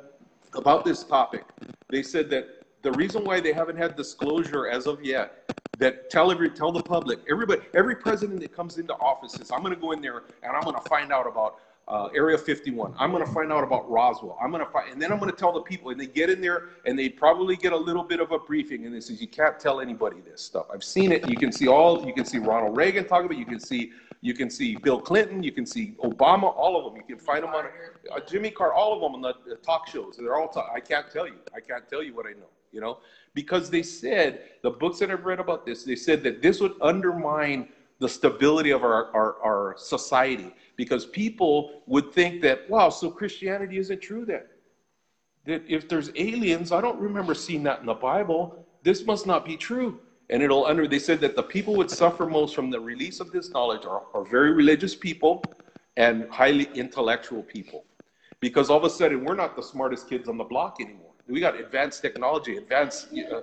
about 0.55 0.85
this 0.85 1.03
topic, 1.03 1.45
they 1.91 2.03
said 2.03 2.31
that 2.31 2.49
the 2.83 2.93
reason 2.93 3.25
why 3.25 3.41
they 3.41 3.53
haven't 3.53 3.77
had 3.77 3.97
disclosure 3.97 4.69
as 4.69 4.87
of 4.87 5.05
yet, 5.05 5.51
that 5.79 6.09
tell 6.09 6.31
every 6.31 6.51
tell 6.51 6.73
the 6.73 6.81
public, 6.81 7.19
everybody, 7.29 7.61
every 7.75 7.97
president 7.97 8.41
that 8.41 8.55
comes 8.55 8.79
into 8.79 8.95
office 8.95 9.33
says, 9.33 9.51
I'm 9.53 9.61
going 9.61 9.75
to 9.75 9.81
go 9.81 9.93
in 9.93 10.01
there 10.01 10.23
and 10.43 10.57
I'm 10.57 10.63
going 10.63 10.77
to 10.77 10.89
find 10.89 11.13
out 11.13 11.27
about 11.27 11.57
uh, 11.89 12.09
Area 12.15 12.37
51. 12.37 12.95
I'm 12.99 13.13
going 13.13 13.25
to 13.25 13.33
find 13.33 13.53
out 13.53 13.63
about 13.63 13.89
Roswell. 13.89 14.37
I'm 14.43 14.51
going 14.51 14.65
to 14.65 14.71
find, 14.71 14.93
and 14.93 15.01
then 15.01 15.13
I'm 15.13 15.19
going 15.19 15.31
to 15.31 15.37
tell 15.37 15.53
the 15.53 15.61
people. 15.61 15.91
And 15.91 16.01
they 16.01 16.07
get 16.07 16.31
in 16.31 16.41
there 16.41 16.71
and 16.85 16.99
they 16.99 17.09
probably 17.09 17.57
get 17.57 17.73
a 17.73 17.77
little 17.77 18.03
bit 18.03 18.19
of 18.19 18.33
a 18.33 18.39
briefing. 18.39 18.87
And 18.87 18.95
they 18.95 19.01
says, 19.01 19.21
you 19.21 19.29
can't 19.29 19.59
tell 19.61 19.81
anybody 19.81 20.17
this 20.21 20.43
stuff. 20.43 20.67
I've 20.73 20.83
seen 20.83 21.13
it. 21.13 21.29
You 21.29 21.37
can 21.37 21.53
see 21.53 21.69
all. 21.69 22.05
You 22.05 22.13
can 22.13 22.25
see 22.25 22.39
Ronald 22.39 22.77
Reagan 22.77 23.07
talk 23.07 23.25
about. 23.25 23.37
it. 23.37 23.39
You 23.39 23.47
can 23.47 23.61
see. 23.61 23.93
You 24.23 24.35
can 24.35 24.51
see 24.51 24.75
Bill 24.77 25.01
Clinton. 25.01 25.43
You 25.43 25.53
can 25.53 25.67
see 25.67 25.95
Obama. 26.03 26.45
All 26.57 26.77
of 26.77 26.85
them. 26.93 26.97
You 26.97 27.17
can 27.17 27.25
find 27.25 27.45
them 27.45 27.55
on 27.55 27.67
uh, 27.67 28.21
Jimmy 28.29 28.51
Carter. 28.51 28.75
All 28.75 28.93
of 28.95 29.01
them 29.01 29.15
on 29.15 29.35
the 29.47 29.57
talk 29.57 29.87
shows. 29.89 30.17
They're 30.19 30.35
all. 30.35 30.49
Talk, 30.49 30.71
I 30.75 30.81
can't 30.81 31.09
tell 31.11 31.27
you. 31.27 31.37
I 31.55 31.61
can't 31.61 31.89
tell 31.89 32.03
you 32.03 32.15
what 32.15 32.27
I 32.27 32.31
know. 32.31 32.49
You 32.73 32.81
know, 32.81 32.99
because 33.33 33.71
they 33.71 33.83
said 33.83 34.41
the 34.63 34.71
books 34.71 34.99
that 34.99 35.11
I've 35.11 35.25
read 35.25 35.39
about 35.39 35.65
this. 35.65 35.85
They 35.85 35.95
said 35.95 36.25
that 36.25 36.43
this 36.43 36.61
would 36.61 36.75
undermine 36.83 37.69
the 37.99 38.09
stability 38.09 38.71
of 38.71 38.83
our, 38.83 39.15
our, 39.15 39.37
our 39.43 39.75
society 39.79 40.55
because 40.77 41.07
people 41.07 41.83
would 41.87 42.13
think 42.13 42.43
that, 42.43 42.69
wow, 42.69 42.91
so 42.91 43.11
Christianity 43.11 43.79
isn't 43.79 44.01
true 44.01 44.25
then. 44.25 44.43
That 45.47 45.63
if 45.69 45.89
there's 45.89 46.11
aliens, 46.15 46.73
I 46.73 46.81
don't 46.81 47.01
remember 47.01 47.35
seeing 47.35 47.63
that 47.65 47.81
in 47.81 47.87
the 47.87 47.95
Bible. 47.95 48.67
This 48.83 49.07
must 49.07 49.27
not 49.27 49.45
be 49.45 49.57
true. 49.57 50.01
And 50.29 50.43
it'll 50.43 50.67
under, 50.67 50.87
they 50.89 50.99
said 50.99 51.21
that 51.21 51.37
the 51.37 51.43
people 51.43 51.77
would 51.77 51.91
suffer 51.91 52.27
most 52.27 52.55
from 52.55 52.71
the 52.71 52.81
release 52.81 53.21
of 53.21 53.31
this 53.31 53.51
knowledge 53.51 53.87
are, 53.87 54.03
are 54.13 54.25
very 54.25 54.53
religious 54.53 54.95
people 54.95 55.43
and 55.97 56.29
highly 56.31 56.69
intellectual 56.75 57.43
people. 57.43 57.85
Because 58.41 58.69
all 58.69 58.77
of 58.77 58.85
a 58.85 58.91
sudden, 58.91 59.25
we're 59.25 59.37
not 59.37 59.57
the 59.57 59.63
smartest 59.63 60.09
kids 60.09 60.29
on 60.29 60.37
the 60.37 60.45
block 60.45 60.77
anymore. 60.81 61.13
We 61.29 61.41
got 61.41 61.59
advanced 61.59 62.03
technology, 62.03 62.57
advanced. 62.59 63.09
Uh, 63.33 63.41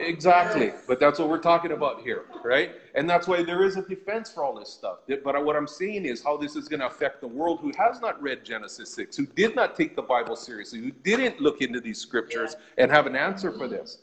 Exactly, 0.00 0.72
but 0.86 1.00
that's 1.00 1.18
what 1.18 1.28
we're 1.28 1.38
talking 1.38 1.72
about 1.72 2.00
here, 2.02 2.24
right? 2.44 2.72
And 2.94 3.08
that's 3.08 3.26
why 3.26 3.42
there 3.42 3.62
is 3.64 3.76
a 3.76 3.82
defense 3.82 4.30
for 4.30 4.44
all 4.44 4.54
this 4.58 4.68
stuff. 4.70 4.98
But 5.24 5.44
what 5.44 5.56
I'm 5.56 5.66
saying 5.66 6.04
is 6.04 6.22
how 6.22 6.36
this 6.36 6.56
is 6.56 6.68
going 6.68 6.80
to 6.80 6.86
affect 6.86 7.20
the 7.20 7.28
world 7.28 7.60
who 7.60 7.72
has 7.78 8.00
not 8.00 8.20
read 8.20 8.44
Genesis 8.44 8.92
6, 8.92 9.16
who 9.16 9.26
did 9.26 9.54
not 9.54 9.76
take 9.76 9.96
the 9.96 10.02
Bible 10.02 10.36
seriously, 10.36 10.80
who 10.80 10.90
didn't 10.90 11.40
look 11.40 11.62
into 11.62 11.80
these 11.80 11.98
scriptures 11.98 12.56
and 12.78 12.90
have 12.90 13.06
an 13.06 13.16
answer 13.16 13.52
for 13.52 13.68
this. 13.68 13.98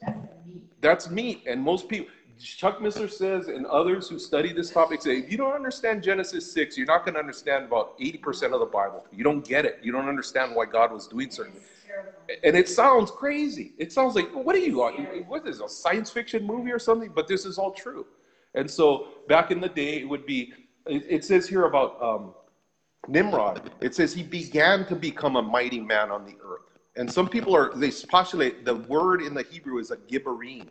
That's 0.82 1.10
meat. 1.10 1.44
And 1.48 1.62
most 1.62 1.88
people, 1.88 2.12
Chuck 2.40 2.80
Missler 2.80 3.10
says, 3.10 3.48
and 3.48 3.66
others 3.68 4.10
who 4.10 4.18
study 4.20 4.52
this 4.52 4.70
topic 4.72 5.02
say, 5.02 5.18
if 5.18 5.32
you 5.32 5.38
don't 5.38 5.54
understand 5.54 6.04
Genesis 6.04 6.52
6, 6.52 6.78
you're 6.78 6.88
not 6.88 7.06
going 7.06 7.14
to 7.14 7.20
understand 7.20 7.66
about 7.66 7.98
80% 8.00 8.54
of 8.54 8.60
the 8.60 8.66
Bible. 8.66 9.06
You 9.12 9.24
don't 9.24 9.46
get 9.46 9.66
it. 9.66 9.80
You 9.82 9.92
don't 9.92 10.10
understand 10.10 10.56
why 10.56 10.66
God 10.66 10.92
was 10.92 11.08
doing 11.08 11.30
certain 11.30 11.54
things. 11.54 11.68
And 12.44 12.56
it 12.56 12.70
sounds 12.70 13.12
crazy. 13.12 13.74
It 13.78 13.92
sounds 13.92 14.16
like, 14.16 14.30
what 14.32 14.56
are 14.56 14.60
you, 14.60 14.80
what 15.28 15.48
is 15.48 15.60
this, 15.60 15.66
a 15.66 15.70
science 15.70 16.10
fiction 16.10 16.46
movie 16.46 16.72
or 16.72 16.80
something? 16.80 17.12
But 17.14 17.28
this 17.28 17.46
is 17.46 17.58
all 17.58 17.72
true. 17.72 18.06
And 18.56 18.70
so 18.70 19.08
back 19.28 19.52
in 19.52 19.60
the 19.60 19.70
day, 19.70 20.00
it 20.00 20.08
would 20.08 20.26
be, 20.26 20.54
it, 20.86 21.06
it 21.10 21.26
says 21.26 21.48
here 21.48 21.66
about 21.66 22.02
um, 22.02 22.34
Nimrod, 23.08 23.72
it 23.82 23.96
says 23.96 24.14
he 24.14 24.24
began 24.24 24.86
to 24.88 24.96
become 24.96 25.36
a 25.36 25.42
mighty 25.42 25.80
man 25.80 26.12
on 26.12 26.26
the 26.26 26.36
earth. 26.44 26.62
And 26.96 27.12
some 27.12 27.28
people 27.28 27.56
are, 27.56 27.74
they 27.76 27.92
postulate 27.92 28.66
the 28.66 28.76
word 28.76 29.22
in 29.22 29.34
the 29.34 29.44
Hebrew 29.44 29.80
is 29.80 29.92
a 29.92 29.98
gibberine. 29.98 30.68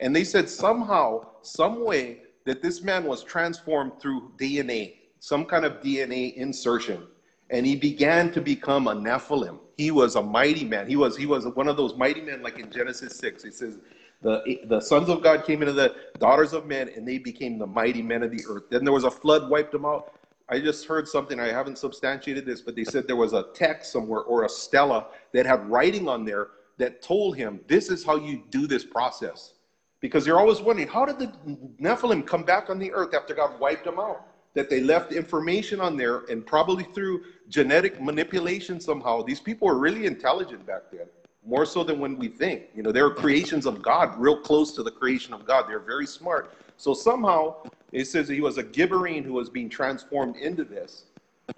And 0.00 0.14
they 0.14 0.24
said 0.24 0.48
somehow, 0.48 1.26
some 1.42 1.84
way, 1.84 2.20
that 2.44 2.62
this 2.62 2.82
man 2.82 3.04
was 3.04 3.22
transformed 3.22 3.92
through 4.00 4.32
DNA, 4.36 4.96
some 5.20 5.44
kind 5.46 5.64
of 5.64 5.80
DNA 5.80 6.34
insertion. 6.34 7.06
And 7.50 7.66
he 7.66 7.76
began 7.76 8.32
to 8.32 8.40
become 8.40 8.88
a 8.88 8.94
Nephilim. 8.94 9.58
He 9.76 9.90
was 9.90 10.16
a 10.16 10.22
mighty 10.22 10.64
man. 10.64 10.88
He 10.88 10.96
was, 10.96 11.16
he 11.16 11.26
was 11.26 11.46
one 11.46 11.68
of 11.68 11.76
those 11.76 11.94
mighty 11.94 12.20
men, 12.20 12.42
like 12.42 12.58
in 12.58 12.70
Genesis 12.70 13.16
6. 13.18 13.44
It 13.44 13.54
says, 13.54 13.78
the, 14.22 14.60
the 14.66 14.80
sons 14.80 15.08
of 15.10 15.22
God 15.22 15.44
came 15.44 15.60
into 15.60 15.74
the 15.74 15.94
daughters 16.18 16.54
of 16.54 16.66
men, 16.66 16.88
and 16.96 17.06
they 17.06 17.18
became 17.18 17.58
the 17.58 17.66
mighty 17.66 18.00
men 18.00 18.22
of 18.22 18.30
the 18.30 18.42
earth. 18.48 18.64
Then 18.70 18.84
there 18.84 18.92
was 18.92 19.04
a 19.04 19.10
flood, 19.10 19.50
wiped 19.50 19.72
them 19.72 19.84
out. 19.84 20.12
I 20.48 20.60
just 20.60 20.86
heard 20.86 21.08
something, 21.08 21.40
I 21.40 21.48
haven't 21.48 21.78
substantiated 21.78 22.44
this, 22.46 22.60
but 22.60 22.76
they 22.76 22.84
said 22.84 23.06
there 23.06 23.16
was 23.16 23.32
a 23.32 23.46
text 23.54 23.92
somewhere 23.92 24.20
or 24.20 24.44
a 24.44 24.48
stela 24.48 25.06
that 25.32 25.46
had 25.46 25.68
writing 25.68 26.08
on 26.08 26.24
there 26.24 26.48
that 26.78 27.02
told 27.02 27.36
him, 27.36 27.60
this 27.66 27.88
is 27.88 28.04
how 28.04 28.16
you 28.16 28.42
do 28.50 28.66
this 28.66 28.84
process. 28.84 29.54
Because 30.00 30.26
you're 30.26 30.38
always 30.38 30.60
wondering, 30.60 30.88
how 30.88 31.06
did 31.06 31.18
the 31.18 31.32
Nephilim 31.80 32.26
come 32.26 32.44
back 32.44 32.68
on 32.68 32.78
the 32.78 32.92
earth 32.92 33.14
after 33.14 33.34
God 33.34 33.58
wiped 33.58 33.84
them 33.84 33.98
out? 33.98 34.26
That 34.54 34.70
they 34.70 34.80
left 34.80 35.12
information 35.12 35.80
on 35.80 35.96
there, 35.96 36.24
and 36.30 36.46
probably 36.46 36.84
through 36.94 37.24
genetic 37.48 38.00
manipulation 38.00 38.80
somehow, 38.80 39.22
these 39.22 39.40
people 39.40 39.66
were 39.66 39.78
really 39.78 40.06
intelligent 40.06 40.64
back 40.64 40.82
then, 40.92 41.06
more 41.44 41.66
so 41.66 41.82
than 41.82 41.98
when 41.98 42.16
we 42.16 42.28
think. 42.28 42.66
You 42.74 42.82
know, 42.84 42.92
they 42.92 43.02
were 43.02 43.14
creations 43.14 43.66
of 43.66 43.82
God, 43.82 44.16
real 44.16 44.36
close 44.40 44.72
to 44.76 44.82
the 44.82 44.92
creation 44.92 45.34
of 45.34 45.44
God. 45.44 45.68
They're 45.68 45.80
very 45.80 46.06
smart. 46.06 46.54
So 46.76 46.94
somehow, 46.94 47.56
it 47.92 48.06
says 48.06 48.28
he 48.28 48.40
was 48.40 48.58
a 48.58 48.64
Gibberine 48.64 49.24
who 49.24 49.32
was 49.32 49.50
being 49.50 49.68
transformed 49.68 50.36
into 50.36 50.64
this. 50.64 51.04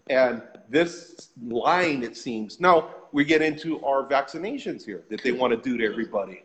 And 0.09 0.43
this 0.69 1.29
line, 1.43 2.03
it 2.03 2.17
seems. 2.17 2.61
Now, 2.61 2.91
we 3.13 3.25
get 3.25 3.43
into 3.43 3.83
our 3.85 4.07
vaccinations 4.07 4.85
here 4.85 5.05
that 5.11 5.23
they 5.23 5.33
want 5.33 5.53
to 5.53 5.57
do 5.57 5.77
to 5.79 5.85
everybody. 5.85 6.43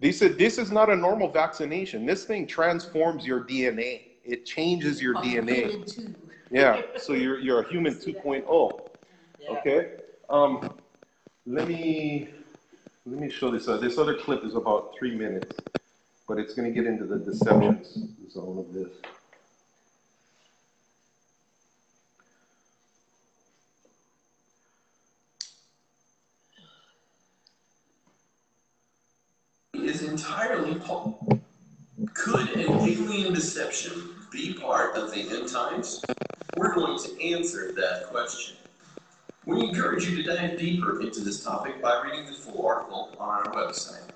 They 0.00 0.10
said 0.10 0.36
this 0.36 0.58
is 0.58 0.72
not 0.72 0.90
a 0.90 0.96
normal 0.96 1.28
vaccination. 1.28 2.04
This 2.04 2.24
thing 2.24 2.46
transforms 2.46 3.24
your 3.24 3.44
DNA. 3.44 4.11
It 4.24 4.46
changes 4.46 5.02
your 5.02 5.14
DNA. 5.16 6.16
Yeah, 6.50 6.82
so 6.98 7.12
you're 7.14 7.40
you're 7.40 7.60
a 7.60 7.68
human 7.68 7.94
2.0. 7.94 8.88
Okay. 9.48 9.92
Um, 10.28 10.74
let 11.46 11.66
me 11.66 12.28
let 13.06 13.18
me 13.20 13.30
show 13.30 13.50
this. 13.50 13.68
Uh, 13.68 13.78
this 13.78 13.98
other 13.98 14.14
clip 14.14 14.44
is 14.44 14.54
about 14.54 14.94
three 14.98 15.16
minutes, 15.16 15.56
but 16.28 16.38
it's 16.38 16.54
going 16.54 16.72
to 16.72 16.74
get 16.74 16.86
into 16.86 17.04
the 17.04 17.18
deceptions 17.18 17.98
zone 18.30 18.58
of 18.58 18.72
this. 18.72 18.88
is 29.74 30.02
entirely 30.02 30.76
po- 30.76 31.40
could 32.14 32.50
an 32.50 32.60
alien 32.60 33.34
deception 33.34 34.14
be 34.30 34.54
part 34.54 34.96
of 34.96 35.10
the 35.10 35.20
end 35.20 35.48
times? 35.48 36.02
We're 36.56 36.74
going 36.74 36.98
to 36.98 37.22
answer 37.22 37.72
that 37.72 38.06
question. 38.10 38.56
We 39.44 39.60
encourage 39.60 40.08
you 40.08 40.22
to 40.22 40.36
dive 40.36 40.58
deeper 40.58 41.00
into 41.00 41.20
this 41.20 41.42
topic 41.42 41.82
by 41.82 42.02
reading 42.04 42.26
the 42.26 42.32
full 42.32 42.66
article 42.66 43.14
on 43.18 43.28
our 43.28 43.52
website. 43.54 44.11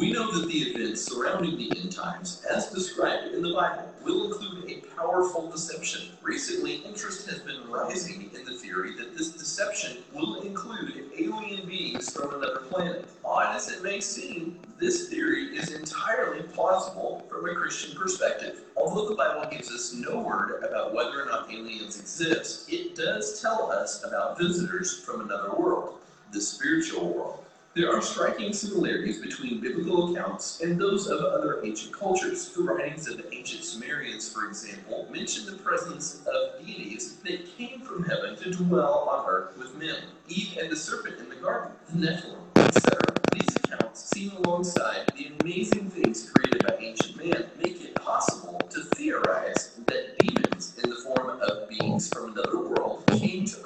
We 0.00 0.12
know 0.12 0.32
that 0.32 0.48
the 0.48 0.56
events 0.56 1.02
surrounding 1.02 1.58
the 1.58 1.78
end 1.78 1.92
times, 1.92 2.42
as 2.50 2.70
described 2.70 3.34
in 3.34 3.42
the 3.42 3.52
Bible, 3.52 3.84
will 4.02 4.32
include 4.32 4.70
a 4.70 4.80
powerful 4.96 5.50
deception. 5.50 6.12
Recently, 6.22 6.76
interest 6.76 7.28
has 7.28 7.40
been 7.40 7.68
rising 7.68 8.30
in 8.34 8.46
the 8.46 8.54
theory 8.54 8.96
that 8.96 9.14
this 9.14 9.32
deception 9.32 9.98
will 10.14 10.40
include 10.40 11.10
alien 11.18 11.68
beings 11.68 12.10
from 12.10 12.32
another 12.32 12.60
planet. 12.70 13.10
Odd 13.26 13.54
as 13.54 13.70
it 13.70 13.82
may 13.82 14.00
seem, 14.00 14.58
this 14.78 15.10
theory 15.10 15.54
is 15.54 15.70
entirely 15.70 16.44
plausible 16.44 17.26
from 17.28 17.46
a 17.50 17.54
Christian 17.54 17.94
perspective. 17.94 18.62
Although 18.78 19.10
the 19.10 19.16
Bible 19.16 19.50
gives 19.50 19.70
us 19.70 19.92
no 19.92 20.18
word 20.18 20.64
about 20.64 20.94
whether 20.94 21.22
or 21.22 21.26
not 21.26 21.52
aliens 21.52 22.00
exist, 22.00 22.72
it 22.72 22.96
does 22.96 23.42
tell 23.42 23.70
us 23.70 24.02
about 24.02 24.38
visitors 24.38 24.98
from 25.00 25.20
another 25.20 25.54
world, 25.54 25.98
the 26.32 26.40
spiritual 26.40 27.12
world. 27.12 27.44
There 27.72 27.94
are 27.94 28.02
striking 28.02 28.52
similarities 28.52 29.20
between 29.22 29.60
biblical 29.60 30.10
accounts 30.12 30.60
and 30.60 30.76
those 30.76 31.06
of 31.06 31.20
other 31.20 31.64
ancient 31.64 31.92
cultures. 31.92 32.48
The 32.48 32.64
writings 32.64 33.06
of 33.08 33.18
the 33.18 33.32
ancient 33.32 33.62
Sumerians, 33.62 34.32
for 34.32 34.48
example, 34.48 35.06
mention 35.12 35.46
the 35.46 35.62
presence 35.62 36.20
of 36.26 36.66
deities 36.66 37.18
that 37.18 37.46
came 37.56 37.82
from 37.82 38.04
heaven 38.04 38.34
to 38.38 38.50
dwell 38.50 39.08
on 39.08 39.30
earth 39.30 39.56
with 39.56 39.76
men. 39.76 40.02
Eve 40.26 40.58
and 40.60 40.72
the 40.72 40.74
serpent 40.74 41.20
in 41.20 41.28
the 41.28 41.36
garden, 41.36 41.70
the 41.90 42.08
Nephilim, 42.08 42.42
etc. 42.56 43.14
These 43.30 43.54
accounts, 43.64 44.02
seen 44.02 44.32
alongside 44.32 45.12
the 45.16 45.30
amazing 45.40 45.90
things 45.90 46.28
created 46.28 46.64
by 46.64 46.74
ancient 46.80 47.16
man, 47.18 47.52
make 47.56 47.80
it 47.84 47.94
possible 47.94 48.58
to 48.70 48.82
theorize 48.82 49.69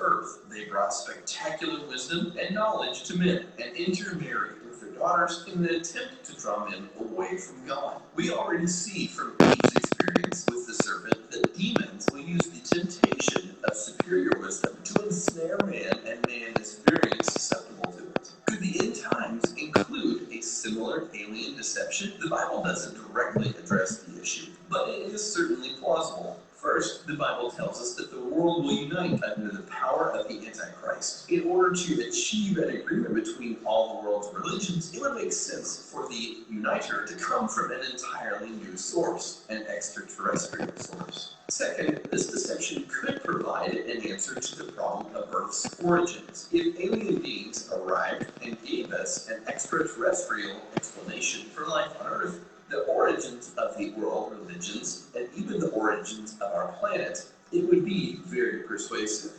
earth. 0.05 0.40
They 0.50 0.66
brought 0.66 0.92
spectacular 0.94 1.86
wisdom 1.88 2.34
and 2.38 2.55
knowledge 2.55 3.05
to 3.05 3.18
men 3.18 3.46
and 3.62 3.76
intermarried 3.76 4.62
with 4.64 4.80
their 4.80 4.90
daughters 4.92 5.46
in 5.48 5.64
an 5.64 5.74
attempt 5.74 6.24
to 6.26 6.36
draw 6.40 6.68
men 6.68 6.90
away 7.00 7.38
from 7.38 7.66
God. 7.66 8.02
We 8.14 8.30
already 8.30 8.68
see 8.68 9.09
from 9.09 9.38
Eve's 9.42 9.74
experience 9.74 10.48
with 10.48 10.66
the 10.66 10.74
serpent 10.74 11.30
that 11.32 11.57
demons 11.57 12.12
will 12.12 12.20
use 12.20 12.50
the 12.50 12.61
temptation 12.61 13.57
of 13.64 13.76
superior 13.76 14.38
wisdom 14.38 14.78
to 14.84 15.05
ensnare 15.05 15.66
man, 15.66 16.00
and 16.07 16.26
man 16.26 16.55
is 16.59 16.78
very 16.80 17.22
susceptible 17.22 17.92
to 17.92 18.05
it. 18.05 18.32
Could 18.46 18.61
the 18.61 18.86
end 18.86 18.96
times 18.96 19.55
include 19.55 20.30
a 20.32 20.42
similar 20.42 21.09
alien 21.14 21.57
deception? 21.57 22.14
The 22.20 22.30
Bible 22.30 22.62
doesn't 22.62 22.96
directly 22.96 23.50
address 23.50 24.05
the 24.05 24.20
issue, 24.20 24.52
but 24.70 24.88
it 24.90 25.02
is 25.12 25.34
certainly 25.34 25.70
plausible. 25.80 26.40
First, 26.65 27.07
the 27.07 27.12
Bible 27.12 27.51
tells 27.51 27.79
us 27.79 27.93
that 27.97 28.11
the 28.11 28.19
world 28.19 28.65
will 28.65 28.73
unite 28.73 29.23
under 29.23 29.53
the 29.53 29.65
power 29.65 30.12
of 30.12 30.29
the 30.29 30.47
Antichrist. 30.47 31.31
In 31.31 31.47
order 31.47 31.77
to 31.77 32.09
achieve 32.09 32.57
an 32.57 32.71
agreement 32.71 33.15
between 33.15 33.59
all 33.67 34.01
the 34.01 34.09
world's 34.09 34.35
religions, 34.35 34.95
it 34.95 35.01
would 35.03 35.15
make 35.15 35.31
sense 35.31 35.91
for 35.93 36.09
the 36.09 36.39
uniter 36.49 37.05
to 37.05 37.15
come 37.17 37.49
from 37.49 37.71
an 37.71 37.81
entirely 37.93 38.49
new 38.49 38.79
source, 38.79 39.45
an 39.51 39.67
extraterrestrial 39.67 40.75
source. 40.77 41.35
Second, 41.51 42.01
this 42.11 42.29
deception 42.29 42.87
could 42.89 43.23
provide 43.23 43.75
an 43.75 44.11
answer 44.11 44.35
to 44.35 44.57
the 44.57 44.73
problem 44.73 45.15
of 45.15 45.35
Earth's 45.35 45.69
origins. 45.83 46.49
If 46.51 46.81
alien 46.81 47.21
beings 47.21 47.71
arrived 47.75 48.33
and 48.43 48.57
gave 48.65 48.91
us 48.91 49.29
an 49.29 49.43
extraterrestrial 49.47 50.62
explanation 50.77 51.51
for 51.51 51.67
life 51.67 51.93
on 52.01 52.07
Earth, 52.07 52.41
the 52.75 52.81
origins 52.87 53.53
of 53.57 53.77
the 53.79 53.91
world 53.93 54.33
religions, 54.37 55.07
and 55.14 55.29
even 55.37 55.61
the 55.61 55.70
origins 55.70 56.35
of 56.41 56.53
our 56.53 56.72
planet, 56.81 57.25
it 57.53 57.68
would 57.68 57.85
be 57.85 58.18
very 58.25 58.64
persuasive. 58.64 59.31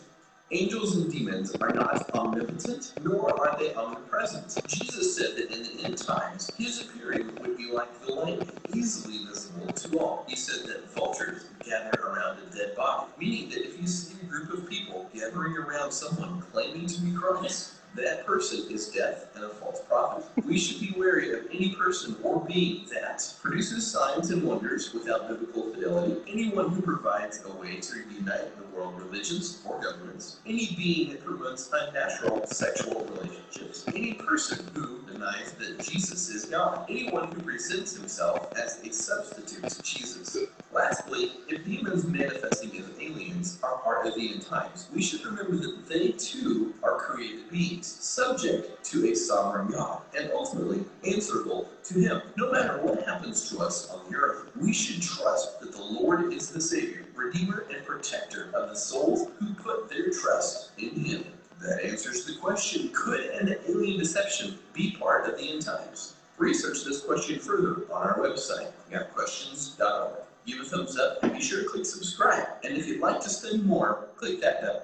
Angels 0.52 0.96
and 0.96 1.12
demons 1.12 1.54
are 1.60 1.74
not 1.74 2.10
omnipotent, 2.14 2.94
nor 3.04 3.38
are 3.38 3.60
they 3.60 3.74
omnipresent. 3.74 4.64
Jesus 4.68 5.18
said 5.18 5.36
that 5.36 5.52
in 5.52 5.64
the 5.64 5.84
end 5.84 5.98
times, 5.98 6.54
his 6.56 6.82
appearing 6.82 7.38
would 7.42 7.58
be 7.58 7.70
like 7.72 7.90
the 8.06 8.14
lightning, 8.14 8.52
easily 8.72 9.26
visible 9.26 9.70
to 9.74 10.00
all. 10.00 10.26
He 10.30 10.38
said 10.38 10.66
that 10.68 10.90
vultures 10.94 11.46
gather 11.66 12.00
around 12.00 12.40
a 12.40 12.56
dead 12.56 12.74
body, 12.78 13.12
meaning 13.20 13.50
that 13.50 13.66
if 13.66 13.82
you 13.82 13.88
see 13.88 14.16
a 14.22 14.26
group 14.28 14.54
of 14.54 14.70
people 14.70 15.10
gathering 15.14 15.58
around 15.58 15.92
someone 15.92 16.42
claiming 16.54 16.86
to 16.86 17.02
be 17.02 17.12
Christ, 17.12 17.74
that 17.96 18.26
person 18.26 18.70
is 18.70 18.90
death 18.90 19.28
and 19.36 19.46
a 19.46 19.50
false 19.50 19.82
prophet. 19.88 20.26
We 20.46 20.58
should 20.58 20.82
be 20.82 20.94
wary 20.98 21.34
of 21.34 21.46
any 21.52 21.76
person 21.76 22.16
or 22.24 22.46
being 22.46 22.86
that 22.94 23.34
produces 23.42 23.90
signs 23.90 24.32
and 24.32 24.44
wonders 24.44 24.94
without 24.94 25.28
biblical 25.28 25.72
fidelity, 25.74 26.22
anyone 26.28 26.70
who 26.70 26.82
provides 26.82 27.44
a 27.46 27.52
way 27.54 27.80
to 27.80 27.98
unite 28.12 28.58
the 28.58 28.76
world 28.76 29.00
religions 29.02 29.62
or 29.66 29.82
governments, 29.82 30.38
any 30.46 30.76
being 30.76 31.12
that 31.12 31.24
promotes 31.24 31.70
unnatural 31.72 32.46
sexual 32.46 33.06
relationships, 33.06 33.86
any 33.88 34.14
person 34.14 34.70
denies 35.16 35.54
that 35.54 35.80
Jesus 35.80 36.30
is 36.30 36.46
God, 36.46 36.86
anyone 36.90 37.32
who 37.32 37.42
presents 37.42 37.96
himself 37.96 38.52
as 38.58 38.82
a 38.84 38.92
substitute 38.92 39.70
to 39.70 39.82
Jesus. 39.82 40.38
Lastly, 40.74 41.32
if 41.48 41.64
demons 41.64 42.04
manifesting 42.04 42.78
as 42.78 42.90
aliens 43.00 43.58
are 43.64 43.78
part 43.78 44.06
of 44.06 44.16
the 44.16 44.34
end 44.34 44.46
times, 44.46 44.90
we 44.94 45.02
should 45.02 45.24
remember 45.26 45.56
that 45.56 45.88
they 45.88 46.10
too 46.12 46.74
are 46.84 46.98
created 46.98 47.50
beings, 47.50 47.88
subject 47.88 48.84
to 48.84 49.10
a 49.10 49.16
sovereign 49.16 49.70
God, 49.70 50.02
and 50.18 50.30
ultimately 50.34 50.84
answerable 51.06 51.70
to 51.86 51.94
Him. 52.00 52.22
No 52.36 52.52
matter 52.52 52.78
what 52.82 53.06
happens 53.06 53.50
to 53.52 53.60
us 53.60 53.90
on 53.90 54.12
the 54.12 54.18
earth, 54.18 54.52
we 54.58 54.74
should 54.74 55.02
trust 55.02 55.62
that 55.62 55.72
the 55.72 55.82
Lord 55.82 56.34
is 56.34 56.50
the 56.50 56.60
Savior, 56.60 57.06
Redeemer, 57.16 57.66
and 57.74 57.86
Protector 57.86 58.50
of 58.54 58.70
the 58.70 58.76
souls 58.76 59.30
who 59.40 59.54
put 59.54 59.90
their 59.90 60.10
trust 60.12 60.72
in 60.78 60.90
Him. 60.96 61.26
That 61.62 61.84
answers 61.84 62.26
the 62.26 62.36
question 62.36 62.90
could 62.94 63.22
an 63.22 63.56
alien 63.68 63.98
deception 64.00 64.58
be 64.74 64.92
part 65.00 65.28
of 65.30 65.38
the 65.38 65.44
end 65.44 65.62
times? 65.64 66.16
Research 66.38 66.84
this 66.84 67.02
question 67.02 67.40
further 67.40 67.84
on 67.94 68.08
our 68.08 68.20
website, 68.20 68.72
gotquestions.org. 68.92 70.14
Give 70.46 70.60
a 70.60 70.64
thumbs 70.64 70.98
up 71.00 71.24
and 71.24 71.34
be 71.34 71.42
sure 71.42 71.64
to 71.64 71.70
click 71.70 71.86
subscribe. 71.86 72.46
And 72.64 72.78
if 72.78 72.88
you'd 72.88 73.00
like 73.00 73.20
to 73.22 73.30
spend 73.30 73.64
more, 73.66 74.10
click 74.18 74.42
that 74.42 74.62
bell. 74.62 74.84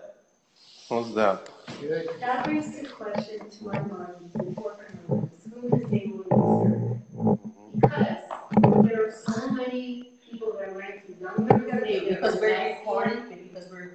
How's 0.89 1.13
that? 1.15 1.47
Good. 1.79 2.09
That 2.19 2.45
brings 2.45 2.75
the 2.79 2.87
question 2.87 3.49
to 3.49 3.63
my 3.65 3.79
mind 3.79 4.33
before 4.33 4.77
Congress, 5.07 5.31
who 5.53 5.75
is 5.75 5.93
able 5.93 6.23
to 6.23 6.99
serve? 7.13 7.39
Because 7.79 8.83
there 8.89 9.07
are 9.07 9.11
so 9.11 9.49
many 9.51 10.13
people 10.29 10.53
that 10.59 10.69
are 10.69 10.77
ranking 10.77 11.17
younger 11.19 11.43
than 11.69 11.81
they 11.83 11.99
were 12.01 12.15
Because 12.15 12.35
we're 12.41 12.49
last 12.57 12.79
recording, 12.79 13.13
year. 13.17 13.23
because 13.29 13.29
we're 13.29 13.30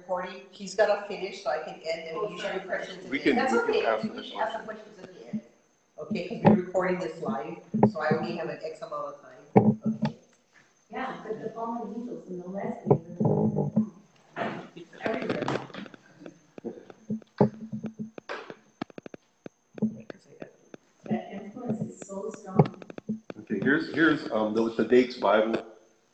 recording, 0.07 0.41
he's 0.51 0.73
gotta 0.75 1.05
finish 1.07 1.43
so 1.43 1.49
I 1.49 1.57
can 1.59 1.73
end 1.75 2.07
and 2.17 2.31
you 2.31 2.37
should 2.39 2.51
have 2.51 2.65
questions 2.65 3.03
at 3.03 3.09
We 3.11 3.17
the 3.17 3.23
can- 3.23 3.37
end. 3.39 3.39
That's 3.39 3.53
we 3.53 3.59
can 3.59 3.69
okay, 3.69 3.85
ask 3.85 4.03
we 4.03 4.09
the 4.09 4.23
should 4.23 4.37
ask 4.39 4.57
the 4.57 4.63
questions 4.63 4.99
at 5.03 5.13
the 5.13 5.27
end. 5.29 5.41
Okay, 5.99 6.27
because 6.29 6.57
we're 6.57 6.63
recording 6.65 6.99
this 6.99 7.21
live, 7.21 7.57
so 7.91 7.99
I 7.99 8.15
only 8.17 8.35
have 8.37 8.47
an 8.49 8.59
X 8.63 8.79
amount 8.81 9.15
of 9.15 9.21
time. 9.21 9.41
Okay. 10.05 10.15
Yeah, 10.91 11.13
but 11.27 11.43
the 11.43 11.49
fallen 11.49 11.93
angels 11.97 12.27
and 12.29 12.41
the 12.43 12.47
lesbians. 12.47 13.83
Everywhere. 15.01 15.43
That 21.09 21.29
influence 21.33 21.81
is 21.81 21.99
so 22.07 22.31
strong. 22.37 22.81
Okay, 23.41 23.59
here's, 23.61 23.93
here's, 23.93 24.31
um, 24.31 24.53
the, 24.53 24.73
the 24.75 24.85
Dake's 24.85 25.17
Bible, 25.17 25.65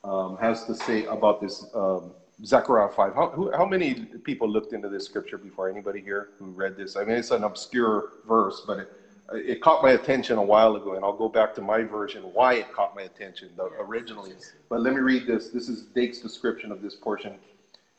um, 0.03 0.37
has 0.37 0.65
to 0.65 0.75
say 0.75 1.05
about 1.05 1.41
this, 1.41 1.65
um, 1.73 2.11
Zechariah 2.45 2.89
five. 2.89 3.13
How, 3.13 3.29
who, 3.29 3.51
how 3.55 3.65
many 3.65 3.93
people 4.23 4.49
looked 4.49 4.73
into 4.73 4.89
this 4.89 5.05
scripture 5.05 5.37
before? 5.37 5.69
Anybody 5.69 6.01
here 6.01 6.29
who 6.39 6.47
read 6.47 6.75
this? 6.75 6.95
I 6.95 7.03
mean, 7.03 7.15
it's 7.15 7.31
an 7.31 7.43
obscure 7.43 8.09
verse, 8.27 8.63
but 8.67 8.79
it, 8.79 8.89
it 9.33 9.61
caught 9.61 9.81
my 9.81 9.91
attention 9.91 10.37
a 10.37 10.43
while 10.43 10.75
ago, 10.75 10.95
and 10.95 11.05
I'll 11.05 11.17
go 11.17 11.29
back 11.29 11.55
to 11.55 11.61
my 11.61 11.83
version, 11.83 12.23
why 12.33 12.55
it 12.55 12.71
caught 12.73 12.95
my 12.95 13.03
attention 13.03 13.49
the, 13.55 13.63
originally. 13.79 14.33
But 14.69 14.81
let 14.81 14.93
me 14.93 14.99
read 14.99 15.25
this. 15.25 15.49
This 15.49 15.69
is 15.69 15.83
Dake's 15.95 16.19
description 16.19 16.71
of 16.71 16.81
this 16.81 16.95
portion. 16.95 17.39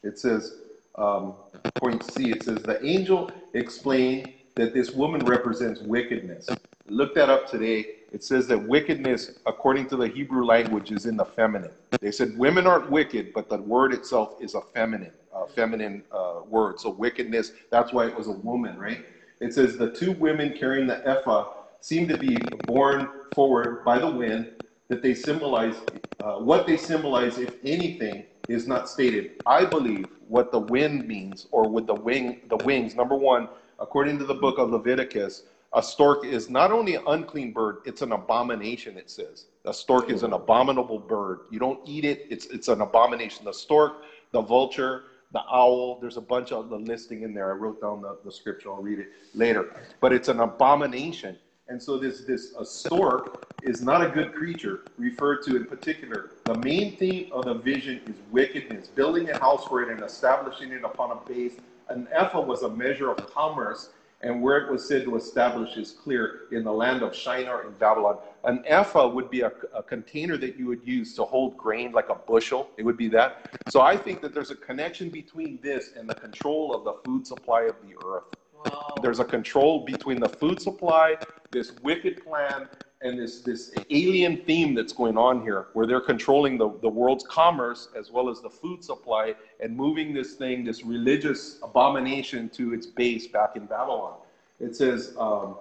It 0.03 0.19
says, 0.19 0.57
um, 0.97 1.35
point 1.77 2.05
C, 2.05 2.31
it 2.31 2.43
says, 2.45 2.63
the 2.63 2.85
angel 2.85 3.31
explained 3.55 4.33
that 4.57 4.75
this 4.75 4.93
woman 4.93 5.25
represents 5.25 5.81
wickedness. 5.81 6.49
Look 6.87 7.15
that 7.15 7.31
up 7.31 7.49
today. 7.49 7.87
It 8.15 8.23
says 8.23 8.47
that 8.47 8.59
wickedness, 8.69 9.41
according 9.45 9.89
to 9.89 9.97
the 9.97 10.07
Hebrew 10.07 10.45
language, 10.45 10.93
is 10.93 11.07
in 11.07 11.17
the 11.17 11.25
feminine. 11.25 11.73
They 12.01 12.13
said 12.13 12.39
women 12.39 12.65
aren't 12.65 12.89
wicked, 12.89 13.33
but 13.35 13.49
the 13.49 13.59
word 13.59 13.93
itself 13.93 14.37
is 14.41 14.55
a 14.55 14.61
feminine, 14.61 15.11
uh, 15.35 15.47
feminine 15.47 16.05
uh, 16.13 16.43
word. 16.47 16.79
So 16.79 16.91
wickedness, 16.91 17.51
that's 17.71 17.93
why 17.93 18.07
it 18.07 18.17
was 18.17 18.29
a 18.29 18.33
woman, 18.33 18.79
right? 18.79 19.05
It 19.41 19.53
says 19.53 19.77
the 19.77 19.91
two 19.91 20.13
women 20.13 20.57
carrying 20.57 20.87
the 20.87 21.05
ephah 21.05 21.55
seem 21.81 22.07
to 22.07 22.17
be 22.17 22.51
borne 22.65 23.09
forward 23.33 23.85
by 23.85 23.99
the 23.99 24.09
wind, 24.09 24.53
that 24.87 25.03
they 25.03 25.15
symbolize, 25.15 25.75
uh, 26.21 26.37
what 26.37 26.69
they 26.69 26.77
symbolize, 26.77 27.39
if 27.39 27.57
anything, 27.65 28.27
is 28.47 28.69
not 28.69 28.89
stated. 28.89 29.33
I 29.45 29.65
believe 29.65 30.11
what 30.29 30.53
the 30.53 30.61
wind 30.61 31.09
means, 31.09 31.49
or 31.51 31.69
with 31.69 31.89
the 31.89 31.97
wing, 31.97 32.43
the 32.49 32.59
wings. 32.59 32.95
Number 32.95 33.17
one, 33.17 33.49
according 33.81 34.19
to 34.19 34.25
the 34.25 34.35
book 34.35 34.59
of 34.59 34.71
Leviticus, 34.71 35.43
a 35.75 35.83
stork 35.83 36.25
is 36.25 36.49
not 36.49 36.71
only 36.71 36.95
an 36.95 37.03
unclean 37.07 37.53
bird, 37.53 37.79
it's 37.85 38.01
an 38.03 38.13
abomination, 38.13 38.97
it 38.97 39.11
says. 39.11 39.47
A 39.65 39.75
stork 39.75 40.09
is 40.11 40.23
an 40.23 40.33
abominable 40.33 40.99
bird. 40.99 41.41
You 41.51 41.59
don't 41.59 41.81
eat 41.85 42.05
it, 42.05 42.27
it's, 42.31 42.47
it's 42.47 42.69
an 42.69 42.81
abomination. 42.81 43.45
The 43.45 43.53
stork, 43.53 44.03
the 44.31 44.41
vulture, 44.41 45.05
the 45.33 45.43
owl, 45.51 45.99
there's 46.01 46.17
a 46.17 46.21
bunch 46.21 46.53
of 46.53 46.69
the 46.69 46.79
listing 46.79 47.23
in 47.23 47.35
there. 47.35 47.51
I 47.51 47.57
wrote 47.57 47.81
down 47.81 48.03
the, 48.03 48.19
the 48.25 48.31
scripture, 48.31 48.71
I'll 48.71 48.83
read 48.83 49.01
it 49.01 49.09
later. 49.35 49.75
But 50.01 50.13
it's 50.13 50.29
an 50.29 50.39
abomination. 50.39 51.37
And 51.67 51.83
so 51.83 51.99
this, 51.99 52.21
this 52.21 52.55
a 52.57 52.65
stork 52.65 53.53
is 53.63 53.83
not 53.83 54.05
a 54.05 54.09
good 54.09 54.33
creature, 54.33 54.83
referred 54.97 55.43
to 55.45 55.57
in 55.57 55.65
particular. 55.65 56.31
The 56.45 56.59
main 56.59 56.97
theme 56.99 57.31
of 57.33 57.47
the 57.47 57.55
vision 57.55 58.01
is 58.07 58.15
wickedness, 58.31 58.89
building 58.89 59.31
a 59.31 59.39
house 59.39 59.67
for 59.67 59.83
it 59.83 59.89
and 59.89 60.03
establishing 60.05 60.71
it 60.71 60.85
upon 60.85 61.11
a 61.11 61.29
base. 61.29 61.55
An 61.89 62.07
ephah 62.13 62.43
was 62.43 62.63
a 62.63 62.69
measure 62.69 63.11
of 63.11 63.35
commerce 63.35 63.89
and 64.25 64.41
where 64.41 64.57
it 64.57 64.73
was 64.73 64.89
said 64.89 65.05
to 65.05 65.17
establish 65.17 65.77
is 65.77 65.93
clear 65.93 66.49
in 66.51 66.65
the 66.65 66.73
land 66.73 67.03
of 67.03 67.15
Shinar 67.15 67.67
in 67.67 67.75
Babylon. 67.75 68.17
An 68.45 68.65
ephah 68.67 69.07
would 69.07 69.31
be 69.31 69.43
a, 69.43 69.53
a, 69.75 69.83
container 69.83 70.39
that 70.39 70.57
you 70.57 70.67
would 70.67 70.81
use 70.83 71.15
to 71.17 71.25
hold 71.25 71.59
grain 71.59 71.93
like 71.93 72.09
a 72.09 72.15
bushel. 72.15 72.71
It 72.79 72.85
would 72.85 72.97
be 72.97 73.09
that. 73.09 73.51
So 73.69 73.83
I 73.83 73.99
think 73.99 74.23
that 74.23 74.33
there's 74.33 74.51
a 74.51 74.57
connection 74.57 75.11
between 75.11 75.59
this 75.63 75.91
and 75.95 76.09
the 76.09 76.15
control 76.15 76.75
of 76.75 76.85
the 76.85 76.95
food 77.05 77.27
supply 77.27 77.65
of 77.65 77.77
the 77.83 77.95
earth. 78.03 78.25
Wow. 78.65 78.95
There's 79.03 79.21
a 79.21 79.25
control 79.25 79.85
between 79.85 80.21
the 80.21 80.29
food 80.29 80.61
supply, 80.61 81.17
this 81.51 81.73
wicked 81.83 82.25
plan, 82.25 82.67
and 83.03 83.19
this, 83.19 83.41
this 83.41 83.73
alien 83.91 84.39
theme 84.45 84.75
that's 84.75 84.93
going 84.93 85.19
on 85.19 85.43
here, 85.43 85.67
where 85.75 85.87
they're 85.87 86.01
controlling 86.01 86.57
the, 86.57 86.71
the 86.81 86.89
world's 86.89 87.25
commerce 87.27 87.89
as 87.97 88.11
well 88.11 88.31
as 88.31 88.41
the 88.41 88.49
food 88.49 88.83
supply 88.83 89.35
and 89.61 89.77
moving 89.77 90.15
this 90.15 90.35
thing, 90.35 90.65
this 90.65 90.85
religious 90.85 91.59
abomination 91.63 92.49
to 92.51 92.73
its 92.73 92.87
base 92.87 93.27
back 93.27 93.57
in 93.57 93.67
Babylon. 93.67 94.15
It 94.59 94.75
says, 94.75 95.15
um, 95.19 95.57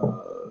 uh, 0.00 0.50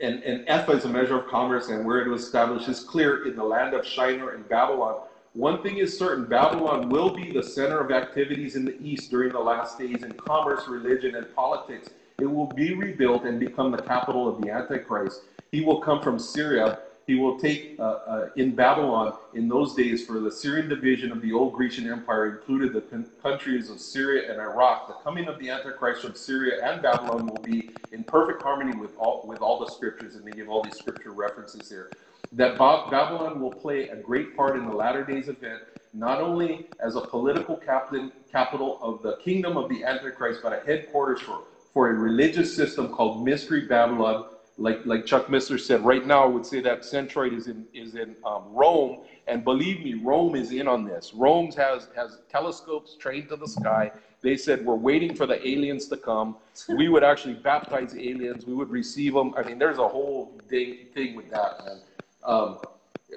and, 0.00 0.22
and 0.22 0.44
ephah 0.48 0.72
is 0.72 0.84
a 0.84 0.88
measure 0.88 1.18
of 1.18 1.28
commerce, 1.28 1.68
and 1.68 1.84
where 1.84 2.00
it 2.00 2.08
was 2.08 2.22
established 2.22 2.68
is 2.68 2.80
clear 2.80 3.26
in 3.26 3.36
the 3.36 3.44
land 3.44 3.74
of 3.74 3.86
Shinar 3.86 4.30
and 4.30 4.48
Babylon. 4.48 5.00
One 5.34 5.62
thing 5.62 5.78
is 5.78 5.96
certain 5.96 6.26
Babylon 6.26 6.88
will 6.88 7.14
be 7.14 7.32
the 7.32 7.42
center 7.42 7.80
of 7.80 7.90
activities 7.90 8.56
in 8.56 8.64
the 8.64 8.76
East 8.82 9.10
during 9.10 9.32
the 9.32 9.38
last 9.38 9.78
days 9.78 10.02
in 10.02 10.12
commerce, 10.12 10.68
religion, 10.68 11.14
and 11.14 11.32
politics. 11.34 11.88
It 12.22 12.30
will 12.30 12.46
be 12.46 12.72
rebuilt 12.72 13.24
and 13.24 13.40
become 13.40 13.72
the 13.72 13.82
capital 13.82 14.28
of 14.28 14.40
the 14.40 14.48
Antichrist. 14.48 15.22
He 15.50 15.60
will 15.62 15.80
come 15.80 16.00
from 16.00 16.20
Syria. 16.20 16.78
He 17.08 17.16
will 17.16 17.36
take 17.36 17.74
uh, 17.80 17.82
uh, 17.82 18.28
in 18.36 18.54
Babylon 18.54 19.14
in 19.34 19.48
those 19.48 19.74
days 19.74 20.06
for 20.06 20.20
the 20.20 20.30
Syrian 20.30 20.68
division 20.68 21.10
of 21.10 21.20
the 21.20 21.32
old 21.32 21.52
Grecian 21.52 21.90
Empire 21.90 22.30
included 22.30 22.72
the 22.72 22.82
con- 22.82 23.10
countries 23.24 23.70
of 23.70 23.80
Syria 23.80 24.30
and 24.30 24.40
Iraq. 24.40 24.86
The 24.86 24.94
coming 25.02 25.26
of 25.26 25.40
the 25.40 25.50
Antichrist 25.50 26.02
from 26.02 26.14
Syria 26.14 26.64
and 26.64 26.80
Babylon 26.80 27.28
will 27.28 27.42
be 27.42 27.72
in 27.90 28.04
perfect 28.04 28.40
harmony 28.40 28.78
with 28.78 28.96
all 28.98 29.24
with 29.26 29.40
all 29.40 29.58
the 29.58 29.66
scriptures, 29.66 30.14
and 30.14 30.24
they 30.24 30.32
give 30.32 30.48
all 30.48 30.62
these 30.62 30.76
scripture 30.76 31.10
references 31.10 31.68
here. 31.68 31.90
That 32.30 32.56
Babylon 32.56 33.40
will 33.40 33.50
play 33.50 33.88
a 33.88 33.96
great 33.96 34.36
part 34.36 34.56
in 34.56 34.64
the 34.64 34.72
latter 34.72 35.04
days 35.04 35.26
event, 35.26 35.62
not 35.92 36.20
only 36.20 36.68
as 36.78 36.94
a 36.94 37.00
political 37.00 37.56
captain, 37.56 38.12
capital 38.30 38.78
of 38.80 39.02
the 39.02 39.16
kingdom 39.16 39.56
of 39.56 39.68
the 39.68 39.82
Antichrist, 39.82 40.38
but 40.40 40.52
a 40.52 40.64
headquarters 40.64 41.20
for 41.20 41.40
for 41.72 41.90
a 41.90 41.94
religious 41.94 42.54
system 42.54 42.88
called 42.88 43.24
Mystery 43.24 43.62
Babylon. 43.62 44.26
Like, 44.58 44.84
like 44.84 45.06
Chuck 45.06 45.26
Missler 45.26 45.58
said, 45.58 45.82
right 45.82 46.06
now 46.06 46.24
I 46.24 46.26
would 46.26 46.44
say 46.44 46.60
that 46.60 46.82
Centroid 46.82 47.34
is 47.36 47.46
in 47.46 47.66
is 47.72 47.94
in 47.94 48.14
um, 48.24 48.44
Rome, 48.50 48.98
and 49.26 49.42
believe 49.42 49.82
me, 49.82 49.94
Rome 49.94 50.34
is 50.34 50.52
in 50.52 50.68
on 50.68 50.84
this. 50.84 51.14
Rome 51.14 51.50
has 51.52 51.88
has 51.96 52.18
telescopes 52.30 52.94
trained 52.96 53.30
to 53.30 53.36
the 53.36 53.48
sky. 53.48 53.90
They 54.20 54.36
said 54.36 54.64
we're 54.64 54.74
waiting 54.74 55.14
for 55.16 55.26
the 55.26 55.44
aliens 55.46 55.86
to 55.88 55.96
come. 55.96 56.36
We 56.68 56.88
would 56.90 57.02
actually 57.02 57.34
baptize 57.34 57.94
aliens. 57.96 58.46
We 58.46 58.54
would 58.54 58.70
receive 58.70 59.14
them. 59.14 59.34
I 59.36 59.42
mean, 59.42 59.58
there's 59.58 59.78
a 59.78 59.88
whole 59.88 60.38
thing 60.48 60.86
thing 60.94 61.16
with 61.16 61.30
that, 61.30 61.64
man. 61.64 61.80
Um, 62.22 62.58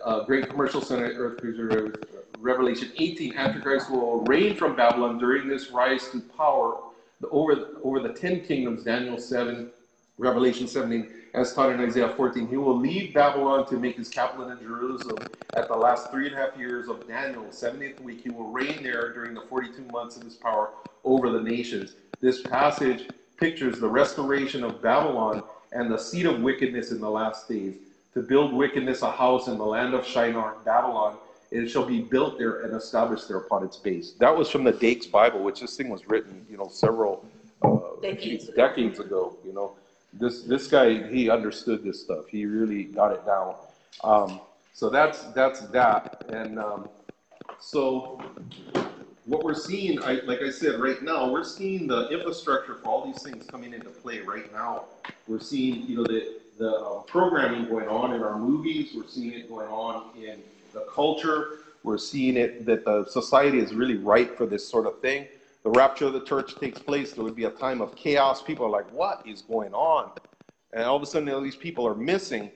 uh, 0.03 0.23
great 0.23 0.49
commercial 0.49 0.81
center, 0.81 1.05
earth 1.05 1.39
cruiser, 1.39 1.93
Revelation 2.39 2.91
18, 2.97 3.37
Antichrist 3.37 3.89
will 3.89 4.21
reign 4.21 4.55
from 4.55 4.75
Babylon 4.75 5.17
during 5.17 5.47
this 5.47 5.71
rise 5.71 6.09
to 6.09 6.21
power 6.21 6.77
the- 7.21 7.29
over, 7.29 7.67
over 7.83 7.99
the 7.99 8.13
10 8.13 8.41
kingdoms, 8.41 8.83
Daniel 8.83 9.17
7, 9.17 9.71
Revelation 10.17 10.67
17, 10.67 11.11
as 11.33 11.53
taught 11.53 11.71
in 11.71 11.79
Isaiah 11.81 12.09
14. 12.15 12.47
He 12.47 12.57
will 12.57 12.77
leave 12.77 13.13
Babylon 13.13 13.67
to 13.67 13.77
make 13.77 13.97
his 13.97 14.09
capital 14.09 14.49
in 14.49 14.59
Jerusalem 14.59 15.29
at 15.53 15.67
the 15.67 15.75
last 15.75 16.11
three 16.11 16.27
and 16.27 16.35
a 16.35 16.39
half 16.39 16.57
years 16.57 16.87
of 16.89 17.07
Daniel, 17.07 17.45
70th 17.51 18.01
week. 18.01 18.21
He 18.23 18.29
will 18.29 18.51
reign 18.51 18.83
there 18.83 19.13
during 19.13 19.33
the 19.33 19.41
42 19.41 19.83
months 19.83 20.17
of 20.17 20.23
his 20.23 20.35
power 20.35 20.71
over 21.03 21.29
the 21.29 21.41
nations. 21.41 21.95
This 22.21 22.43
passage 22.47 23.07
pictures 23.37 23.79
the 23.79 23.89
restoration 23.89 24.63
of 24.63 24.81
Babylon 24.81 25.43
and 25.71 25.91
the 25.91 25.97
seat 25.97 26.25
of 26.25 26.41
wickedness 26.41 26.91
in 26.91 27.01
the 27.01 27.09
last 27.09 27.49
days. 27.49 27.75
To 28.13 28.21
build 28.21 28.53
wickedness 28.53 29.01
a 29.01 29.11
house 29.11 29.47
in 29.47 29.57
the 29.57 29.65
land 29.65 29.93
of 29.93 30.05
Shinar, 30.07 30.55
Babylon, 30.65 31.17
it 31.55 31.69
shall 31.69 31.85
be 31.85 32.01
built 32.01 32.37
there 32.37 32.61
and 32.63 32.75
established 32.75 33.27
there 33.27 33.37
upon 33.37 33.63
its 33.63 33.77
base. 33.77 34.13
That 34.19 34.35
was 34.35 34.49
from 34.49 34.63
the 34.63 34.71
Dake's 34.71 35.07
Bible, 35.07 35.43
which 35.43 35.61
this 35.61 35.75
thing 35.77 35.89
was 35.89 36.07
written, 36.07 36.45
you 36.49 36.57
know, 36.57 36.67
several 36.67 37.25
uh, 37.63 38.01
Decades 38.01 38.49
ago. 38.49 38.67
decades 38.67 38.99
ago. 38.99 39.37
You 39.45 39.53
know, 39.53 39.73
this 40.13 40.43
this 40.43 40.67
guy 40.67 41.07
he 41.07 41.29
understood 41.29 41.83
this 41.83 42.01
stuff. 42.01 42.27
He 42.27 42.45
really 42.45 42.85
got 42.85 43.11
it 43.13 43.25
down. 43.25 43.55
Um, 44.03 44.41
so 44.73 44.89
that's 44.89 45.23
that's 45.33 45.61
that, 45.67 46.25
and 46.29 46.59
um, 46.59 46.89
so 47.59 48.21
what 49.25 49.43
we're 49.43 49.55
seeing, 49.55 50.01
I, 50.03 50.21
like 50.25 50.41
I 50.41 50.51
said, 50.51 50.79
right 50.79 51.01
now, 51.01 51.31
we're 51.31 51.43
seeing 51.43 51.87
the 51.87 52.07
infrastructure 52.09 52.75
for 52.75 52.87
all 52.87 53.05
these 53.05 53.21
things 53.23 53.45
coming 53.47 53.73
into 53.73 53.89
play 53.89 54.19
right 54.19 54.51
now. 54.53 54.85
We're 55.27 55.39
seeing, 55.39 55.87
you 55.87 55.97
know, 55.97 56.03
the, 56.03 56.35
the 56.59 56.71
uh, 56.71 57.01
programming 57.01 57.67
going 57.67 57.87
on 57.87 58.13
in 58.13 58.21
our 58.21 58.37
movies. 58.37 58.91
We're 58.95 59.07
seeing 59.07 59.33
it 59.33 59.49
going 59.49 59.67
on 59.67 60.15
in 60.15 60.43
the 60.75 60.85
culture. 60.93 61.59
We're 61.83 61.97
seeing 61.97 62.37
it 62.37 62.65
that 62.67 62.85
the 62.85 63.05
society 63.09 63.59
is 63.59 63.73
really 63.73 63.97
ripe 63.97 64.37
for 64.37 64.45
this 64.45 64.67
sort 64.67 64.85
of 64.85 64.99
thing. 65.01 65.27
The 65.63 65.71
rapture 65.71 66.05
of 66.05 66.13
the 66.13 66.23
church 66.23 66.55
takes 66.59 66.77
place. 66.79 67.13
There 67.13 67.23
would 67.23 67.35
be 67.35 67.45
a 67.45 67.51
time 67.51 67.81
of 67.81 67.95
chaos. 67.95 68.43
People 68.43 68.67
are 68.67 68.69
like, 68.69 68.91
what 68.91 69.23
is 69.25 69.41
going 69.41 69.73
on? 69.73 70.11
And 70.73 70.83
all 70.83 70.95
of 70.95 71.01
a 71.01 71.05
sudden, 71.07 71.27
all 71.29 71.41
these 71.41 71.55
people 71.55 71.87
are 71.87 71.95
missing. 71.95 72.51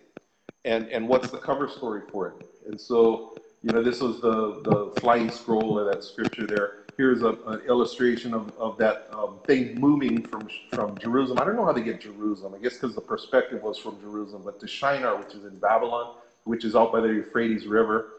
And, 0.66 0.88
and 0.90 1.08
what's 1.08 1.32
the 1.32 1.38
cover 1.38 1.68
story 1.68 2.02
for 2.12 2.28
it? 2.28 2.36
And 2.68 2.80
so, 2.80 3.36
you 3.64 3.72
know, 3.72 3.82
this 3.82 4.02
was 4.02 4.22
the, 4.22 4.62
the 4.64 5.00
flying 5.00 5.32
scroll 5.32 5.80
of 5.80 5.92
that 5.92 6.04
scripture 6.04 6.46
there. 6.46 6.86
Here's 6.98 7.22
a, 7.22 7.30
an 7.48 7.62
illustration 7.68 8.34
of, 8.34 8.52
of 8.58 8.78
that 8.78 9.08
um, 9.14 9.40
thing 9.48 9.80
moving 9.80 10.22
from, 10.22 10.50
from 10.74 10.98
Jerusalem. 10.98 11.40
I 11.40 11.46
don't 11.46 11.56
know 11.56 11.66
how 11.66 11.72
they 11.72 11.82
get 11.82 12.02
Jerusalem. 12.02 12.54
I 12.56 12.62
guess 12.62 12.74
because 12.74 12.94
the 12.94 13.02
perspective 13.02 13.64
was 13.64 13.78
from 13.78 14.00
Jerusalem, 14.02 14.42
but 14.44 14.60
to 14.60 14.68
Shinar, 14.68 15.18
which 15.18 15.34
is 15.34 15.46
in 15.46 15.58
Babylon, 15.60 16.16
which 16.50 16.66
is 16.66 16.76
out 16.76 16.92
by 16.92 17.00
the 17.00 17.08
Euphrates 17.08 17.68
River. 17.68 18.14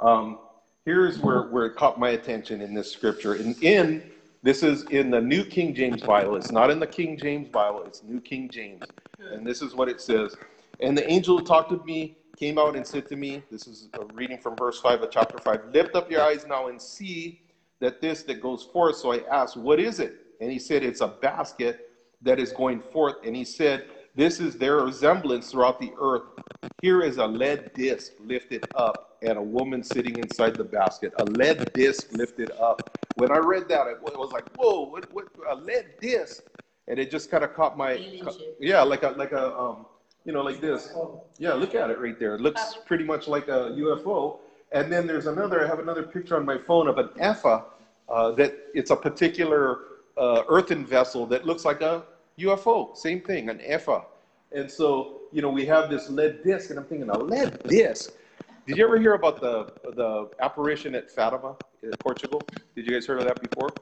Um, 0.00 0.38
here's 0.84 1.18
where, 1.18 1.44
where 1.44 1.64
it 1.64 1.76
caught 1.76 1.98
my 1.98 2.10
attention 2.10 2.60
in 2.60 2.74
this 2.74 2.92
scripture. 2.92 3.34
And 3.34 3.56
in 3.62 4.10
this 4.42 4.62
is 4.62 4.82
in 4.90 5.10
the 5.10 5.20
New 5.20 5.44
King 5.46 5.74
James 5.74 6.02
Bible. 6.02 6.36
It's 6.36 6.52
not 6.52 6.70
in 6.70 6.78
the 6.78 6.86
King 6.86 7.16
James 7.16 7.48
Bible. 7.48 7.82
It's 7.86 8.02
New 8.02 8.20
King 8.20 8.50
James. 8.50 8.82
And 9.32 9.46
this 9.46 9.62
is 9.62 9.74
what 9.74 9.88
it 9.88 9.98
says. 9.98 10.36
And 10.80 10.96
the 10.96 11.10
angel 11.10 11.38
who 11.38 11.44
talked 11.44 11.70
with 11.70 11.82
me 11.86 12.18
came 12.36 12.58
out 12.58 12.76
and 12.76 12.86
said 12.86 13.08
to 13.08 13.16
me, 13.16 13.42
this 13.50 13.66
is 13.66 13.88
a 13.94 14.04
reading 14.12 14.36
from 14.36 14.56
verse 14.56 14.78
5 14.78 15.00
of 15.00 15.10
chapter 15.10 15.38
5, 15.38 15.70
lift 15.72 15.94
up 15.96 16.10
your 16.10 16.20
eyes 16.20 16.46
now 16.46 16.66
and 16.66 16.80
see 16.80 17.40
that 17.80 18.02
this 18.02 18.24
that 18.24 18.42
goes 18.42 18.62
forth. 18.62 18.96
So 18.96 19.12
I 19.12 19.22
asked, 19.32 19.56
what 19.56 19.80
is 19.80 20.00
it? 20.00 20.16
And 20.42 20.52
he 20.52 20.58
said, 20.58 20.82
it's 20.82 21.00
a 21.00 21.08
basket 21.08 21.88
that 22.20 22.38
is 22.38 22.52
going 22.52 22.80
forth. 22.80 23.16
And 23.24 23.34
he 23.34 23.44
said, 23.44 23.86
this 24.20 24.38
is 24.38 24.54
their 24.56 24.76
resemblance 24.76 25.50
throughout 25.50 25.80
the 25.80 25.92
earth. 25.98 26.24
Here 26.82 27.00
is 27.00 27.16
a 27.16 27.26
lead 27.26 27.72
disc 27.72 28.12
lifted 28.20 28.66
up 28.74 29.16
and 29.22 29.38
a 29.38 29.42
woman 29.42 29.82
sitting 29.82 30.18
inside 30.18 30.56
the 30.56 30.64
basket. 30.64 31.14
A 31.20 31.24
lead 31.24 31.72
disc 31.72 32.08
lifted 32.12 32.50
up. 32.60 32.98
When 33.14 33.32
I 33.32 33.38
read 33.38 33.66
that, 33.70 33.86
it 33.86 33.98
was 34.02 34.30
like, 34.30 34.46
whoa, 34.56 34.82
what, 34.82 35.10
what, 35.14 35.28
a 35.48 35.54
lead 35.54 35.86
disc? 36.02 36.42
And 36.86 36.98
it 36.98 37.10
just 37.10 37.30
kind 37.30 37.44
of 37.44 37.54
caught 37.54 37.78
my, 37.78 37.92
yeah, 38.60 38.82
like 38.82 39.04
a, 39.04 39.08
like 39.10 39.32
a, 39.32 39.56
um, 39.58 39.86
you 40.26 40.32
know, 40.34 40.42
like 40.42 40.60
this. 40.60 40.92
Yeah, 41.38 41.54
look 41.54 41.74
at 41.74 41.88
it 41.88 41.98
right 41.98 42.18
there. 42.18 42.34
It 42.34 42.42
looks 42.42 42.76
pretty 42.84 43.04
much 43.04 43.26
like 43.26 43.48
a 43.48 43.72
UFO. 43.78 44.40
And 44.72 44.92
then 44.92 45.06
there's 45.06 45.28
another, 45.28 45.64
I 45.64 45.66
have 45.66 45.78
another 45.78 46.02
picture 46.02 46.36
on 46.36 46.44
my 46.44 46.58
phone 46.58 46.88
of 46.88 46.98
an 46.98 47.08
ephah 47.18 47.62
uh, 48.10 48.32
that 48.32 48.54
it's 48.74 48.90
a 48.90 48.96
particular 48.96 49.78
uh, 50.18 50.42
earthen 50.46 50.84
vessel 50.84 51.24
that 51.28 51.46
looks 51.46 51.64
like 51.64 51.80
a 51.80 52.04
UFO. 52.38 52.96
Same 52.96 53.20
thing, 53.20 53.48
an 53.48 53.60
ephah. 53.62 54.02
And 54.52 54.70
so, 54.70 55.22
you 55.32 55.42
know, 55.42 55.50
we 55.50 55.64
have 55.66 55.90
this 55.90 56.08
lead 56.08 56.42
disc, 56.42 56.70
and 56.70 56.78
I'm 56.78 56.84
thinking, 56.84 57.08
a 57.08 57.18
lead 57.18 57.62
disc? 57.64 58.12
Did 58.66 58.76
you 58.76 58.84
ever 58.84 58.98
hear 58.98 59.14
about 59.14 59.40
the, 59.40 59.72
the 59.94 60.30
apparition 60.40 60.94
at 60.94 61.10
Fatima 61.10 61.56
in 61.82 61.92
Portugal? 61.98 62.46
Did 62.74 62.86
you 62.86 62.94
guys 62.94 63.06
heard 63.06 63.18
of 63.18 63.24
that 63.24 63.40
before? 63.40 63.74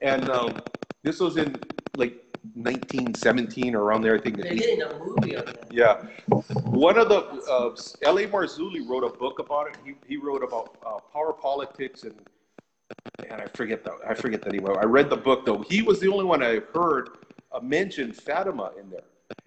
And 0.00 0.30
um, 0.30 0.62
this 1.02 1.20
was 1.20 1.36
in 1.36 1.60
like 1.94 2.22
1917 2.54 3.74
or 3.74 3.82
around 3.82 4.02
there, 4.02 4.16
I 4.16 4.20
think. 4.20 4.36
They're 4.36 4.54
getting 4.54 4.82
a 4.82 4.98
movie 4.98 5.36
on 5.36 5.46
that. 5.46 5.66
Yeah. 5.70 6.02
One 6.64 6.98
of 6.98 7.08
the, 7.08 7.20
uh, 7.50 7.76
L.A. 8.02 8.26
Marzulli 8.26 8.86
wrote 8.86 9.04
a 9.04 9.16
book 9.16 9.38
about 9.38 9.68
it. 9.68 9.76
He, 9.84 9.94
he 10.06 10.16
wrote 10.16 10.42
about 10.42 10.76
uh, 10.84 10.98
power 11.12 11.32
politics 11.32 12.02
and, 12.02 12.14
and 13.28 13.40
I 13.40 13.46
forget 13.46 13.84
the, 13.84 13.96
I 14.06 14.14
forget 14.14 14.42
the 14.42 14.50
name. 14.50 14.66
I 14.66 14.84
read 14.84 15.08
the 15.08 15.16
book 15.16 15.46
though. 15.46 15.64
He 15.68 15.82
was 15.82 16.00
the 16.00 16.10
only 16.10 16.24
one 16.24 16.42
I 16.42 16.60
heard 16.74 17.10
uh, 17.52 17.60
mention 17.60 18.12
Fatima 18.12 18.72
in 18.78 18.90
there. 18.90 19.04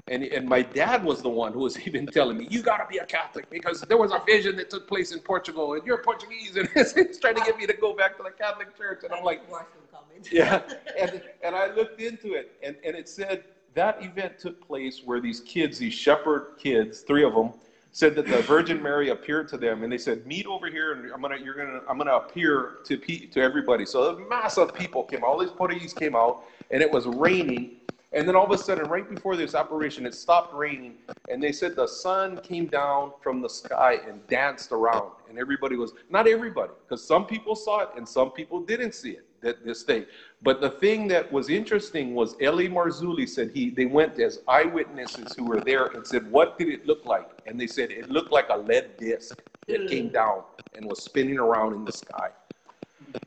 And, 0.08 0.24
and 0.24 0.48
my 0.48 0.62
dad 0.62 1.04
was 1.04 1.22
the 1.24 1.30
one 1.30 1.52
who 1.52 1.60
was 1.60 1.80
even 1.88 2.06
telling 2.06 2.38
me, 2.38 2.48
you 2.50 2.62
got 2.62 2.78
to 2.78 2.86
be 2.88 2.98
a 2.98 3.06
Catholic 3.06 3.50
because 3.50 3.82
there 3.82 3.98
was 3.98 4.12
a 4.12 4.22
vision 4.26 4.56
that 4.58 4.70
took 4.70 4.88
place 4.88 5.12
in 5.12 5.20
Portugal 5.20 5.74
and 5.74 5.86
you're 5.86 5.98
Portuguese. 5.98 6.56
And 6.56 6.70
he's 6.76 7.20
trying 7.20 7.36
to 7.36 7.44
get 7.44 7.58
me 7.58 7.66
to 7.66 7.74
go 7.74 7.94
back 7.96 8.18
to 8.18 8.24
the 8.24 8.32
Catholic 8.32 8.78
Church. 8.78 9.02
And 9.04 9.14
I'm 9.14 9.24
like, 9.24 9.50
Watch 9.52 9.68
them 9.74 9.82
comment. 9.92 10.30
yeah, 10.32 10.62
and, 11.00 11.22
and 11.44 11.56
I 11.56 11.74
looked 11.74 12.00
into 12.02 12.34
it, 12.34 12.54
and, 12.62 12.76
and 12.86 12.96
it 12.96 13.10
said 13.10 13.44
that 13.74 14.04
event 14.04 14.40
took 14.40 14.66
place 14.66 15.02
where 15.04 15.20
these 15.20 15.42
kids, 15.42 15.78
these 15.78 15.94
shepherd 15.94 16.54
kids, 16.58 17.02
three 17.02 17.24
of 17.24 17.34
them, 17.34 17.52
said 17.92 18.16
that 18.16 18.28
the 18.28 18.42
Virgin 18.42 18.82
Mary 18.84 19.10
appeared 19.10 19.48
to 19.50 19.58
them, 19.58 19.84
and 19.84 19.92
they 19.92 19.98
said, 19.98 20.26
"Meet 20.26 20.46
over 20.48 20.68
here, 20.70 20.94
and 20.94 21.12
I'm 21.14 21.22
gonna, 21.22 21.38
you're 21.38 21.56
gonna, 21.56 21.82
I'm 21.90 21.98
gonna 21.98 22.16
appear 22.16 22.78
to 22.86 22.98
pe- 22.98 23.26
to 23.28 23.42
everybody." 23.42 23.86
So 23.86 24.16
a 24.18 24.30
mass 24.30 24.58
of 24.58 24.74
people 24.74 25.04
came, 25.04 25.24
all 25.24 25.38
these 25.38 25.50
Portuguese 25.52 25.94
came 25.94 26.16
out, 26.16 26.44
and 26.72 26.82
it 26.82 26.92
was 26.92 27.06
raining, 27.06 27.78
and 28.16 28.26
then 28.26 28.36
all 28.36 28.46
of 28.46 28.52
a 28.52 28.58
sudden, 28.58 28.88
right 28.88 29.08
before 29.10 29.36
this 29.36 29.54
operation, 29.56 30.06
it 30.06 30.16
stopped 30.16 30.54
raining, 30.54 30.96
and 31.30 31.44
they 31.44 31.52
said 31.52 31.76
the 31.76 31.86
sun 31.86 32.38
came 32.38 32.68
down 32.68 33.12
from 33.22 33.42
the 33.42 33.50
sky 33.50 34.00
and 34.08 34.26
danced 34.30 34.72
around, 34.72 35.12
and 35.30 35.38
everybody 35.38 35.76
was 35.76 35.92
not 36.10 36.26
everybody, 36.26 36.72
because 36.88 37.06
some 37.06 37.26
people 37.26 37.56
saw 37.56 37.82
it 37.82 37.90
and 37.98 38.08
some 38.08 38.32
people 38.32 38.62
didn't 38.62 38.94
see 38.96 39.12
it. 39.12 39.26
That 39.42 39.64
this 39.64 39.84
thing, 39.84 40.06
but 40.42 40.60
the 40.60 40.72
thing 40.72 41.08
that 41.10 41.32
was 41.32 41.50
interesting 41.50 42.16
was 42.16 42.36
L.A. 42.42 42.68
Marzulli 42.68 43.30
said 43.30 43.52
he 43.54 43.70
they 43.70 43.86
went 43.86 44.18
as 44.18 44.40
eyewitnesses 44.48 45.36
who 45.36 45.44
were 45.44 45.60
there 45.60 45.88
and 45.88 46.08
said, 46.08 46.32
"What 46.32 46.58
did 46.58 46.70
it 46.70 46.88
look 46.88 47.06
like?" 47.06 47.30
And 47.46 47.60
they 47.60 47.68
said 47.68 47.92
it 47.92 48.10
looked 48.10 48.32
like 48.32 48.48
a 48.50 48.58
lead 48.58 48.98
disc 48.98 49.38
that 49.68 49.88
came 49.88 50.10
down 50.10 50.42
and 50.74 50.88
was 50.88 51.04
spinning 51.04 51.38
around 51.38 51.74
in 51.74 51.86
the 51.86 51.92
sky. 51.92 52.30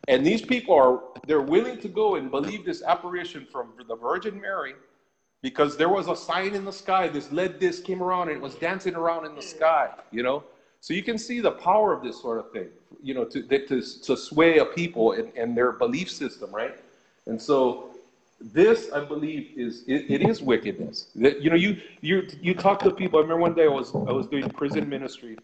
And 0.08 0.26
these 0.26 0.42
people 0.42 0.74
are 0.74 1.00
they're 1.26 1.40
willing 1.40 1.78
to 1.78 1.88
go 1.88 2.16
and 2.16 2.30
believe 2.30 2.64
this 2.64 2.82
apparition 2.82 3.46
from 3.50 3.72
the 3.86 3.96
Virgin 3.96 4.40
Mary 4.40 4.74
because 5.42 5.76
there 5.76 5.88
was 5.88 6.08
a 6.08 6.16
sign 6.16 6.54
in 6.54 6.64
the 6.64 6.72
sky. 6.72 7.08
This 7.08 7.30
lead 7.30 7.58
disc 7.58 7.84
came 7.84 8.02
around 8.02 8.28
and 8.28 8.36
it 8.36 8.42
was 8.42 8.54
dancing 8.54 8.94
around 8.94 9.26
in 9.26 9.34
the 9.34 9.42
hmm. 9.42 9.56
sky, 9.56 9.90
you 10.10 10.22
know? 10.22 10.44
So 10.80 10.94
you 10.94 11.02
can 11.02 11.18
see 11.18 11.40
the 11.40 11.50
power 11.50 11.92
of 11.92 12.02
this 12.02 12.20
sort 12.20 12.38
of 12.38 12.52
thing, 12.52 12.68
you 13.02 13.12
know, 13.12 13.24
to, 13.24 13.42
to, 13.42 13.82
to 13.82 14.16
sway 14.16 14.58
a 14.58 14.64
people 14.64 15.12
and, 15.12 15.32
and 15.36 15.56
their 15.56 15.72
belief 15.72 16.08
system, 16.08 16.54
right? 16.54 16.76
And 17.26 17.40
so 17.40 17.90
this, 18.40 18.90
I 18.92 19.04
believe, 19.04 19.50
is 19.56 19.82
it, 19.88 20.06
it 20.08 20.28
is 20.28 20.40
wickedness. 20.40 21.08
That 21.16 21.42
you 21.42 21.50
know, 21.50 21.56
you 21.56 21.80
you 22.00 22.28
you 22.40 22.54
talk 22.54 22.78
to 22.84 22.90
people. 22.92 23.18
I 23.18 23.22
remember 23.22 23.42
one 23.42 23.54
day 23.54 23.64
I 23.64 23.68
was 23.68 23.92
I 23.92 24.12
was 24.12 24.28
doing 24.28 24.48
prison 24.50 24.88
ministry, 24.88 25.36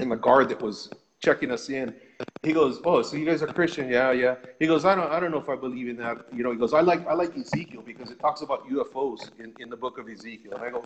and 0.00 0.10
the 0.10 0.16
guard 0.16 0.48
that 0.48 0.62
was 0.62 0.88
checking 1.20 1.50
us 1.50 1.68
in, 1.68 1.94
he 2.42 2.52
goes, 2.52 2.80
"Oh, 2.84 3.02
so 3.02 3.16
you 3.16 3.24
guys 3.24 3.42
are 3.42 3.46
Christian? 3.46 3.88
Yeah, 3.88 4.10
yeah." 4.12 4.34
He 4.58 4.66
goes, 4.66 4.84
"I 4.84 4.94
don't, 4.94 5.10
I 5.10 5.20
don't 5.20 5.30
know 5.30 5.40
if 5.40 5.48
I 5.48 5.56
believe 5.56 5.88
in 5.88 5.96
that." 5.98 6.26
You 6.34 6.42
know, 6.42 6.50
he 6.50 6.58
goes, 6.58 6.74
"I 6.74 6.80
like, 6.80 7.06
I 7.06 7.14
like 7.14 7.36
Ezekiel 7.36 7.82
because 7.82 8.10
it 8.10 8.18
talks 8.18 8.42
about 8.42 8.68
UFOs 8.68 9.30
in, 9.38 9.52
in 9.58 9.70
the 9.70 9.76
book 9.76 9.98
of 9.98 10.08
Ezekiel." 10.08 10.54
And 10.54 10.62
I 10.64 10.70
go, 10.70 10.84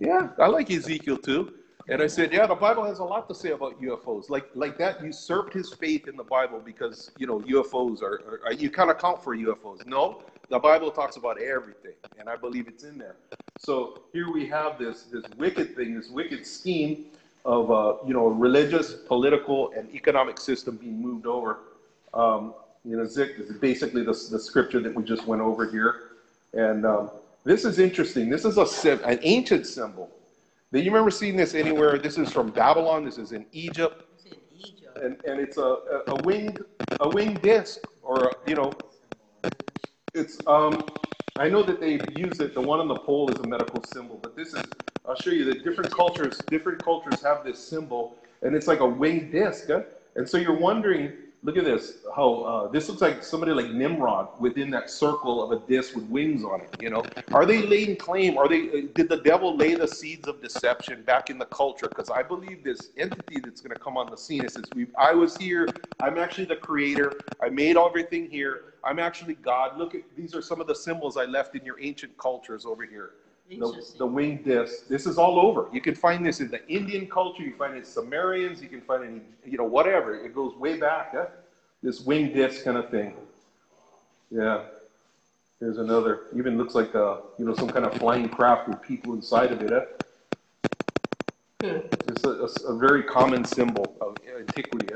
"Yeah, 0.00 0.28
I 0.38 0.46
like 0.46 0.70
Ezekiel 0.70 1.18
too." 1.18 1.54
And 1.88 2.00
I 2.02 2.06
said, 2.06 2.32
"Yeah, 2.32 2.46
the 2.46 2.54
Bible 2.54 2.84
has 2.84 2.98
a 2.98 3.04
lot 3.04 3.28
to 3.28 3.34
say 3.34 3.50
about 3.50 3.80
UFOs. 3.80 4.30
Like, 4.30 4.46
like 4.54 4.78
that 4.78 5.02
usurped 5.02 5.52
his 5.52 5.72
faith 5.72 6.08
in 6.08 6.16
the 6.16 6.24
Bible 6.24 6.60
because 6.64 7.10
you 7.16 7.26
know 7.26 7.40
UFOs 7.40 8.02
are, 8.02 8.40
are, 8.44 8.52
you 8.52 8.70
can't 8.70 8.90
account 8.90 9.22
for 9.22 9.36
UFOs. 9.36 9.86
No, 9.86 10.22
the 10.48 10.58
Bible 10.58 10.90
talks 10.90 11.16
about 11.16 11.40
everything, 11.40 11.94
and 12.18 12.28
I 12.28 12.36
believe 12.36 12.68
it's 12.68 12.84
in 12.84 12.98
there. 12.98 13.16
So 13.58 14.02
here 14.12 14.32
we 14.32 14.46
have 14.46 14.78
this 14.78 15.04
this 15.04 15.24
wicked 15.36 15.76
thing, 15.76 15.94
this 15.94 16.08
wicked 16.10 16.46
scheme." 16.46 17.06
Of 17.44 17.70
uh, 17.70 17.94
you 18.06 18.14
know 18.14 18.26
a 18.26 18.32
religious, 18.32 18.94
political, 18.94 19.72
and 19.76 19.90
economic 19.94 20.38
system 20.38 20.76
being 20.76 21.00
moved 21.00 21.26
over. 21.26 21.60
Um, 22.14 22.54
you 22.84 22.96
know, 22.96 23.04
Zik 23.04 23.32
is 23.38 23.52
basically 23.58 24.02
the, 24.02 24.12
the 24.30 24.38
scripture 24.40 24.80
that 24.80 24.94
we 24.94 25.04
just 25.04 25.26
went 25.26 25.42
over 25.42 25.70
here, 25.70 26.12
and 26.54 26.86
um, 26.86 27.10
this 27.44 27.64
is 27.64 27.78
interesting. 27.78 28.30
This 28.30 28.44
is 28.44 28.58
a 28.58 28.64
an 29.08 29.20
ancient 29.22 29.66
symbol, 29.66 30.10
Do 30.72 30.80
you 30.80 30.90
remember 30.90 31.10
seeing 31.10 31.36
this 31.36 31.54
anywhere? 31.54 31.98
This 31.98 32.18
is 32.18 32.32
from 32.32 32.50
Babylon. 32.50 33.04
This 33.04 33.18
is 33.18 33.32
in 33.32 33.46
Egypt, 33.52 34.04
in 34.26 34.38
Egypt. 34.58 34.98
and 35.02 35.16
and 35.26 35.40
it's 35.40 35.58
a 35.58 35.62
a, 35.62 36.02
a 36.08 36.16
winged 36.24 36.60
a 37.00 37.08
winged 37.08 37.42
disc, 37.42 37.80
or 38.02 38.26
a, 38.28 38.32
you 38.46 38.56
know, 38.56 38.72
it's 40.14 40.38
um. 40.46 40.84
I 41.38 41.48
know 41.48 41.62
that 41.64 41.80
they 41.80 42.00
use 42.14 42.40
it. 42.40 42.54
The 42.54 42.60
one 42.60 42.80
on 42.80 42.88
the 42.88 42.96
pole 42.96 43.30
is 43.30 43.40
a 43.40 43.44
medical 43.46 43.82
symbol, 43.82 44.18
but 44.22 44.36
this 44.36 44.54
is. 44.54 44.64
I'll 45.06 45.16
show 45.16 45.30
you 45.30 45.44
that 45.46 45.64
different 45.64 45.92
cultures 45.92 46.42
different 46.50 46.82
cultures 46.82 47.22
have 47.22 47.44
this 47.44 47.58
symbol, 47.58 48.16
and 48.42 48.54
it's 48.54 48.66
like 48.66 48.80
a 48.80 48.86
winged 48.86 49.32
disc. 49.32 49.66
Huh? 49.68 49.82
And 50.16 50.28
so 50.28 50.38
you're 50.38 50.58
wondering. 50.58 51.12
Look 51.44 51.56
at 51.56 51.64
this. 51.64 51.94
How 52.14 52.34
uh, 52.42 52.68
this 52.68 52.88
looks 52.88 53.00
like 53.02 53.24
somebody 53.24 53.50
like 53.52 53.68
Nimrod 53.72 54.28
within 54.40 54.70
that 54.70 54.88
circle 54.88 55.42
of 55.42 55.50
a 55.50 55.66
disc 55.66 55.92
with 55.96 56.04
wings 56.04 56.44
on 56.44 56.60
it. 56.60 56.70
You 56.78 56.90
know, 56.90 57.04
are 57.32 57.44
they 57.44 57.62
laying 57.62 57.96
claim? 57.96 58.38
Are 58.38 58.48
they? 58.48 58.68
uh, 58.68 58.86
Did 58.94 59.08
the 59.08 59.16
devil 59.16 59.56
lay 59.56 59.74
the 59.74 59.88
seeds 59.88 60.28
of 60.28 60.40
deception 60.40 61.02
back 61.02 61.30
in 61.30 61.38
the 61.38 61.46
culture? 61.46 61.88
Because 61.88 62.10
I 62.10 62.22
believe 62.22 62.62
this 62.62 62.90
entity 62.96 63.40
that's 63.40 63.60
going 63.60 63.76
to 63.76 63.82
come 63.82 63.96
on 63.96 64.08
the 64.08 64.16
scene 64.16 64.44
is, 64.44 64.72
we. 64.72 64.86
I 64.96 65.14
was 65.14 65.36
here. 65.36 65.78
I'm 66.00 66.16
actually 66.16 66.44
the 66.44 66.56
creator. 66.56 67.22
I 67.42 67.48
made 67.48 67.76
everything 67.76 68.30
here. 68.30 68.74
I'm 68.84 69.00
actually 69.00 69.34
God. 69.34 69.76
Look 69.76 69.96
at 69.96 70.02
these 70.16 70.36
are 70.36 70.42
some 70.42 70.60
of 70.60 70.68
the 70.68 70.76
symbols 70.76 71.16
I 71.16 71.24
left 71.24 71.56
in 71.56 71.64
your 71.64 71.80
ancient 71.80 72.16
cultures 72.18 72.64
over 72.64 72.84
here. 72.84 73.14
The, 73.58 73.98
the 73.98 74.06
winged 74.06 74.44
disc. 74.44 74.88
This 74.88 75.06
is 75.06 75.18
all 75.18 75.38
over. 75.38 75.68
You 75.72 75.80
can 75.80 75.94
find 75.94 76.24
this 76.24 76.40
in 76.40 76.50
the 76.50 76.66
Indian 76.68 77.06
culture. 77.06 77.42
You 77.42 77.54
find 77.54 77.74
it 77.74 77.78
in 77.78 77.84
Sumerians. 77.84 78.62
You 78.62 78.68
can 78.68 78.80
find 78.80 79.02
it 79.04 79.06
in, 79.08 79.22
you 79.44 79.58
know, 79.58 79.64
whatever. 79.64 80.14
It 80.14 80.34
goes 80.34 80.54
way 80.56 80.78
back. 80.78 81.10
Yeah? 81.14 81.26
This 81.82 82.00
winged 82.00 82.34
disc 82.34 82.64
kind 82.64 82.76
of 82.76 82.90
thing. 82.90 83.14
Yeah. 84.30 84.62
Here's 85.60 85.78
another. 85.78 86.22
Even 86.36 86.56
looks 86.58 86.74
like 86.74 86.94
a, 86.94 87.20
you 87.38 87.44
know, 87.44 87.54
some 87.54 87.68
kind 87.68 87.84
of 87.84 87.94
flying 87.94 88.28
craft 88.28 88.68
with 88.68 88.80
people 88.82 89.14
inside 89.14 89.52
of 89.52 89.62
it. 89.62 89.72
Eh? 89.72 89.84
It's 92.08 92.24
a, 92.24 92.30
a- 92.30 92.74
a 92.74 92.78
very 92.78 93.02
common 93.04 93.44
symbol 93.44 93.96
of 94.00 94.16
antiquity. 94.38 94.92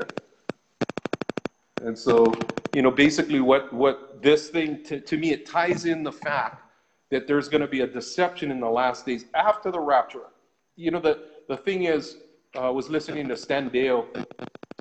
And 1.81 1.97
so, 1.97 2.33
you 2.73 2.81
know, 2.81 2.91
basically 2.91 3.39
what, 3.39 3.71
what 3.71 4.21
this 4.21 4.49
thing, 4.49 4.83
to, 4.83 4.99
to 4.99 5.17
me, 5.17 5.31
it 5.31 5.45
ties 5.45 5.85
in 5.85 6.03
the 6.03 6.11
fact 6.11 6.63
that 7.09 7.27
there's 7.27 7.47
going 7.47 7.61
to 7.61 7.67
be 7.67 7.81
a 7.81 7.87
deception 7.87 8.51
in 8.51 8.59
the 8.59 8.69
last 8.69 9.05
days 9.05 9.25
after 9.33 9.71
the 9.71 9.79
rapture. 9.79 10.27
You 10.75 10.91
know, 10.91 10.99
the, 10.99 11.25
the 11.47 11.57
thing 11.57 11.83
is, 11.83 12.17
uh, 12.55 12.67
I 12.67 12.69
was 12.69 12.89
listening 12.89 13.27
to 13.29 13.37
Stan 13.37 13.69
Dale, 13.69 14.07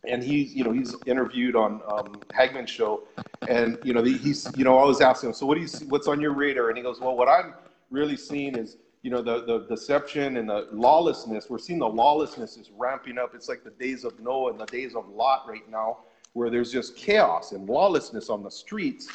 and 0.09 0.23
he's, 0.23 0.55
you 0.55 0.65
know, 0.65 0.73
he's 0.73 0.95
interviewed 1.07 1.57
on 1.57 1.81
um, 1.89 2.21
Hagmann's 2.33 2.71
show, 2.71 3.03
and 3.49 3.79
you 3.85 3.93
know, 3.93 4.03
the, 4.03 4.17
he's, 4.17 4.51
you 4.57 4.65
know, 4.65 4.79
I 4.79 4.85
was 4.85 5.01
asking 5.01 5.31
him, 5.31 5.35
so 5.35 5.47
what 5.47 5.55
do 5.55 5.61
you 5.61 5.69
see, 5.69 5.87
what's 5.87 6.09
on 6.09 6.21
your 6.21 6.33
radar? 6.33 6.69
And 6.69 6.77
he 6.77 6.83
goes, 6.83 7.01
well, 7.01 7.17
what 7.17 7.29
I'm 7.29 7.55
really 7.91 8.17
seeing 8.17 8.57
is, 8.57 8.77
you 9.03 9.11
know, 9.11 9.23
the, 9.23 9.45
the 9.45 9.67
deception 9.69 10.37
and 10.37 10.49
the 10.49 10.69
lawlessness. 10.73 11.49
We're 11.49 11.59
seeing 11.59 11.79
the 11.79 11.89
lawlessness 11.89 12.57
is 12.57 12.71
ramping 12.77 13.19
up. 13.19 13.35
It's 13.35 13.49
like 13.49 13.63
the 13.63 13.71
days 13.71 14.05
of 14.05 14.19
Noah 14.19 14.51
and 14.51 14.61
the 14.61 14.67
days 14.67 14.97
of 14.97 15.09
Lot 15.09 15.45
right 15.49 15.69
now, 15.71 15.99
where 16.33 16.51
there's 16.51 16.73
just 16.73 16.97
chaos 16.97 17.53
and 17.53 17.69
lawlessness 17.69 18.29
on 18.29 18.43
the 18.43 18.51
streets. 18.51 19.09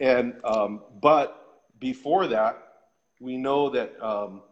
And 0.00 0.34
um, 0.44 0.80
but 1.02 1.43
before 1.78 2.26
that, 2.28 2.58
we 3.20 3.36
know 3.36 3.68
that 3.70 3.94
um, 4.04 4.42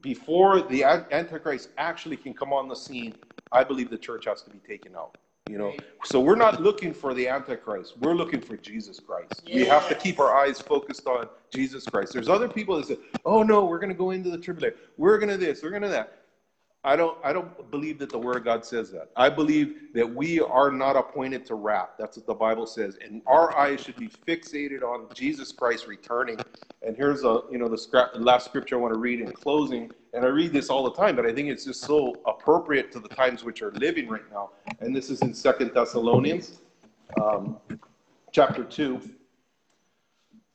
before 0.00 0.62
the 0.62 0.84
Antichrist 0.84 1.70
actually 1.78 2.16
can 2.16 2.34
come 2.34 2.52
on 2.52 2.68
the 2.68 2.76
scene, 2.76 3.14
I 3.52 3.64
believe 3.64 3.90
the 3.90 3.98
church 3.98 4.26
has 4.26 4.42
to 4.42 4.50
be 4.50 4.58
taken 4.58 4.94
out. 4.94 5.16
You 5.48 5.58
know, 5.58 5.74
so 6.04 6.20
we're 6.20 6.36
not 6.36 6.62
looking 6.62 6.94
for 6.94 7.12
the 7.12 7.26
Antichrist. 7.26 7.98
We're 7.98 8.14
looking 8.14 8.40
for 8.40 8.56
Jesus 8.56 9.00
Christ. 9.00 9.42
We 9.52 9.64
have 9.64 9.88
to 9.88 9.96
keep 9.96 10.20
our 10.20 10.32
eyes 10.36 10.60
focused 10.60 11.08
on 11.08 11.26
Jesus 11.52 11.84
Christ. 11.86 12.12
There's 12.12 12.28
other 12.28 12.46
people 12.48 12.76
that 12.76 12.86
say, 12.86 12.98
"Oh 13.24 13.42
no, 13.42 13.64
we're 13.64 13.80
going 13.80 13.90
to 13.90 13.98
go 13.98 14.12
into 14.12 14.30
the 14.30 14.38
tribulation. 14.38 14.78
We're 14.96 15.18
going 15.18 15.30
to 15.30 15.36
this. 15.36 15.62
We're 15.62 15.70
going 15.70 15.82
to 15.82 15.88
that." 15.88 16.19
I 16.82 16.96
don't 16.96 17.18
I 17.22 17.32
don't 17.32 17.70
believe 17.70 17.98
that 17.98 18.08
the 18.08 18.18
word 18.18 18.38
of 18.38 18.44
God 18.44 18.64
says 18.64 18.90
that. 18.92 19.10
I 19.14 19.28
believe 19.28 19.92
that 19.92 20.08
we 20.14 20.40
are 20.40 20.70
not 20.70 20.96
appointed 20.96 21.44
to 21.46 21.54
wrath. 21.54 21.90
That's 21.98 22.16
what 22.16 22.26
the 22.26 22.34
Bible 22.34 22.66
says. 22.66 22.96
And 23.04 23.20
our 23.26 23.56
eyes 23.56 23.82
should 23.82 23.96
be 23.96 24.08
fixated 24.08 24.82
on 24.82 25.06
Jesus 25.12 25.52
Christ 25.52 25.86
returning. 25.86 26.38
And 26.82 26.96
here's 26.96 27.22
a 27.22 27.42
you 27.50 27.58
know 27.58 27.68
the 27.68 28.10
last 28.14 28.46
scripture 28.46 28.76
I 28.76 28.78
want 28.78 28.94
to 28.94 29.00
read 29.00 29.20
in 29.20 29.30
closing. 29.32 29.90
And 30.14 30.24
I 30.24 30.28
read 30.28 30.52
this 30.52 30.70
all 30.70 30.82
the 30.84 30.92
time, 30.94 31.16
but 31.16 31.26
I 31.26 31.34
think 31.34 31.50
it's 31.50 31.66
just 31.66 31.82
so 31.82 32.14
appropriate 32.26 32.90
to 32.92 33.00
the 33.00 33.08
times 33.08 33.44
which 33.44 33.60
are 33.60 33.72
living 33.72 34.08
right 34.08 34.28
now. 34.32 34.50
And 34.80 34.96
this 34.96 35.10
is 35.10 35.20
in 35.20 35.34
Second 35.34 35.72
Thessalonians, 35.74 36.60
um, 37.20 37.58
chapter 38.32 38.64
two. 38.64 39.00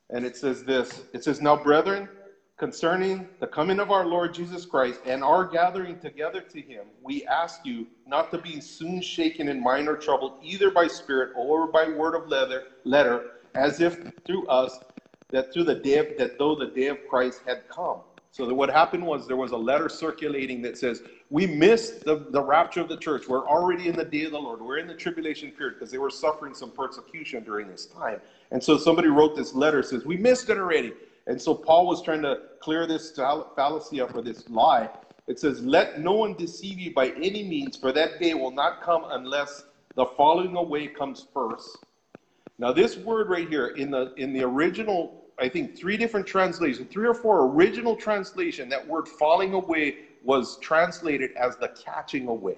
And 0.10 0.26
it 0.26 0.36
says 0.36 0.64
this. 0.64 1.04
It 1.14 1.24
says, 1.24 1.42
Now, 1.42 1.56
brethren, 1.56 2.10
concerning 2.58 3.28
the 3.39 3.47
coming 3.47 3.80
of 3.80 3.91
our 3.91 4.06
Lord 4.06 4.34
Jesus 4.34 4.66
Christ 4.66 5.01
and 5.06 5.24
our 5.24 5.45
gathering 5.45 5.97
together 5.97 6.41
to 6.41 6.62
him, 6.62 6.86
we 7.03 7.26
ask 7.26 7.62
you 7.66 7.88
not 8.08 8.32
to 8.32 8.38
be 8.38 8.62
soon 8.62 9.01
shaken 9.01 9.49
in 9.49 9.62
mind 9.62 9.89
or 9.89 9.97
troubled, 9.97 10.34
either 10.41 10.72
by 10.72 10.88
spirit 10.88 11.32
or 11.36 11.68
by 11.68 11.88
word 11.88 12.16
of 12.16 12.28
leather, 12.28 12.64
letter, 12.84 13.24
as 13.56 13.80
if 13.80 13.97
through 14.26 14.45
us, 14.47 14.80
that 15.32 15.51
through 15.51 15.66
the 15.66 15.76
day 15.76 15.97
of, 15.97 16.08
that 16.18 16.38
though 16.38 16.56
the 16.56 16.68
day 16.68 16.88
of 16.88 17.06
Christ 17.08 17.41
had 17.45 17.68
come. 17.68 17.99
So 18.32 18.45
that 18.45 18.53
what 18.53 18.70
happened 18.70 19.06
was 19.06 19.28
there 19.28 19.38
was 19.38 19.51
a 19.51 19.58
letter 19.58 19.88
circulating 19.88 20.62
that 20.64 20.78
says, 20.78 21.01
we 21.30 21.47
missed 21.47 22.03
the, 22.03 22.26
the 22.32 22.41
rapture 22.41 22.82
of 22.82 22.89
the 22.89 22.97
church. 22.97 23.30
We're 23.30 23.47
already 23.47 23.88
in 23.88 23.95
the 23.95 24.03
day 24.03 24.24
of 24.26 24.32
the 24.34 24.39
Lord. 24.39 24.62
We're 24.62 24.78
in 24.78 24.88
the 24.88 24.93
tribulation 24.95 25.51
period 25.53 25.76
because 25.80 25.89
they 25.89 25.97
were 25.97 26.10
suffering 26.10 26.53
some 26.53 26.72
persecution 26.72 27.43
during 27.43 27.70
this 27.70 27.86
time. 27.86 28.20
And 28.51 28.62
so 28.62 28.78
somebody 28.78 29.08
wrote 29.08 29.36
this 29.36 29.53
letter 29.53 29.82
says, 29.84 30.06
we 30.06 30.18
missed 30.18 30.49
it 30.49 30.58
already. 30.58 30.93
And 31.28 31.42
so 31.42 31.56
Paul 31.56 31.88
was 31.88 32.02
trying 32.02 32.22
to 32.22 32.42
clear 32.60 32.86
this 32.86 33.12
fallacy 33.12 34.02
up 34.02 34.16
or 34.16 34.22
this 34.22 34.50
lie. 34.50 34.90
It 35.28 35.40
says, 35.40 35.62
Let 35.62 36.00
no 36.00 36.14
one 36.14 36.36
deceive 36.36 36.80
you 36.80 36.94
by 36.94 37.10
any 37.10 37.44
means, 37.44 37.76
for 37.76 37.92
that 37.92 38.20
day 38.20 38.34
will 38.34 38.52
not 38.52 38.82
come 38.82 39.06
unless 39.10 39.64
the 39.96 40.06
falling 40.06 40.56
away 40.56 40.88
comes 40.88 41.28
first. 41.34 41.80
Now, 42.58 42.72
this 42.72 42.98
word 42.98 43.30
right 43.30 43.50
here 43.50 43.68
in 43.68 43.92
the 43.92 44.14
in 44.16 44.34
the 44.34 44.44
original, 44.44 45.26
I 45.40 45.50
think 45.50 45.76
three 45.76 45.98
different 45.98 46.28
translations, 46.28 46.88
three 46.92 47.08
or 47.08 47.14
four 47.14 47.48
original 47.48 47.96
translation, 47.96 48.70
that 48.70 48.86
word 48.88 49.08
falling 49.08 49.54
away 49.54 49.98
was 50.24 50.58
translated 50.60 51.32
as 51.36 51.58
the 51.58 51.70
catching 51.70 52.28
away. 52.28 52.58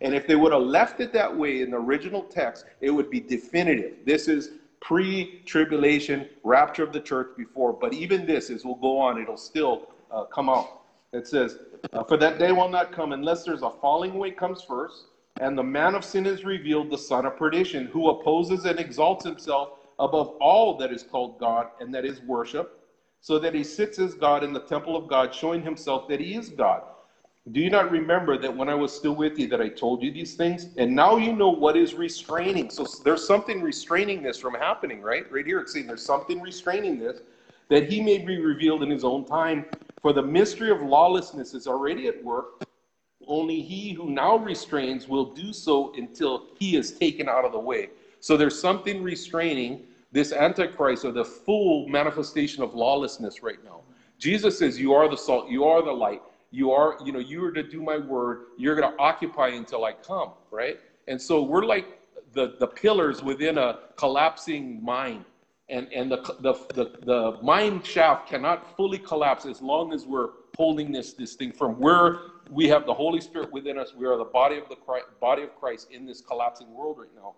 And 0.00 0.14
if 0.14 0.26
they 0.26 0.34
would 0.34 0.52
have 0.52 0.62
left 0.62 1.00
it 1.00 1.12
that 1.12 1.34
way 1.34 1.62
in 1.62 1.70
the 1.70 1.76
original 1.76 2.22
text, 2.22 2.66
it 2.80 2.90
would 2.90 3.10
be 3.10 3.20
definitive. 3.20 3.94
This 4.04 4.28
is 4.28 4.50
pre-tribulation 4.84 6.28
rapture 6.44 6.84
of 6.84 6.92
the 6.92 7.00
church 7.00 7.28
before. 7.38 7.72
But 7.72 7.94
even 7.94 8.26
this, 8.26 8.50
as 8.50 8.64
we'll 8.64 8.74
go 8.76 8.98
on, 8.98 9.20
it'll 9.20 9.38
still 9.38 9.88
uh, 10.10 10.24
come 10.24 10.50
out. 10.50 10.68
It 11.12 11.26
says, 11.26 11.56
uh, 11.92 12.04
"For 12.04 12.18
that 12.18 12.38
day 12.38 12.52
will 12.52 12.68
not 12.68 12.92
come 12.92 13.12
unless 13.12 13.44
there's 13.44 13.62
a 13.62 13.70
falling 13.70 14.12
away 14.12 14.30
comes 14.30 14.62
first, 14.62 15.06
and 15.40 15.56
the 15.56 15.62
man 15.62 15.94
of 15.94 16.04
sin 16.04 16.26
is 16.26 16.44
revealed, 16.44 16.90
the 16.90 16.98
son 16.98 17.24
of 17.24 17.36
perdition, 17.36 17.86
who 17.86 18.10
opposes 18.10 18.66
and 18.66 18.78
exalts 18.78 19.24
himself 19.24 19.70
above 19.98 20.28
all 20.40 20.76
that 20.78 20.92
is 20.92 21.02
called 21.02 21.38
God 21.38 21.68
and 21.80 21.94
that 21.94 22.04
is 22.04 22.20
worship, 22.22 22.68
so 23.20 23.38
that 23.38 23.54
he 23.54 23.64
sits 23.64 23.98
as 23.98 24.14
God 24.14 24.44
in 24.44 24.52
the 24.52 24.60
temple 24.60 24.96
of 24.96 25.08
God, 25.08 25.34
showing 25.34 25.62
himself 25.62 26.08
that 26.08 26.20
he 26.20 26.34
is 26.34 26.50
God." 26.50 26.82
Do 27.52 27.60
you 27.60 27.68
not 27.68 27.90
remember 27.90 28.38
that 28.38 28.56
when 28.56 28.70
I 28.70 28.74
was 28.74 28.94
still 28.94 29.14
with 29.14 29.38
you 29.38 29.46
that 29.48 29.60
I 29.60 29.68
told 29.68 30.02
you 30.02 30.10
these 30.10 30.34
things? 30.34 30.68
And 30.78 30.96
now 30.96 31.18
you 31.18 31.34
know 31.34 31.50
what 31.50 31.76
is 31.76 31.92
restraining. 31.92 32.70
So 32.70 32.86
there's 33.04 33.26
something 33.26 33.60
restraining 33.60 34.22
this 34.22 34.38
from 34.38 34.54
happening, 34.54 35.02
right? 35.02 35.30
Right 35.30 35.44
here 35.44 35.60
it's 35.60 35.74
saying 35.74 35.86
there's 35.86 36.04
something 36.04 36.40
restraining 36.40 36.98
this 36.98 37.20
that 37.68 37.90
he 37.90 38.00
may 38.00 38.18
be 38.18 38.38
revealed 38.38 38.82
in 38.82 38.88
his 38.88 39.04
own 39.04 39.26
time. 39.26 39.66
For 40.00 40.14
the 40.14 40.22
mystery 40.22 40.70
of 40.70 40.80
lawlessness 40.80 41.52
is 41.52 41.66
already 41.66 42.08
at 42.08 42.22
work. 42.24 42.64
Only 43.26 43.60
he 43.60 43.92
who 43.92 44.10
now 44.10 44.36
restrains 44.36 45.06
will 45.06 45.34
do 45.34 45.52
so 45.52 45.92
until 45.96 46.46
he 46.58 46.76
is 46.76 46.92
taken 46.92 47.28
out 47.28 47.44
of 47.44 47.52
the 47.52 47.58
way. 47.58 47.90
So 48.20 48.38
there's 48.38 48.58
something 48.58 49.02
restraining 49.02 49.82
this 50.12 50.32
Antichrist 50.32 51.04
or 51.04 51.12
the 51.12 51.24
full 51.24 51.88
manifestation 51.88 52.62
of 52.62 52.74
lawlessness 52.74 53.42
right 53.42 53.62
now. 53.64 53.80
Jesus 54.18 54.58
says, 54.58 54.80
You 54.80 54.94
are 54.94 55.08
the 55.10 55.16
salt, 55.16 55.50
you 55.50 55.64
are 55.64 55.82
the 55.82 55.92
light 55.92 56.22
you 56.54 56.70
are 56.70 56.90
you 57.04 57.12
know 57.12 57.24
you 57.32 57.44
are 57.44 57.52
to 57.52 57.62
do 57.62 57.82
my 57.82 57.98
word 57.98 58.36
you're 58.56 58.76
going 58.80 58.90
to 58.90 58.98
occupy 58.98 59.48
until 59.48 59.84
i 59.84 59.92
come 59.92 60.30
right? 60.54 60.78
And 61.08 61.20
so 61.20 61.42
we're 61.42 61.64
like 61.64 61.86
the 62.32 62.54
the 62.58 62.66
pillars 62.66 63.22
within 63.22 63.58
a 63.58 63.80
collapsing 63.96 64.82
mine 64.82 65.24
and 65.68 65.92
and 65.92 66.10
the 66.10 66.18
the 66.40 66.54
the, 66.74 66.84
the 67.04 67.38
mine 67.42 67.82
shaft 67.82 68.28
cannot 68.28 68.76
fully 68.76 68.98
collapse 68.98 69.46
as 69.46 69.60
long 69.60 69.92
as 69.92 70.06
we're 70.06 70.30
holding 70.56 70.92
this 70.92 71.12
this 71.12 71.34
thing 71.34 71.52
from 71.52 71.72
where 71.78 72.18
we 72.50 72.68
have 72.68 72.86
the 72.86 72.94
holy 72.94 73.20
spirit 73.20 73.52
within 73.52 73.78
us 73.78 73.94
we 73.94 74.06
are 74.06 74.16
the 74.16 74.24
body 74.24 74.56
of 74.56 74.68
the 74.68 74.76
Christ, 74.76 75.06
body 75.20 75.42
of 75.42 75.54
christ 75.58 75.88
in 75.90 76.04
this 76.06 76.20
collapsing 76.20 76.72
world 76.74 76.98
right 76.98 77.14
now 77.14 77.34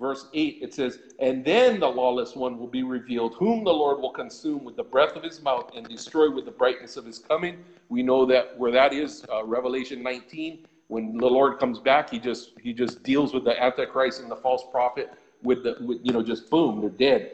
verse 0.00 0.26
8 0.32 0.58
it 0.62 0.74
says 0.74 0.98
and 1.18 1.44
then 1.44 1.78
the 1.78 1.86
lawless 1.86 2.34
one 2.34 2.58
will 2.58 2.66
be 2.66 2.82
revealed 2.82 3.34
whom 3.38 3.62
the 3.62 3.72
lord 3.72 4.00
will 4.00 4.10
consume 4.10 4.64
with 4.64 4.76
the 4.76 4.82
breath 4.82 5.14
of 5.14 5.22
his 5.22 5.42
mouth 5.42 5.70
and 5.76 5.86
destroy 5.86 6.30
with 6.30 6.46
the 6.46 6.50
brightness 6.50 6.96
of 6.96 7.04
his 7.04 7.18
coming. 7.18 7.58
We 7.90 8.02
know 8.02 8.24
that 8.26 8.58
where 8.58 8.72
that 8.72 8.92
is 8.92 9.24
uh, 9.32 9.44
revelation 9.44 10.02
19 10.02 10.66
when 10.88 11.16
the 11.18 11.26
lord 11.26 11.58
comes 11.58 11.78
back 11.78 12.10
he 12.10 12.18
just 12.18 12.52
he 12.60 12.72
just 12.72 13.02
deals 13.02 13.34
with 13.34 13.44
the 13.44 13.62
antichrist 13.62 14.20
and 14.20 14.30
the 14.30 14.36
false 14.36 14.64
prophet 14.72 15.10
with 15.42 15.62
the 15.62 15.76
with, 15.80 15.98
you 16.02 16.12
know 16.12 16.22
just 16.22 16.50
boom 16.50 16.80
they're 16.80 16.90
dead. 16.90 17.32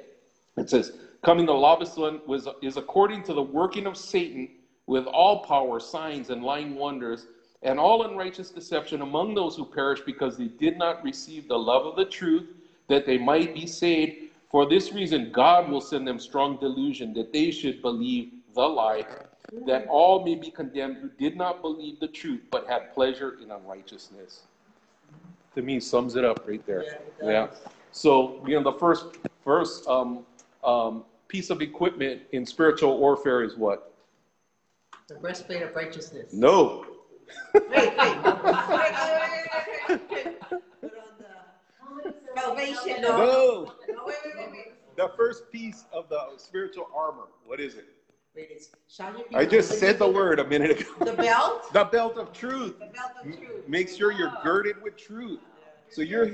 It 0.56 0.68
says 0.68 0.92
coming 1.24 1.46
the 1.46 1.54
lawless 1.54 1.96
one 1.96 2.20
was 2.26 2.48
is 2.62 2.76
according 2.76 3.22
to 3.24 3.32
the 3.32 3.42
working 3.42 3.86
of 3.86 3.96
satan 3.96 4.48
with 4.86 5.06
all 5.06 5.44
power, 5.44 5.80
signs, 5.80 6.30
and 6.30 6.42
lying 6.42 6.74
wonders, 6.76 7.26
and 7.62 7.78
all 7.78 8.04
unrighteous 8.04 8.50
deception 8.50 9.02
among 9.02 9.34
those 9.34 9.56
who 9.56 9.64
perish 9.64 10.00
because 10.06 10.36
they 10.36 10.48
did 10.48 10.78
not 10.78 11.02
receive 11.02 11.48
the 11.48 11.58
love 11.58 11.84
of 11.84 11.96
the 11.96 12.04
truth, 12.04 12.46
that 12.88 13.06
they 13.06 13.18
might 13.18 13.54
be 13.54 13.66
saved. 13.66 14.30
For 14.50 14.68
this 14.68 14.92
reason, 14.92 15.32
God 15.32 15.68
will 15.68 15.80
send 15.80 16.06
them 16.06 16.18
strong 16.18 16.58
delusion, 16.58 17.12
that 17.14 17.32
they 17.32 17.50
should 17.50 17.82
believe 17.82 18.30
the 18.54 18.62
lie, 18.62 19.04
that 19.66 19.86
all 19.88 20.24
may 20.24 20.34
be 20.34 20.50
condemned 20.50 20.98
who 20.98 21.10
did 21.18 21.36
not 21.36 21.62
believe 21.62 22.00
the 22.00 22.08
truth, 22.08 22.40
but 22.50 22.66
had 22.66 22.94
pleasure 22.94 23.38
in 23.42 23.50
unrighteousness. 23.50 24.42
To 25.54 25.62
me, 25.62 25.80
sums 25.80 26.16
it 26.16 26.24
up 26.24 26.46
right 26.46 26.64
there. 26.66 26.84
Yeah, 27.22 27.28
Yeah. 27.28 27.46
So, 27.92 28.42
you 28.46 28.60
know, 28.60 28.70
the 28.70 28.78
first 28.78 29.06
first 29.42 29.86
um, 29.88 30.26
um, 30.62 31.04
piece 31.28 31.50
of 31.50 31.62
equipment 31.62 32.22
in 32.32 32.44
spiritual 32.44 32.98
warfare 32.98 33.42
is 33.42 33.56
what? 33.56 33.94
The 35.08 35.14
breastplate 35.14 35.62
of 35.62 35.74
righteousness. 35.74 36.32
No. 36.32 36.84
Wait, 37.54 37.70
wait. 37.70 37.76
Wait, 37.76 37.96
wait, 37.96 38.24
wait, 38.24 39.46
wait, 39.88 40.00
wait. 40.10 40.40
Put 40.50 42.44
on 42.44 42.45
the 42.45 42.45
Salvation. 42.56 43.02
No. 43.02 43.72
No, 43.88 44.04
wait, 44.06 44.16
wait, 44.24 44.36
wait, 44.36 44.50
wait. 44.50 44.72
The 44.96 45.10
first 45.16 45.50
piece 45.50 45.84
of 45.92 46.08
the 46.08 46.20
spiritual 46.38 46.88
armor. 46.94 47.24
What 47.44 47.60
is 47.60 47.74
it? 47.74 47.86
Wait, 48.34 48.48
it's 48.50 48.68
shine 48.88 49.14
your 49.30 49.40
I 49.40 49.46
just 49.46 49.78
said 49.78 49.98
the 49.98 50.08
word 50.08 50.38
a 50.38 50.44
minute 50.46 50.80
ago. 50.80 50.90
The 51.04 51.12
belt? 51.12 51.64
The 51.72 51.84
belt 51.84 52.18
of 52.18 52.32
truth. 52.32 52.78
The 52.78 52.86
belt 52.86 53.12
of 53.22 53.36
truth. 53.36 53.68
Make 53.68 53.88
sure 53.88 54.12
you're 54.12 54.32
girded 54.42 54.76
with 54.82 54.96
truth. 54.96 55.40
So 55.90 56.02
you're 56.02 56.30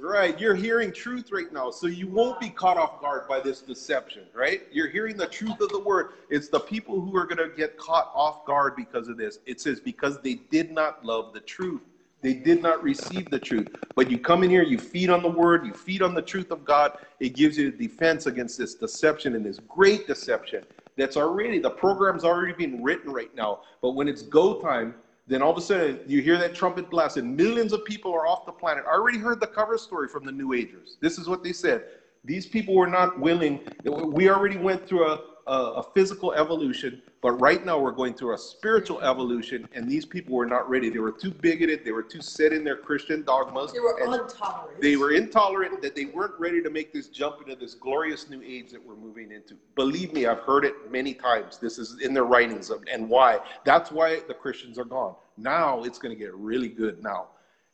right. 0.00 0.38
You're 0.38 0.54
hearing 0.54 0.92
truth 0.92 1.30
right 1.32 1.52
now, 1.52 1.70
so 1.70 1.86
you 1.86 2.08
won't 2.08 2.38
be 2.38 2.50
caught 2.50 2.76
off 2.76 3.00
guard 3.00 3.26
by 3.28 3.40
this 3.40 3.62
deception. 3.62 4.24
Right? 4.34 4.62
You're 4.70 4.88
hearing 4.88 5.16
the 5.16 5.26
truth 5.26 5.60
of 5.60 5.70
the 5.70 5.80
word. 5.80 6.06
It's 6.28 6.48
the 6.48 6.60
people 6.60 7.00
who 7.00 7.16
are 7.16 7.26
going 7.26 7.38
to 7.38 7.48
get 7.56 7.76
caught 7.76 8.10
off 8.14 8.44
guard 8.44 8.74
because 8.76 9.08
of 9.08 9.16
this. 9.16 9.38
It 9.46 9.60
says 9.60 9.80
because 9.80 10.18
they 10.20 10.34
did 10.50 10.70
not 10.70 11.04
love 11.04 11.32
the 11.32 11.40
truth. 11.40 11.82
They 12.20 12.34
did 12.34 12.62
not 12.62 12.82
receive 12.82 13.30
the 13.30 13.38
truth. 13.38 13.68
But 13.94 14.10
you 14.10 14.18
come 14.18 14.42
in 14.42 14.50
here, 14.50 14.62
you 14.62 14.78
feed 14.78 15.10
on 15.10 15.22
the 15.22 15.30
word, 15.30 15.66
you 15.66 15.72
feed 15.72 16.02
on 16.02 16.14
the 16.14 16.22
truth 16.22 16.50
of 16.50 16.64
God. 16.64 16.92
It 17.20 17.30
gives 17.30 17.58
you 17.58 17.70
defense 17.70 18.26
against 18.26 18.58
this 18.58 18.74
deception 18.74 19.34
and 19.34 19.44
this 19.44 19.58
great 19.58 20.06
deception 20.06 20.64
that's 20.96 21.16
already, 21.16 21.58
the 21.60 21.70
program's 21.70 22.24
already 22.24 22.52
been 22.52 22.82
written 22.82 23.12
right 23.12 23.34
now. 23.34 23.60
But 23.80 23.92
when 23.92 24.08
it's 24.08 24.22
go 24.22 24.60
time, 24.60 24.94
then 25.28 25.42
all 25.42 25.52
of 25.52 25.56
a 25.56 25.60
sudden 25.60 26.00
you 26.06 26.20
hear 26.20 26.38
that 26.38 26.54
trumpet 26.54 26.90
blast 26.90 27.16
and 27.16 27.36
millions 27.36 27.72
of 27.72 27.84
people 27.84 28.12
are 28.12 28.26
off 28.26 28.46
the 28.46 28.52
planet. 28.52 28.84
I 28.86 28.94
already 28.94 29.18
heard 29.18 29.40
the 29.40 29.46
cover 29.46 29.78
story 29.78 30.08
from 30.08 30.24
the 30.24 30.32
New 30.32 30.54
Agers. 30.54 30.96
This 31.00 31.18
is 31.18 31.28
what 31.28 31.44
they 31.44 31.52
said. 31.52 31.84
These 32.24 32.46
people 32.46 32.74
were 32.74 32.88
not 32.88 33.18
willing. 33.18 33.60
We 33.84 34.28
already 34.28 34.58
went 34.58 34.88
through 34.88 35.06
a, 35.06 35.20
a, 35.46 35.52
a 35.74 35.82
physical 35.94 36.32
evolution, 36.32 37.00
but 37.20 37.32
right 37.32 37.64
now 37.66 37.78
we're 37.78 37.90
going 37.92 38.14
through 38.14 38.34
a 38.34 38.38
spiritual 38.38 39.00
evolution, 39.00 39.68
and 39.72 39.88
these 39.90 40.04
people 40.04 40.36
were 40.36 40.46
not 40.46 40.68
ready. 40.70 40.88
They 40.88 41.00
were 41.00 41.10
too 41.12 41.30
bigoted. 41.32 41.84
They 41.84 41.90
were 41.92 42.02
too 42.02 42.20
set 42.20 42.52
in 42.52 42.62
their 42.62 42.76
Christian 42.76 43.24
dogmas. 43.24 43.72
They 43.72 43.80
were 43.80 43.98
intolerant. 43.98 44.80
they 44.80 44.96
were 44.96 45.12
intolerant 45.12 45.82
that 45.82 45.96
they 45.96 46.04
weren't 46.06 46.38
ready 46.38 46.62
to 46.62 46.70
make 46.70 46.92
this 46.92 47.08
jump 47.08 47.40
into 47.42 47.56
this 47.56 47.74
glorious 47.74 48.30
new 48.30 48.40
age 48.42 48.70
that 48.70 48.84
we're 48.84 48.94
moving 48.96 49.32
into. 49.32 49.56
Believe 49.74 50.12
me, 50.12 50.26
I've 50.26 50.40
heard 50.40 50.64
it 50.64 50.74
many 50.92 51.12
times. 51.12 51.58
This 51.58 51.78
is 51.78 52.00
in 52.00 52.14
their 52.14 52.24
writings 52.24 52.70
of, 52.70 52.84
and 52.92 53.08
why. 53.08 53.40
That's 53.64 53.90
why 53.90 54.20
the 54.28 54.34
Christians 54.34 54.78
are 54.78 54.84
gone. 54.84 55.14
Now 55.36 55.82
it's 55.82 55.98
going 55.98 56.16
to 56.16 56.18
get 56.18 56.34
really 56.34 56.68
good 56.68 57.02
now. 57.02 57.28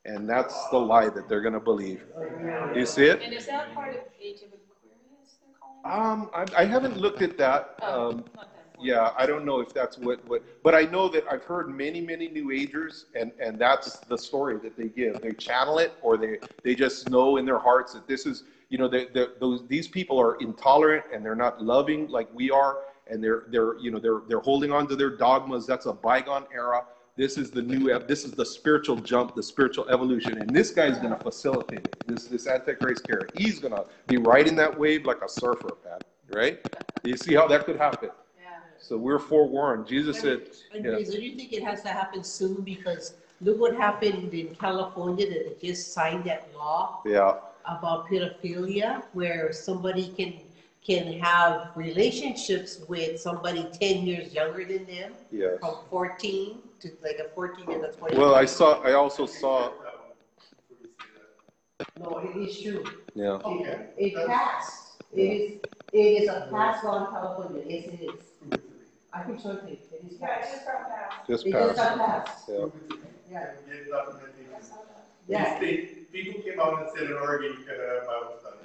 And 0.06 0.28
that's 0.28 0.68
the 0.68 0.76
lie 0.78 1.08
that 1.08 1.28
they're 1.30 1.40
going 1.40 1.54
to 1.54 1.60
believe. 1.60 2.04
You 2.74 2.84
see 2.84 3.04
it? 3.06 3.22
And 3.22 3.32
is 3.32 3.46
that 3.46 3.72
part 3.74 3.94
of 3.96 4.02
Age 4.20 4.42
of 4.42 4.48
Aquarius 4.52 5.36
they're 5.42 5.54
calling? 5.58 6.20
Um, 6.22 6.30
I, 6.34 6.62
I 6.62 6.64
haven't 6.66 6.98
looked 6.98 7.22
at 7.22 7.38
that. 7.38 7.74
Oh, 7.80 8.10
Um, 8.10 8.16
not 8.16 8.34
that 8.34 8.36
one. 8.36 8.46
Yeah, 8.84 9.12
I 9.16 9.26
don't 9.26 9.44
know 9.44 9.60
if 9.60 9.72
that's 9.72 9.96
what, 9.98 10.24
what, 10.28 10.42
but 10.62 10.74
I 10.74 10.82
know 10.82 11.08
that 11.08 11.24
I've 11.30 11.44
heard 11.44 11.68
many, 11.68 12.00
many 12.00 12.28
New 12.28 12.50
Agers, 12.50 13.06
and, 13.18 13.32
and 13.40 13.58
that's 13.58 13.98
the 14.00 14.18
story 14.18 14.58
that 14.58 14.76
they 14.76 14.88
give. 14.88 15.20
They 15.22 15.32
channel 15.32 15.78
it, 15.78 15.92
or 16.02 16.16
they, 16.16 16.38
they 16.62 16.74
just 16.74 17.08
know 17.08 17.38
in 17.38 17.46
their 17.46 17.58
hearts 17.58 17.94
that 17.94 18.06
this 18.06 18.26
is, 18.26 18.44
you 18.68 18.78
know, 18.78 18.86
they, 18.86 19.06
they, 19.06 19.26
those, 19.40 19.66
these 19.66 19.88
people 19.88 20.20
are 20.20 20.36
intolerant 20.36 21.04
and 21.12 21.24
they're 21.24 21.34
not 21.34 21.62
loving 21.62 22.08
like 22.08 22.28
we 22.34 22.50
are, 22.50 22.78
and 23.10 23.24
they're, 23.24 23.44
they're, 23.48 23.78
you 23.78 23.90
know, 23.90 23.98
they're, 23.98 24.20
they're 24.28 24.40
holding 24.40 24.70
on 24.72 24.86
to 24.88 24.96
their 24.96 25.10
dogmas. 25.10 25.66
That's 25.66 25.86
a 25.86 25.92
bygone 25.92 26.44
era. 26.52 26.84
This 27.16 27.38
is 27.38 27.50
the 27.50 27.62
new, 27.62 27.96
this 28.00 28.24
is 28.24 28.32
the 28.32 28.44
spiritual 28.44 28.96
jump, 28.96 29.34
the 29.34 29.42
spiritual 29.42 29.88
evolution, 29.88 30.38
and 30.38 30.54
this 30.54 30.70
guy's 30.72 30.98
going 30.98 31.14
to 31.14 31.20
facilitate 31.20 31.84
it. 31.84 32.06
This, 32.06 32.26
this 32.26 32.46
Antichrist 32.46 33.06
character, 33.06 33.30
he's 33.38 33.60
going 33.60 33.72
to 33.72 33.86
be 34.06 34.16
riding 34.16 34.56
that 34.56 34.76
wave 34.78 35.06
like 35.06 35.22
a 35.22 35.28
surfer, 35.28 35.76
Pat. 35.84 36.02
Right? 36.28 36.60
You 37.02 37.16
see 37.16 37.34
how 37.34 37.46
that 37.48 37.66
could 37.66 37.76
happen? 37.76 38.10
So 38.84 38.98
we're 38.98 39.18
forewarned. 39.18 39.86
Jesus 39.86 40.20
said, 40.20 40.42
And 40.74 40.84
yeah. 40.84 40.98
Do 40.98 41.22
you 41.22 41.36
think 41.36 41.54
it 41.54 41.64
has 41.64 41.82
to 41.84 41.88
happen 41.88 42.22
soon? 42.22 42.60
Because 42.60 43.14
look 43.40 43.58
what 43.58 43.74
happened 43.74 44.34
in 44.34 44.54
California 44.56 45.26
that 45.26 45.58
they 45.60 45.68
just 45.68 45.94
signed 45.94 46.24
that 46.24 46.48
law 46.54 47.00
yeah, 47.06 47.36
about 47.64 48.08
pedophilia, 48.10 49.02
where 49.14 49.52
somebody 49.52 50.08
can 50.08 50.34
can 50.86 51.18
have 51.18 51.70
relationships 51.74 52.82
with 52.86 53.18
somebody 53.18 53.66
ten 53.72 54.04
years 54.06 54.34
younger 54.34 54.66
than 54.66 54.84
them, 54.84 55.12
yes. 55.32 55.58
from 55.60 55.76
fourteen 55.88 56.58
to 56.80 56.90
like 57.02 57.18
a 57.24 57.30
fourteen 57.34 57.70
and 57.70 57.84
a 57.86 57.92
twenty. 57.92 58.18
Well, 58.18 58.34
I 58.34 58.44
saw, 58.44 58.82
I 58.82 58.92
also 58.92 59.24
saw, 59.24 59.72
No, 61.98 62.18
it 62.18 62.36
is 62.36 62.60
true. 62.60 62.84
yeah, 63.14 63.38
It, 63.46 63.94
it 63.96 64.26
passed. 64.26 65.02
It 65.10 65.20
is, 65.22 65.60
it 65.92 65.98
is 65.98 66.28
a 66.28 66.48
passed 66.52 66.84
law 66.84 67.06
in 67.06 67.12
California. 67.12 67.62
Yes, 67.66 67.86
it 67.86 68.00
is. 68.02 68.33
I 69.14 69.22
can 69.22 69.40
show 69.40 69.50
it 69.52 69.62
to 69.62 69.70
you. 69.70 69.78
It 69.92 70.10
is 70.10 70.16
passed. 70.18 70.66
just 71.28 71.46
It 71.46 71.52
just 71.52 71.76
passed. 71.76 71.98
got 71.98 72.24
passed. 72.26 72.48
Yeah. 72.48 72.66
Yeah, 73.30 73.46
Get 73.66 73.90
documentation. 73.90 74.76
yeah. 75.28 75.56
State, 75.56 76.12
people 76.12 76.42
came 76.42 76.60
out 76.60 76.80
and 76.80 76.88
said 76.94 77.06
in 77.10 77.12
Oregon, 77.14 77.56
you 77.60 77.64
gotta 77.66 77.88
have 78.00 78.06
Bible 78.06 78.36
study. 78.40 78.56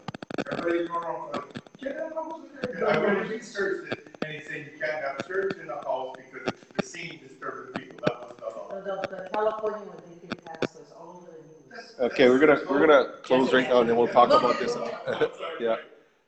Everybody's 0.52 0.88
going 0.90 1.04
around, 1.04 1.32
saying, 1.32 1.44
get 1.82 1.98
a 1.98 2.10
Bible 2.16 2.42
study. 2.60 2.84
I 2.86 2.98
went 3.00 3.20
and 3.20 3.30
researched 3.30 3.92
it, 3.92 4.00
and 4.24 4.34
he 4.34 4.42
said 4.42 4.56
you 4.74 4.80
can't 4.80 5.04
have 5.04 5.26
church 5.28 5.58
in 5.62 5.70
a 5.70 5.76
house 5.76 6.18
because 6.18 6.54
the 6.76 6.84
scene 6.84 7.20
disturbs 7.28 7.74
the 7.74 7.80
people, 7.80 8.00
that 8.02 8.20
was 8.22 8.36
the 8.40 8.46
law. 8.60 8.70
The, 8.70 8.82
the, 8.82 9.24
the 9.24 9.30
California 9.32 9.88
one, 9.88 9.98
they 10.10 10.28
can 10.28 10.38
pass 10.46 10.76
us 10.76 10.92
all 10.98 11.22
over 11.22 11.32
the 11.32 11.76
news. 11.76 11.96
Okay, 12.12 12.30
we're 12.30 12.40
gonna, 12.40 12.60
we're 12.70 12.86
gonna 12.86 13.14
close 13.24 13.54
right 13.54 13.68
now 13.70 13.82
and 13.82 13.90
then 13.90 13.96
we'll 13.98 14.08
talk 14.08 14.30
about 14.30 14.60
this. 14.60 14.76
Yeah. 15.60 15.76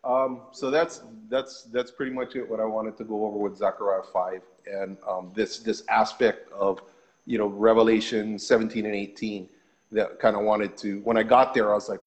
Um, 0.03 0.41
so 0.51 0.71
that's, 0.71 1.01
that's, 1.29 1.63
that's 1.63 1.91
pretty 1.91 2.11
much 2.11 2.35
it, 2.35 2.49
what 2.49 2.59
I 2.59 2.65
wanted 2.65 2.97
to 2.97 3.03
go 3.03 3.25
over 3.25 3.37
with 3.37 3.55
Zechariah 3.57 4.01
five 4.11 4.41
and, 4.65 4.97
um, 5.07 5.31
this, 5.35 5.59
this 5.59 5.83
aspect 5.89 6.51
of, 6.51 6.81
you 7.27 7.37
know, 7.37 7.47
Revelation 7.47 8.39
seventeen 8.39 8.85
and 8.87 8.95
eighteen 8.95 9.47
that 9.91 10.19
kind 10.19 10.35
of 10.35 10.41
wanted 10.43 10.75
to, 10.77 11.01
when 11.01 11.17
I 11.17 11.23
got 11.23 11.53
there, 11.53 11.71
I 11.71 11.75
was 11.75 11.89
like, 11.89 11.99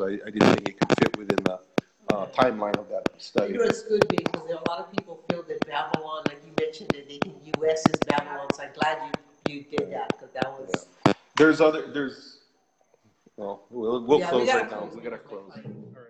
I, 0.00 0.04
I 0.04 0.30
didn't 0.30 0.54
think 0.54 0.68
it 0.68 0.78
could 0.78 0.98
fit 0.98 1.18
within 1.18 1.42
the, 1.44 1.58
uh, 2.14 2.26
timeline 2.26 2.76
of 2.76 2.88
that 2.90 3.08
study. 3.18 3.54
You 3.54 3.58
know, 3.58 3.64
it's 3.64 3.82
good 3.82 4.06
because 4.08 4.46
there 4.46 4.56
are 4.56 4.62
a 4.64 4.70
lot 4.70 4.78
of 4.78 4.92
people 4.92 5.24
feel 5.28 5.42
that 5.42 5.66
Babylon, 5.66 6.22
like 6.28 6.40
you 6.46 6.52
mentioned, 6.64 6.90
that 6.90 7.08
they 7.08 7.18
think 7.18 7.34
US 7.58 7.84
is 7.86 7.98
Babylon, 8.06 8.46
so 8.54 8.62
I'm 8.62 8.72
glad 8.74 8.98
you, 9.48 9.54
you 9.54 9.64
did 9.64 9.90
that, 9.92 10.10
because 10.10 10.32
that 10.34 10.52
was. 10.52 10.86
There's 11.36 11.60
other, 11.60 11.90
there's, 11.90 12.43
well, 13.36 13.62
we'll, 13.70 14.02
we'll 14.04 14.18
Yeah, 14.18 14.28
close 14.30 14.46
gotta 14.46 14.60
right 14.60 14.70
now. 14.70 14.90
We 14.94 15.02
gotta 15.02 15.18
close. 15.18 15.52